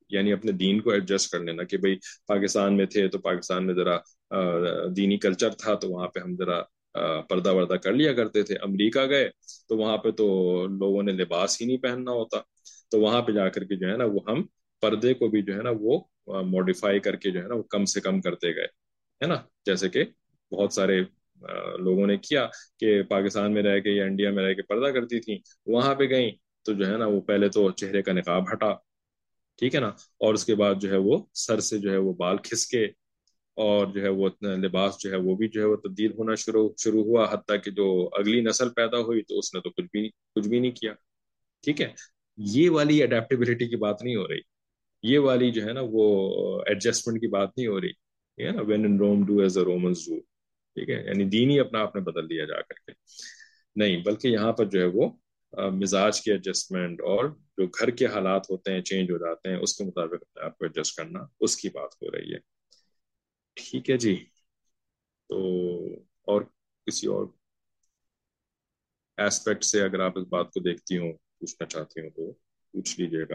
یعنی 0.09 0.33
اپنے 0.33 0.53
دین 0.53 0.81
کو 0.81 0.91
ایڈجسٹ 0.91 1.31
کر 1.31 1.41
لینا 1.41 1.63
کہ 1.63 1.77
بھائی 1.77 1.97
پاکستان 2.27 2.77
میں 2.77 2.87
تھے 2.87 3.09
تو 3.09 3.19
پاکستان 3.19 3.67
میں 3.67 3.75
ذرا 3.75 3.99
دینی 4.97 5.19
کلچر 5.19 5.51
تھا 5.51 5.75
تو 5.75 5.89
وہاں 5.91 6.09
پہ 6.09 6.21
ہم 6.21 6.37
ذرا 6.37 6.63
پردہ 7.29 7.55
وردہ 7.55 7.75
کر 7.75 7.93
لیا 7.93 8.13
کرتے 8.13 8.43
تھے۔ 8.43 8.57
امریکہ 8.57 9.07
گئے 9.09 9.29
تو 9.69 9.77
وہاں 9.77 9.97
پہ 9.97 10.11
تو 10.11 10.27
لوگوں 10.67 11.03
نے 11.03 11.13
لباس 11.13 11.61
ہی 11.61 11.67
نہیں 11.67 11.77
پہننا 11.77 12.11
ہوتا۔ 12.11 12.41
تو 12.91 13.01
وہاں 13.01 13.23
پہ 13.23 13.33
جا 13.33 13.49
کر 13.49 13.65
کے 13.65 13.77
جو 13.77 13.89
ہے 13.89 13.97
نا 13.97 14.05
وہ 14.05 14.21
ہم 14.29 14.43
پردے 14.81 15.15
کو 15.15 15.29
بھی 15.29 15.43
جو 15.43 15.55
ہے 15.55 15.63
نا 15.63 15.71
وہ 15.81 15.99
موڈیفائی 16.27 17.01
کر 17.01 17.17
کے 17.17 17.31
جو 17.31 17.43
ہے 17.43 17.49
نا 17.49 17.55
وہ 17.55 17.63
کم 17.63 17.85
سے 17.85 18.01
کم 18.01 18.21
کرتے 18.21 18.55
گئے، 18.57 18.65
ہے 19.21 19.27
نا؟ 19.27 19.35
جیسے 19.67 19.89
کہ 19.89 20.05
بہت 20.53 20.73
سارے 20.73 21.01
لوگوں 21.79 22.07
نے 22.07 22.17
کیا 22.17 22.47
کہ 22.81 23.03
پاکستان 23.03 23.53
میں 23.55 23.63
رہ 23.63 23.81
کے 23.81 23.91
یا 23.91 24.05
انڈیا 24.05 24.31
میں 24.31 24.45
رہ 24.45 24.55
کے 24.55 24.63
پردہ 24.63 24.87
کرتی 24.87 25.21
تھیں، 25.21 25.39
وہاں 25.67 25.95
پہ 25.95 26.09
گئیں۔ 26.09 26.31
تو 26.63 26.73
جو 26.73 26.87
ہے 26.87 26.97
نا 26.97 27.07
وہ 27.07 27.21
پہلے 27.21 27.49
تو 27.49 27.71
چہرے 27.71 28.03
کا 28.03 28.13
نقاب 28.13 28.53
ہٹا، 28.53 28.73
ٹھیک 29.59 29.75
ہے 29.75 29.81
نا؟ 29.81 29.89
اور 30.19 30.35
اس 30.35 30.45
کے 30.45 30.55
بعد 30.55 30.75
جو 30.81 30.91
ہے 30.91 30.97
وہ 30.97 31.19
سر 31.35 31.61
سے 31.61 31.79
جو 31.79 31.91
ہے 31.93 31.97
وہ 31.97 32.13
بال 32.13 32.37
کھس 32.37 32.67
کے 32.67 32.85
اور 33.57 33.87
جو 33.87 34.03
ہے 34.03 34.09
وہ 34.09 34.29
لباس 34.43 34.95
جو 34.99 35.11
ہے 35.11 35.17
وہ 35.17 35.35
بھی 35.37 35.49
جو 35.49 35.61
ہے 35.61 35.67
وہ 35.67 35.77
تبدیل 35.77 36.13
ہونا 36.13 36.35
شروع 36.35 36.69
شروع 36.79 37.05
ہوا، 37.05 37.27
حتیٰ 37.33 37.57
کہ 37.65 37.71
جو 37.71 37.87
اگلی 38.13 38.41
نسل 38.41 38.69
پیدا 38.71 38.99
ہوئی 38.99 39.23
تو 39.23 39.39
اس 39.39 39.55
نے 39.55 39.61
تو 39.61 39.71
کچھ 39.71 39.87
بھی 39.93 40.09
کچھ 40.35 40.49
بھی 40.49 40.61
نہیں 40.61 40.71
کیا، 40.71 40.93
ٹھیک 41.65 41.81
ہے؟ 41.81 41.93
یہ 42.39 42.71
والی 42.71 43.03
اڈیپٹیبلٹی 43.03 43.69
کی 43.69 43.77
بات 43.77 44.03
نہیں 44.03 44.17
ہو 44.17 44.27
رہی، 44.29 44.41
یہ 45.03 45.19
والی 45.19 45.51
جو 45.51 45.65
ہے 45.65 45.73
نا 45.73 45.81
وہ 45.85 46.05
ایڈجسٹمنٹ 46.67 47.21
کی 47.21 47.27
بات 47.27 47.49
نہیں 47.57 47.67
ہو 47.67 47.81
رہی، 47.81 47.93
ٹھیک 47.93 48.47
ہے 48.47 48.53
نا؟ 48.53 48.63
When 48.63 48.85
in 48.85 48.99
Rome 48.99 49.25
do 49.27 49.39
as 49.39 49.59
a 49.59 49.65
Romans 49.65 50.07
do 50.07 50.21
ٹھیک 50.77 50.91
ہے؟ 50.91 51.03
یعنی 51.07 51.25
دین 51.25 51.51
ہی 51.51 51.59
اپنا 51.61 51.81
آپ 51.81 51.97
نے 51.97 52.03
بدل 52.03 52.29
دیا 52.31 52.45
جا 52.45 52.61
کر 52.61 52.75
کے۔ 52.87 52.93
نہیں، 53.77 54.03
بلکہ 54.05 54.29
یہاں 54.29 54.53
پر 54.53 54.65
جو 54.65 54.81
ہے 54.81 54.87
وہ 54.87 55.09
مزاج 55.53 56.21
کی 56.21 56.31
ایڈجسٹمنٹ 56.31 57.01
اور 57.01 57.25
جو 57.59 57.67
گھر 57.67 57.91
کے 57.91 58.07
حالات 58.07 58.51
ہوتے 58.51 58.73
ہیں 58.73 58.83
چینج 58.83 59.11
ہو 59.11 59.17
جاتے 59.19 59.49
ہیں، 59.49 59.57
اس 59.57 59.77
کے 59.77 59.85
مطابق 59.85 60.15
اپنے 60.15 60.45
آپ 60.45 60.59
کو 60.59 60.65
ایڈجسٹ 60.65 60.97
کرنا 60.97 61.19
اس 61.41 61.57
کی 61.57 61.69
بات 61.69 61.95
ہو 62.03 62.11
رہی 62.11 62.35
ہے۔ 62.35 62.39
ٹھیک 63.55 63.91
ہے 63.91 63.97
جی۔ 63.97 64.25
تو 65.29 65.39
اور 66.25 66.43
کسی 66.87 67.07
اور 67.07 67.27
ایسپیکٹ 69.17 69.65
سے 69.65 69.83
اگر 69.83 70.01
آپ 70.01 70.19
اس 70.19 70.27
بات 70.29 70.47
کو 70.47 70.61
دیکھتی 70.61 70.99
ہوں، 70.99 71.13
پوچھنا 71.13 71.67
چاہتی 71.67 72.01
ہوں 72.01 72.11
تو 72.11 72.33
پوچھ 72.71 73.01
لیجیے 73.01 73.25
گا۔ 73.25 73.35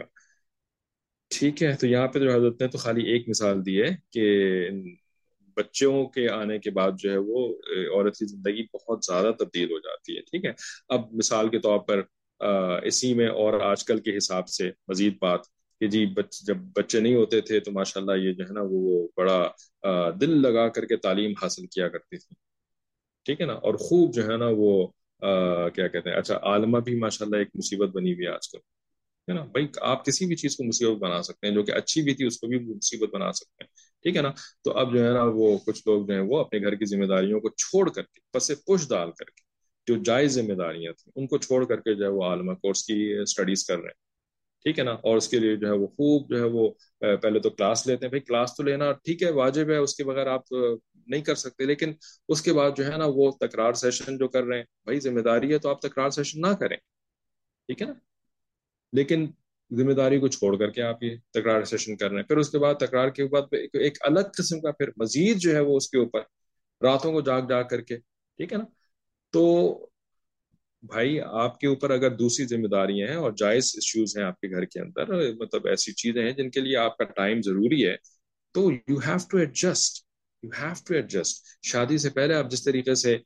ٹھیک 1.28 1.62
ہے، 1.62 1.76
تو 1.76 1.86
یہاں 1.86 2.08
پہ 2.08 2.18
جو 2.18 2.34
حضرت 2.34 2.62
نے 2.62 2.68
تو 2.68 2.78
خالی 2.78 3.04
ایک 3.04 3.28
مثال 3.28 3.66
دی 3.66 3.82
ہے 3.82 3.88
کہ 4.10 4.68
بچوں 5.58 6.04
کے 6.08 6.28
آنے 6.30 6.58
کے 6.58 6.70
بعد 6.70 6.92
جو 6.98 7.10
ہے 7.12 7.16
وہ 7.26 7.46
عورت 7.94 8.16
کی 8.16 8.26
زندگی 8.26 8.62
بہت 8.74 9.04
زیادہ 9.04 9.30
تبدیل 9.38 9.70
ہو 9.72 9.78
جاتی 9.78 10.16
ہے، 10.16 10.20
ٹھیک 10.30 10.44
ہے؟ 10.44 10.52
اب 10.88 11.12
مثال 11.14 11.48
کے 11.48 11.58
طور 11.60 11.78
پر 11.88 12.02
اسی 12.86 13.12
میں 13.14 13.28
اور 13.28 13.60
آج 13.62 13.84
کل 13.84 13.98
کے 14.00 14.16
حساب 14.16 14.48
سے 14.48 14.70
مزید 14.88 15.16
بات 15.20 15.46
کہ 15.80 15.86
جی 15.88 16.04
بچ، 16.16 16.38
جب 16.46 16.56
بچے 16.76 17.00
نہیں 17.00 17.14
ہوتے 17.14 17.40
تھے 17.40 17.58
تو 17.60 17.72
ماشاء 17.72 18.00
اللہ 18.00 18.16
یہ 18.18 18.32
جو 18.32 18.44
ہے 18.44 18.52
نا 18.52 18.60
وہ 18.70 19.06
بڑا 19.16 20.10
دل 20.20 20.40
لگا 20.42 20.68
کر 20.68 20.84
کے 20.86 20.96
تعلیم 20.98 21.32
حاصل 21.42 21.66
کیا 21.66 21.88
کرتی 21.88 22.16
تھی 22.18 22.34
ٹھیک 23.26 23.40
ہے 23.40 23.46
نا؟ 23.46 23.52
اور 23.54 23.74
خوب 23.80 24.12
جو 24.14 24.26
ہے 24.28 24.36
نا 24.36 24.48
وہ 24.56 24.70
کیا 25.74 25.86
کہتے 25.88 26.10
ہیں؟ 26.10 26.16
اچھا 26.16 26.38
عالمہ 26.50 26.78
بھی 26.80 26.98
ماشاء 26.98 27.24
اللہ 27.26 27.36
ایک 27.36 27.48
مصیبت 27.54 27.88
بنی 27.94 28.12
ہوئی 28.12 28.26
ہے 28.26 28.32
آج 28.32 28.48
کل، 28.48 28.58
ہے 29.28 29.34
نا؟ 29.34 29.42
بھائی، 29.52 29.66
آپ 29.82 30.04
کسی 30.04 30.26
بھی 30.26 30.36
چیز 30.36 30.56
کو 30.56 30.64
مصیبت 30.64 30.98
بنا 31.00 31.22
سکتے 31.22 31.46
ہیں، 31.46 31.54
جو 31.54 31.62
کہ 31.62 31.72
اچھی 31.72 32.02
بھی 32.02 32.14
تھی 32.14 32.26
اس 32.26 32.38
کو 32.40 32.46
بھی 32.46 32.58
مصیبت 32.66 33.14
بنا 33.14 33.32
سکتے 33.32 33.64
ہیں۔ 33.64 33.70
ٹھیک 34.02 34.16
ہے 34.16 34.22
نا؟ 34.22 34.30
تو 34.64 34.70
اب 34.72 34.94
جو 34.94 35.04
ہے 35.04 35.10
نا 35.10 35.22
وہ 35.22 35.58
کچھ 35.58 35.82
لوگ 35.86 36.06
جو 36.06 36.12
ہیں 36.12 36.20
وہ 36.20 36.38
اپنے 36.38 36.60
گھر 36.60 36.74
کی 36.74 36.84
ذمہ 36.84 37.04
داریوں 37.04 37.40
کو 37.40 37.48
چھوڑ 37.48 37.90
کر 37.90 38.02
کے، 38.02 38.20
پس 38.32 38.46
پش 38.48 38.88
ڈال 38.88 39.10
کر 39.10 39.24
کے 39.24 39.48
جو 39.86 40.02
جائز 40.02 40.32
ذمہ 40.32 40.54
داریاں 40.54 40.92
تھیں، 40.92 41.12
ان 41.16 41.26
کو 41.26 41.38
چھوڑ 41.38 41.64
کر 41.64 41.76
کے 41.76 41.94
جو 41.94 42.04
ہے 42.04 42.10
وہ 42.10 42.24
عالمہ 42.24 42.52
کورس 42.52 42.82
کی 42.82 43.14
اسٹڈیز 43.22 43.64
کر 43.66 43.76
رہے 43.76 43.88
ہیں۔ 43.88 44.08
ٹھیک 44.64 44.78
ہے 44.78 44.84
نا؟ 44.84 44.90
اور 44.90 45.16
اس 45.16 45.28
کے 45.28 45.38
لیے 45.38 45.56
جو 45.56 45.66
ہے 45.66 45.72
وہ 45.72 45.86
خوب 45.86 46.30
جو 46.30 46.36
ہے 46.36 46.48
وہ 46.48 46.70
پہلے 46.98 47.40
تو 47.40 47.50
کلاس 47.50 47.86
لیتے 47.86 48.06
ہیں۔ 48.06 48.10
بھائی 48.10 48.20
کلاس 48.20 48.56
تو 48.56 48.62
لینا 48.62 48.92
ٹھیک 48.92 49.22
ہے، 49.22 49.30
واجب 49.30 49.70
ہے، 49.70 49.76
اس 49.76 49.94
کے 49.94 50.04
بغیر 50.04 50.26
آپ 50.26 50.52
نہیں 51.06 51.22
کر 51.22 51.34
سکتے۔ 51.34 51.64
لیکن 51.64 51.92
اس 52.28 52.42
کے 52.42 52.52
بعد 52.52 52.70
جو 52.76 52.92
ہے 52.92 52.96
نا 52.96 53.04
وہ 53.08 53.30
تکرار 53.40 53.72
سیشن 53.72 54.18
جو 54.18 54.28
کر 54.28 54.44
رہے 54.44 54.56
ہیں، 54.56 54.64
بھائی 54.84 55.00
ذمہ 55.00 55.20
داری 55.20 55.52
ہے 55.52 55.58
تو 55.58 55.68
آپ 55.68 55.80
تکرار 55.82 56.10
سیشن 56.10 56.40
نہ 56.40 56.54
کریں۔ 56.60 56.76
ٹھیک 57.66 57.82
ہے 57.82 57.86
نا؟ 57.86 57.92
لیکن 58.92 59.26
ذمہ 59.70 59.92
داری 59.92 60.18
کو 60.20 60.28
چھوڑ 60.28 60.56
کر 60.58 60.70
کے 60.70 60.82
آپ 60.82 61.02
یہ 61.02 61.16
تکرار 61.30 61.64
سیشن 61.64 61.96
کر 61.96 62.10
رہے 62.10 62.16
ہیں۔ 62.16 62.26
پھر 62.28 62.36
اس 62.36 62.50
کے 62.50 62.58
بعد 62.58 62.74
تکرار 62.74 63.08
کے 63.08 63.24
بعد 63.24 63.42
ایک 63.52 63.98
الگ 64.00 64.30
قسم 64.38 64.60
کا 64.60 64.70
پھر 64.72 64.90
مزید 64.96 65.38
جو 65.38 65.54
ہے 65.54 65.60
وہ 65.60 65.76
اس 65.76 65.88
کے 65.90 65.98
اوپر 65.98 66.20
راتوں 66.82 67.12
کو 67.12 67.20
جاگ 67.20 67.42
جاگ 67.48 67.64
کر 67.70 67.80
کے، 67.80 67.96
ٹھیک 67.96 68.52
ہے 68.52 68.58
نا؟ 68.58 68.64
تو 69.34 69.44
بھائی، 70.82 71.20
آپ 71.20 71.58
کے 71.60 71.66
اوپر 71.66 71.90
اگر 71.90 72.10
دوسری 72.10 72.46
ذمہ 72.46 72.68
داریاں 72.68 73.08
ہیں 73.08 73.16
اور 73.16 73.32
جائز 73.32 73.70
ایشوز 73.74 74.16
ہیں 74.16 74.24
آپ 74.24 74.40
کے 74.40 74.50
گھر 74.50 74.64
کے 74.64 74.80
اندر 74.80 75.32
مطلب 75.34 75.66
ایسی 75.66 75.92
چیزیں 75.92 76.22
ہیں 76.22 76.32
جن 76.32 76.50
کے 76.50 76.60
لیے 76.60 76.76
آپ 76.76 76.96
کا 76.96 77.04
ٹائم 77.04 77.40
ضروری 77.44 77.86
ہے، 77.88 77.94
تو 78.54 78.70
you 78.72 78.98
have 78.98 79.16
to 79.30 79.38
adjust 79.38 80.02
you 80.42 80.50
have 80.58 80.72
to 80.86 80.94
adjust 80.94 81.42
شادی 81.62 81.98
سے 81.98 82.10
پہلے 82.10 82.34
آپ 82.34 82.50
جس 82.50 82.64
طریقے 82.64 82.94
سے 82.94 83.16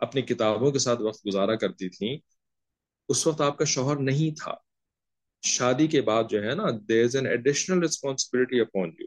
اپنی 0.00 0.22
کتابوں 0.22 0.70
کے 0.70 0.78
ساتھ 0.78 1.00
وقت 1.00 1.26
گزارا 1.26 1.54
کرتی 1.54 1.88
تھیں، 1.88 2.16
اس 3.08 3.26
وقت 3.26 3.40
آپ 3.40 3.58
کا 3.58 3.64
شوہر 3.64 3.96
نہیں 3.96 4.34
تھا۔ 4.44 4.54
شادی 5.42 5.86
کے 5.86 6.00
بعد 6.00 6.24
جو 6.30 6.42
ہے 6.42 6.54
نا 6.54 6.64
there 6.88 7.04
is 7.04 7.16
an 7.16 7.26
additional 7.26 7.78
responsibility 7.78 8.60
upon 8.60 8.92
you 8.98 9.06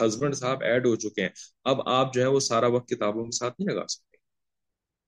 husband 0.00 0.34
صاحب 0.34 0.62
ایڈ 0.62 0.86
ہو 0.86 0.96
چکے 0.96 1.22
ہیں۔ 1.22 1.28
اب 1.64 1.88
آپ 1.88 2.14
جو 2.14 2.20
ہے 2.20 2.26
وہ 2.26 2.40
سارا 2.40 2.66
وقت 2.66 2.88
کتابوں 2.88 3.24
کے 3.24 3.36
ساتھ 3.36 3.60
نہیں 3.60 3.76
لگا 3.76 3.86
سکتے۔ 3.86 4.16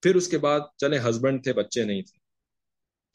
پھر 0.03 0.15
اس 0.15 0.29
کے 0.29 0.39
بعد 0.39 0.61
چلے 0.77 0.99
ہسبینڈ 0.99 1.45
تھے، 1.45 1.53
بچے 1.53 1.85
نہیں 1.85 2.03
تھے۔ 2.03 2.19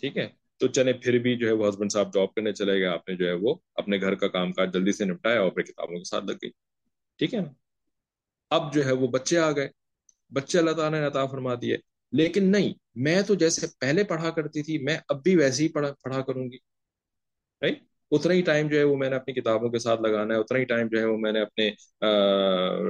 ٹھیک 0.01 0.17
ہے؟ 0.17 0.29
تو 0.57 0.67
چلے 0.67 0.93
پھر 0.93 1.19
بھی 1.19 1.37
جو 1.37 1.47
ہے 1.47 1.51
وہ 1.51 1.69
ہسبینڈ 1.69 1.91
صاحب 1.91 2.13
جاب 2.13 2.33
کرنے 2.33 2.53
چلے 2.53 2.73
گئے۔ 2.73 2.85
آپ 2.85 3.09
نے 3.09 3.15
جو 3.15 3.27
ہے 3.27 3.33
وہ 3.33 3.55
اپنے 3.75 4.01
گھر 4.01 4.15
کا 4.15 4.27
کام 4.27 4.53
کاج 4.53 4.73
جلدی 4.73 4.91
سے 4.91 5.05
نپٹایا 5.05 5.41
اور 5.41 5.51
پھر 5.51 5.61
کتابوں 5.61 5.97
کے 5.97 6.03
ساتھ 6.03 6.25
لگ 6.25 6.31
گئی۔ 6.31 6.49
ٹھیک 7.17 7.33
ہے 7.33 7.39
نا؟ 7.39 7.49
اب 8.49 8.73
جو 8.73 8.85
ہے 8.85 8.91
وہ 8.91 9.07
بچے 9.07 9.37
آ 9.37 9.51
گئے۔ 9.51 9.69
بچے 10.33 10.59
اللہ 10.59 10.71
تعالیٰ 10.71 10.99
نے 10.99 11.05
عطا 11.05 11.25
فرما 11.25 11.55
دیے۔ 11.61 11.77
لیکن 12.11 12.51
نہیں، 12.51 12.73
میں 12.95 13.21
تو 13.21 13.35
جیسے 13.35 13.67
پہلے 13.79 14.03
پڑھا 14.03 14.29
کرتی 14.29 14.63
تھی، 14.63 14.77
میں 14.77 14.97
اب 15.09 15.23
بھی 15.23 15.35
ویسے 15.35 15.63
ہی 15.63 15.67
پڑھا 15.69 15.93
پڑھا 16.03 16.21
کروں 16.21 16.51
گی۔ 16.51 16.68
اتنا 17.61 18.33
ہی 18.33 18.41
ٹائم 18.41 18.67
جو 18.67 18.77
ہے 18.77 18.83
وہ 18.83 18.95
میں 18.97 19.09
نے 19.09 19.15
اپنی 19.15 19.33
کتابوں 19.33 19.69
کے 19.69 19.79
ساتھ 19.79 20.01
لگانا 20.01 20.33
ہے، 20.33 20.39
اتنا 20.39 20.59
ہی 20.59 20.63
ٹائم 20.63 20.87
جو 20.87 20.99
ہے 20.99 21.05
وہ 21.05 21.17
میں 21.17 21.31
نے 21.31 21.41
اپنے 21.41 21.71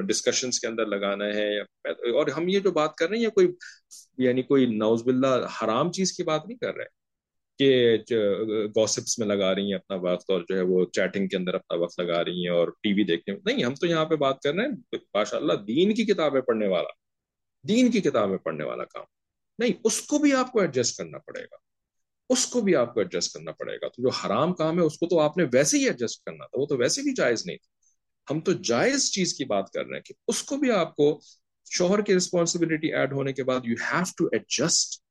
ڈسکشنس 0.02 0.60
کے 0.60 0.68
اندر 0.68 0.86
لگانا 0.86 1.26
ہے۔ 1.26 1.60
اور 1.90 2.28
ہم 2.28 2.48
یہ 2.48 2.60
جو 2.60 2.72
بات 2.72 2.96
کر 2.96 3.10
رہے 3.10 3.18
ہیں 3.18 3.30
کوئی 3.30 3.48
یعنی 4.18 4.42
کوئی 4.42 4.66
نوز 4.66 5.04
باللہ 5.04 5.28
حرام 5.28 5.92
چیز 5.92 6.14
کی 6.14 6.24
بات 6.24 6.48
نہیں 6.48 6.58
کر 6.58 6.76
رہے۔ 6.76 7.00
کہ 7.58 7.98
گوسپس 8.76 9.20
میں 9.20 9.28
لگا 9.28 9.56
رہی 9.56 9.66
ہیں 9.66 9.74
اپنا 9.74 9.96
وقت 9.96 10.30
اور 10.30 10.42
جو 10.42 10.56
ہے 10.56 10.62
وہ 10.62 10.86
چیٹنگ 10.86 11.28
کے 11.28 11.38
اندر 11.38 11.54
اپنا 11.54 11.78
وقت 11.78 12.00
لگا 12.00 12.26
رہی 12.26 12.48
ہیں 12.48 12.50
اور 12.50 12.68
ٹی 12.68 12.94
وی 12.94 13.04
دیکھنے۔ 13.04 13.36
میں 13.46 13.54
نہیں، 13.54 13.66
ہم 13.66 13.76
تو 13.76 13.88
یہاں 13.88 14.06
پہ 14.06 14.16
بات 14.16 14.40
کر 14.40 14.54
رہے 14.54 14.64
ہیں 14.64 14.96
ماشاء 15.14 15.38
اللہ 15.38 15.54
دین 15.54 15.94
کی 15.94 16.06
کتابیں 16.06 16.42
پڑھنے 16.42 16.68
والا، 16.68 16.90
دین 17.68 17.92
کی 17.92 18.02
کتابیں 18.02 18.38
پڑھنے 18.38 18.64
والا 18.64 18.84
کام۔ 18.84 19.04
نہیں، 19.60 19.72
اس 19.84 20.02
کو 20.02 20.20
بھی 20.20 20.34
آپ 20.34 20.52
کو 20.52 20.62
ایڈجسٹ 20.62 20.98
کرنا 20.98 21.18
پڑے 21.18 21.44
گا۔ 21.44 21.69
اس 22.30 22.48
کو 22.48 22.62
بھی 22.62 22.76
آپ 22.76 22.94
کو 22.94 23.00
ایڈجسٹ 23.00 23.34
کرنا 23.34 23.52
پڑے 23.52 23.76
گا۔ 23.76 23.88
تو 23.88 24.02
جو 24.02 24.10
حرام 24.10 24.54
کام 24.54 24.78
ہے، 24.78 24.84
اس 24.84 25.00
کو 25.00 25.08
تو 25.08 25.20
آپ 25.20 25.38
نے 25.38 25.44
ویسے 25.54 25.78
ہی 25.78 25.88
ایڈجسٹ 25.88 26.24
کرنا 26.24 26.46
تھا۔ 26.46 26.60
وہ 26.60 26.66
تو 26.66 26.78
ویسے 26.78 27.02
بھی 27.02 27.14
جائز 27.14 27.46
نہیں 27.46 27.58
تھا۔ 27.58 27.80
ہم 28.34 28.40
تو 28.40 28.52
جائز 28.54 29.12
چیز 29.12 29.34
کی 29.34 29.46
بات 29.46 29.72
کر 29.72 29.86
رہے 29.86 29.94
ہیں 29.94 30.04
کہ 30.04 30.14
اس 30.28 30.44
کو 30.44 30.58
بھی 30.58 30.72
آپ 30.72 30.96
کو 30.96 31.20
شوہر 31.72 32.02
کی 32.02 32.14
ریسپانسبلٹی 32.14 32.94
ایڈ 32.96 33.14
ہونے 33.14 33.34
کے 33.34 33.44
بعد 33.44 33.60
یو 33.64 33.76
ہیو 33.94 34.04
ٹو 34.18 34.26
ایڈجسٹ 34.26 35.02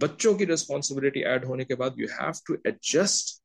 بچوں 0.00 0.34
کی 0.34 0.46
ریسپانسبلٹی 0.46 1.24
ایڈ 1.24 1.44
ہونے 1.44 1.64
کے 1.64 1.74
بعد 1.74 1.90
یو 1.96 2.06
ہیو 2.20 2.30
ٹو 2.46 2.54
ایڈجسٹ 2.64 3.40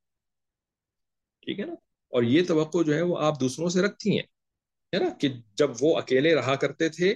ٹھیک 1.45 1.59
ہے 1.59 1.65
نا؟ 1.65 1.73
اور 2.09 2.23
یہ 2.23 2.43
توقع 2.47 2.77
جو 2.85 2.95
ہے 2.95 3.01
وہ 3.01 3.17
آپ 3.19 3.39
دوسروں 3.39 3.69
سے 3.69 3.81
رکھتی 3.81 4.12
ہیں۔ 4.12 4.23
ہے 4.93 4.99
نا؟ 4.99 5.09
کہ 5.09 5.29
جب 5.55 5.71
وہ 5.81 5.97
اکیلے 5.97 6.35
رہا 6.35 6.55
کرتے 6.55 6.89
تھے 6.89 7.15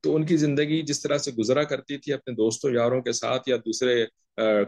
تو 0.00 0.16
ان 0.16 0.26
کی 0.26 0.36
زندگی 0.36 0.82
جس 0.82 1.02
طرح 1.02 1.18
سے 1.18 1.32
گزرا 1.32 1.64
کرتی 1.64 1.98
تھی 1.98 2.12
اپنے 2.12 2.34
دوستوں، 2.34 2.70
یاروں 2.70 3.02
کے 3.02 3.12
ساتھ 3.12 3.48
یا 3.48 3.56
دوسرے 3.56 4.06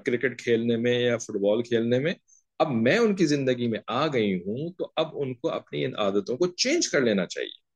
کرکٹ 0.05 0.43
کھیلنے 0.43 0.77
میں 0.77 1.01
یا 1.01 1.19
فٹ 1.19 1.31
بال 1.31 1.63
کھیلنے 1.63 1.99
میں، 1.99 2.15
اب 2.59 2.69
میں 2.71 2.99
ان 2.99 3.17
کی 3.17 3.27
زندگی 3.27 3.69
میں 3.69 3.81
آ 3.87 4.07
گئی 4.07 4.35
ہوں 4.35 4.73
تو 4.73 4.93
اب 4.97 5.07
ان 5.13 5.35
کو 5.35 5.51
اپنی 5.51 5.85
ان 5.85 5.97
عادتوں 5.99 6.37
کو 6.37 6.47
چینج 6.47 6.89
کر 6.89 7.01
لینا 7.01 7.27
چاہیے۔ 7.27 7.69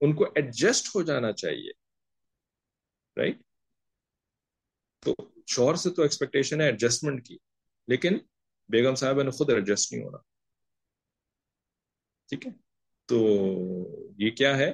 ان 0.00 0.14
کو 0.14 0.24
ایڈجسٹ 0.24 0.88
ہو 0.94 1.02
جانا 1.02 1.32
چاہیے۔ 1.32 1.70
رائٹ 3.16 3.36
تو 5.04 5.14
شوہر 5.46 5.74
سے 5.74 5.90
تو 5.90 6.02
ایکسپیکٹیشن 6.02 6.60
ہے 6.60 6.66
ایڈجسٹمنٹ 6.66 7.26
کی، 7.26 7.38
لیکن 7.88 8.18
بیگم 8.68 8.94
صاحبہ 8.94 9.22
نے 9.22 9.30
خود 9.30 9.50
ایڈجسٹ 9.50 9.92
نہیں 9.92 10.04
ہونا۔ 10.04 10.18
ٹھیک 12.28 12.46
ہے؟ 12.46 12.52
تو 13.06 13.18
یہ 14.18 14.30
کیا 14.30 14.58
ہے؟ 14.58 14.72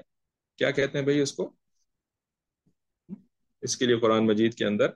کیا 0.57 0.70
کہتے 0.70 0.98
ہیں 0.98 1.04
بھائی 1.04 1.20
اس 1.20 1.33
کو؟ 1.33 1.52
اس 3.62 3.76
کے 3.76 3.87
لیے 3.87 4.00
قرآن 4.00 4.26
مجید 4.26 4.55
کے 4.55 4.64
اندر 4.64 4.86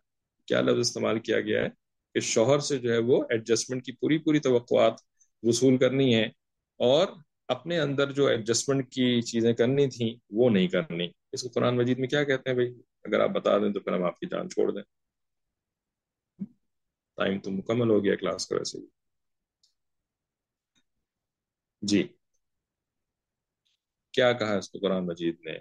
کیا 0.49 0.61
لفظ 0.61 0.79
استعمال 0.79 1.19
کیا 1.19 1.41
گیا 1.41 1.63
ہے 1.63 1.69
کہ 2.15 2.21
شوہر 2.21 2.59
سے 2.59 2.79
جو 2.79 2.93
ہے 2.93 2.99
وہ 2.99 3.25
ایڈجسٹمنٹ 3.31 3.85
کی 3.85 3.93
پوری 3.93 4.19
پوری 4.19 4.41
توقعات 4.41 4.93
وصول 5.43 5.79
کرنی 5.79 6.15
ہے 6.15 6.25
اور 6.81 7.09
اپنے 7.49 7.81
اندر 7.81 8.13
جو 8.13 8.27
ایڈجسٹمنٹ 8.27 8.93
کی 8.93 9.23
چیزیں 9.23 9.53
کرنی 9.53 9.87
تھیں 9.91 10.19
وہ 10.31 10.51
نہیں 10.51 10.69
کرنی۔ 10.69 11.09
اس 11.33 11.43
کو 11.43 11.49
قرآن 11.49 11.77
مجید 11.77 11.99
میں 11.99 12.09
کیا 12.09 12.25
کہتے 12.25 12.51
ہیں 12.51 12.55
بھائی؟ 12.55 12.75
اگر 13.05 13.21
آپ 13.21 13.31
بتا 13.31 13.59
دیں 13.59 13.73
تو 13.73 13.81
پھر 13.81 13.93
ہم 13.93 14.03
آپ 14.03 14.19
کی 14.19 14.27
جان 14.27 14.51
چھوڑ 14.51 14.71
دیں۔ 14.73 14.83
ٹائم 17.19 17.41
تو 17.41 17.51
مکمل 17.51 17.91
ہو 17.91 18.05
گیا 18.05 18.17
کلاس 18.17 18.47
کا 18.47 18.57
ویسے 18.57 18.79
جی۔ 21.83 22.09
کیا 24.13 24.33
کہا 24.33 24.55
اس 24.57 24.71
کو 24.71 24.79
قرآن 24.79 25.07
مجید 25.07 25.37
نے؟ 25.45 25.59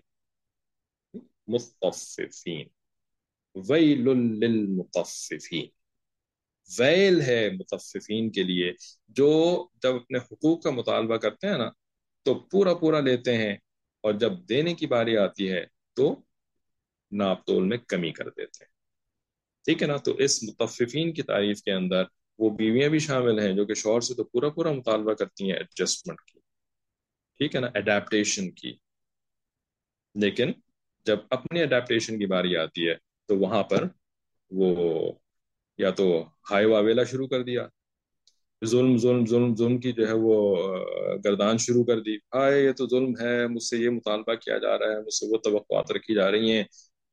مستفین 1.48 2.68
ویل 3.70 4.10
للمطففین 4.10 5.66
ویل 6.80 7.22
ہے 7.22 7.50
متففین 7.50 8.32
کے 8.32 8.44
لیے، 8.44 8.74
جو 9.08 9.68
جب 9.84 9.96
اپنے 9.96 10.18
حقوق 10.18 10.64
کا 10.64 10.70
مطالبہ 10.70 11.18
کرتے 11.18 11.48
ہیں 11.48 11.58
نا، 11.58 11.70
تو 12.24 12.36
پورا 12.36 12.74
پورا 12.74 13.00
لیتے 13.00 13.38
ہیں، 13.38 13.54
اور 14.02 14.14
جب 14.14 14.32
دینے 14.50 14.74
کی 14.74 14.88
باری 14.88 15.18
آتی 15.18 15.52
ہے، 15.52 15.66
تو 15.94 16.22
ناپ 17.12 17.46
تول 17.46 17.64
میں 17.64 17.78
کمی 17.78 18.12
کر 18.12 18.30
دیتے 18.30 18.64
ہیں۔ 18.64 18.72
ٹھیک 19.66 19.82
ہے 19.82 19.88
نا؟ 19.88 19.98
تو 19.98 20.12
اس 20.14 20.44
متففین 20.44 21.14
کی 21.14 21.22
تعریف 21.22 21.62
کے 21.62 21.72
اندر 21.72 22.04
وہ 22.40 22.50
بیویاں 22.50 22.90
بھی 22.90 23.00
شامل 23.00 23.40
ہیں، 23.40 23.54
جو 23.54 23.66
کہ 23.66 23.74
شوہر 23.74 24.02
سے 24.02 24.14
تو 24.14 24.24
پورا 24.24 24.50
پورا 24.50 24.72
مطالبہ 24.72 25.14
کرتی 25.14 25.44
ہیں 25.44 25.58
ایڈجسٹمنٹ 25.58 26.22
کی۔ 26.22 26.40
ٹھیک 27.38 27.56
ہے 27.56 27.60
نا؟ 27.60 27.68
اڈیپٹیشن 27.74 28.52
کی۔ 28.52 28.74
لیکن 30.16 30.52
جب 31.06 31.20
اپنی 31.30 31.62
اڈیپٹیشن 31.62 32.20
کی 32.20 32.26
باری 32.26 32.58
آتی 32.58 32.90
ہے 32.90 33.07
تو 33.28 33.38
وہاں 33.38 33.64
پر 33.64 33.84
وہ 34.52 35.12
یا 35.78 35.90
تو 35.90 36.26
ہائی 36.52 36.66
واویلا 36.66 37.04
شروع 37.04 37.28
کر 37.28 37.44
دیا۔ 37.44 37.68
ظلم 38.66 38.98
ظلم 38.98 39.26
ظلم 39.26 39.56
ظلم 39.56 39.78
کی 39.78 39.92
جو 39.92 40.08
ہے 40.08 40.14
وہ 40.14 40.58
گردان 41.26 41.58
شروع 41.58 41.84
کر 41.84 42.00
دی۔ 42.00 42.16
ہائے 42.16 42.64
یہ 42.66 42.72
تو 42.72 42.88
ظلم 42.88 43.14
ہے، 43.22 43.48
مجھ 43.48 43.64
سے 43.64 43.78
یہ 43.78 43.90
مطالبہ 43.90 44.34
کیا 44.34 44.58
جا 44.58 44.80
رہا 44.80 44.86
ہے، 44.86 45.02
مجھ 45.02 45.14
سے 45.14 45.26
وہ 45.28 45.38
توقعات 45.38 45.92
رکھی 45.92 46.16
جا 46.16 46.32
رہی 46.32 46.52
ہیں۔ 46.52 46.64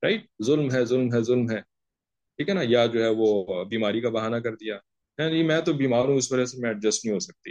رائٹ 0.03 0.27
ظلم 0.45 0.73
ہے 0.73 0.85
ظلم 0.85 1.15
ہے 1.15 1.21
ظلم 1.21 1.51
ہے۔ 1.51 1.61
ٹھیک 2.37 2.49
ہے 2.49 2.55
نا؟ 2.55 2.61
یا 2.65 2.87
جو 2.87 3.03
ہے 3.03 3.09
وہ 3.09 3.65
بیماری 3.65 4.01
کا 4.01 4.09
بہانہ 4.09 4.37
کر 4.37 4.55
دیا۔ 4.55 4.79
یعنی 5.19 5.43
میں 5.43 5.61
تو 5.61 5.73
بیمار 5.73 6.05
ہوں، 6.05 6.17
اس 6.17 6.33
وجہ 6.33 6.45
سے 6.45 6.59
میں 6.59 6.71
ایڈجسٹ 6.71 7.05
نہیں 7.05 7.15
ہو 7.15 7.21
سکتی۔ 7.21 7.51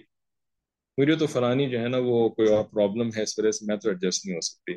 مجھے 0.97 1.15
تو 1.15 1.27
فلانی 1.27 1.69
جو 1.69 1.79
ہے 1.79 1.87
نا 1.87 1.97
وہ 1.97 2.29
کوئی 2.29 2.49
اور 2.49 2.63
پرابلم 2.63 3.09
ہے، 3.17 3.23
اس 3.23 3.39
وجہ 3.39 3.51
سے 3.51 3.65
میں 3.65 3.77
تو 3.77 3.89
ایڈجسٹ 3.89 4.25
نہیں 4.25 4.35
ہو 4.35 4.41
سکتی۔ 4.41 4.73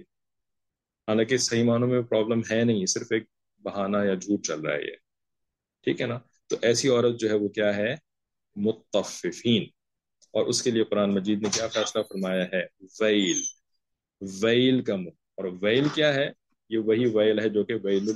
حالانکہ 1.08 1.36
صحیح 1.36 1.64
معنوں 1.64 1.88
میں 1.88 2.02
پرابلم 2.02 2.40
ہے 2.50 2.64
نہیں، 2.64 2.86
صرف 2.86 3.06
ایک 3.10 3.24
بہانہ 3.62 3.96
یا 3.96 4.14
جھوٹ 4.14 4.46
چل 4.46 4.60
رہا 4.60 4.74
ہے 4.74 4.82
یہ۔ 4.82 4.96
ٹھیک 5.82 6.00
ہے 6.00 6.06
نا؟ 6.06 6.18
تو 6.46 6.56
ایسی 6.62 6.88
عورت 6.88 7.20
جو 7.20 7.28
ہے 7.28 7.34
وہ 7.34 7.48
کیا 7.48 7.76
ہے؟ 7.76 7.94
متففین۔ 8.56 9.62
اور 10.32 10.46
اس 10.46 10.62
کے 10.62 10.70
لیے 10.70 10.84
قرآن 10.84 11.14
مجید 11.14 11.42
نے 11.42 11.48
کیا 11.52 11.68
فیصلہ 11.68 12.02
فرمایا 12.02 12.44
ہے؟ 12.52 12.66
ویل۔ 13.00 13.42
ویل 14.42 14.82
کا 14.82 14.94
اور 14.94 15.44
ویل 15.62 15.88
کیا 15.94 16.14
ہے؟ 16.14 16.30
یہ 16.68 16.78
وہی 16.78 17.06
ویل 17.06 17.38
ہے 17.38 17.48
جو 17.48 17.64
کہ 17.64 17.74
ویل 17.82 18.10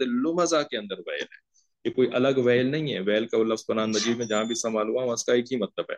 لمزہ 0.00 0.62
کے 0.70 0.76
اندر 0.76 0.98
ویل 0.98 1.22
ہے۔ 1.22 1.48
یہ 1.84 1.90
کوئی 1.90 2.08
الگ 2.12 2.38
ویل 2.44 2.66
نہیں 2.66 2.94
ہے۔ 2.94 3.00
ویل 3.00 3.26
کا 3.26 3.38
لفظ 3.38 3.66
قرآن 3.66 3.90
مجید 3.90 4.16
میں 4.16 4.26
جہاں 4.26 4.44
بھی 4.44 4.52
استعمال 4.52 4.88
ہوا 4.88 5.12
اس 5.12 5.24
کا 5.24 5.34
ایک 5.34 5.52
ہی 5.52 5.56
مطلب 5.56 5.84
ہے۔ 5.90 5.96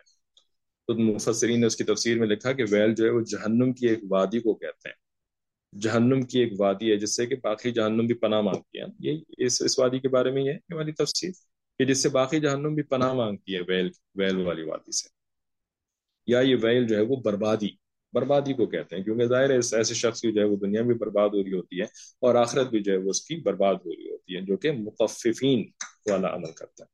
تو 0.87 0.93
مفسرین 0.93 1.61
نے 1.61 1.67
اس 1.67 1.75
کی 1.75 1.83
تفسیر 1.83 2.19
میں 2.19 2.27
لکھا 2.27 2.53
کہ 2.53 2.63
ویل 2.69 2.95
جو 2.95 3.05
ہے 3.05 3.09
وہ 3.09 3.21
جہنم 3.21 3.73
کی 3.73 3.87
ایک 3.87 3.99
وادی 4.09 4.39
کو 4.39 4.53
کہتے 4.53 4.89
ہیں۔ 4.89 5.10
جہنم 5.73 6.21
کی 6.21 6.39
ایک 6.39 6.53
وادی 6.59 6.91
ہے، 6.91 6.95
جس 6.97 7.15
سے 7.15 7.25
کہ 7.25 7.35
باقی 7.43 7.71
جہنم 7.71 8.05
بھی 8.05 8.15
پناہ 8.15 8.41
مانگتی 8.41 8.79
ہے 8.79 8.85
یہ 8.99 9.17
اس 9.37 9.61
اس 9.61 9.79
وادی 9.79 9.99
کے 9.99 10.09
بارے 10.09 10.31
میں 10.31 10.43
یہ 10.43 10.51
ہے 10.51 10.75
والی 10.75 10.91
تفسیر 10.91 11.31
کہ 11.77 11.85
جس 11.85 12.03
سے 12.03 12.09
باقی 12.09 12.39
جہنم 12.39 12.75
بھی 12.75 12.83
پناہ 12.83 13.13
مانگتی 13.13 13.55
ہے 13.55 13.61
ویل 13.67 13.89
ویل 14.15 14.41
والی 14.47 14.63
وادی 14.63 14.91
سے۔ 14.91 15.09
یا 16.27 16.39
یہ 16.39 16.55
ویل 16.61 16.87
جو 16.87 16.95
ہے 16.95 17.01
وہ 17.01 17.15
بربادی 17.15 17.67
بربادی 18.13 18.53
کو 18.53 18.65
کہتے 18.65 18.95
ہیں، 18.95 19.03
کیونکہ 19.03 19.25
ظاہر 19.25 19.49
ہے 19.49 19.55
ایسے 19.55 19.93
شخص 19.93 20.21
کی 20.21 20.31
جو 20.31 20.41
ہے 20.41 20.45
وہ 20.45 20.55
دنیا 20.55 20.81
بھی 20.81 20.93
برباد 20.95 21.29
ہو 21.29 21.43
رہی 21.43 21.53
ہوتی 21.53 21.79
ہے 21.79 21.85
اور 22.19 22.35
آخرت 22.35 22.67
بھی 22.69 22.83
جو 22.83 22.91
ہے 22.91 22.97
وہ 22.97 23.09
اس 23.09 23.21
کی 23.21 23.35
برباد 23.35 23.75
ہو 23.75 23.91
رہی 23.95 24.09
ہوتی 24.09 24.35
ہے، 24.35 24.41
جو 24.41 24.57
کہ 24.57 24.71
متففین 24.71 25.63
والا 26.11 26.35
عمل 26.35 26.51
کرتا 26.51 26.83
ہے 26.83 26.89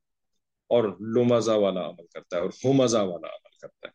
اور 0.67 0.84
لمزہ 0.99 1.51
والا 1.51 1.89
عمل 1.89 2.05
کرتا 2.13 2.38
ہے 2.38 2.41
اور 2.41 2.49
ہومزہ 2.65 2.97
والا 2.97 3.28
عمل 3.28 3.57
کرتا 3.61 3.88
ہے۔ 3.88 3.93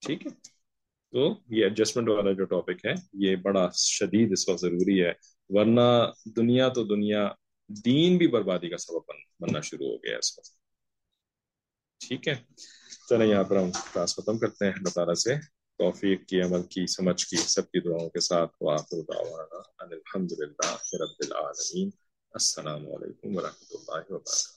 ٹھیک 0.00 0.26
ہے؟ 0.26 0.55
تو 1.16 1.34
یہ 1.48 1.62
ایڈجسٹمنٹ 1.62 2.08
والا 2.08 2.32
جو 2.32 2.44
ٹاپک 2.44 2.86
ہے، 2.86 2.92
یہ 3.12 3.36
بڑا 3.36 3.68
شدید 3.74 4.32
اس 4.32 4.48
وقت 4.48 4.60
ضروری 4.60 5.04
ہے، 5.04 5.12
ورنہ 5.48 5.80
دنیا 6.24 6.68
تو 6.68 6.84
دنیا 6.84 7.28
دین 7.84 8.16
بھی 8.16 8.26
بربادی 8.26 8.68
کا 8.68 8.76
سبب 8.76 9.12
بننا 9.40 9.60
شروع 9.60 9.86
ہو 9.86 9.96
گیا 9.96 10.18
اس 10.18 10.38
وقت۔ 10.38 10.50
ٹھیک 12.08 12.28
ہے۔ 12.28 12.34
چلیں 13.08 13.26
یہاں 13.26 13.44
پر 13.44 13.56
ہم 13.56 13.70
کلاس 13.70 14.16
ختم 14.16 14.38
کرتے 14.38 14.64
ہیں۔ 14.64 14.72
اللہ 14.72 14.88
تعالیٰ 14.88 15.14
سے 15.14 15.34
توفیق 15.78 16.26
کی، 16.26 16.40
عمل 16.40 16.62
کی، 16.62 16.86
سمجھ 16.86 17.26
کی، 17.26 17.36
سب 17.36 17.70
کی 17.70 17.80
دعاؤں 17.80 18.10
کے 18.10 18.20
ساتھ۔ 18.20 18.62
الحمد 19.78 20.32
للہ 20.32 20.76
رب 21.00 21.16
العالمین۔ 21.18 21.90
السلام 22.30 22.86
علیکم 22.86 23.36
ورحمۃ 23.36 23.66
اللہ 23.70 24.12
وبرکاتہ۔ 24.12 24.55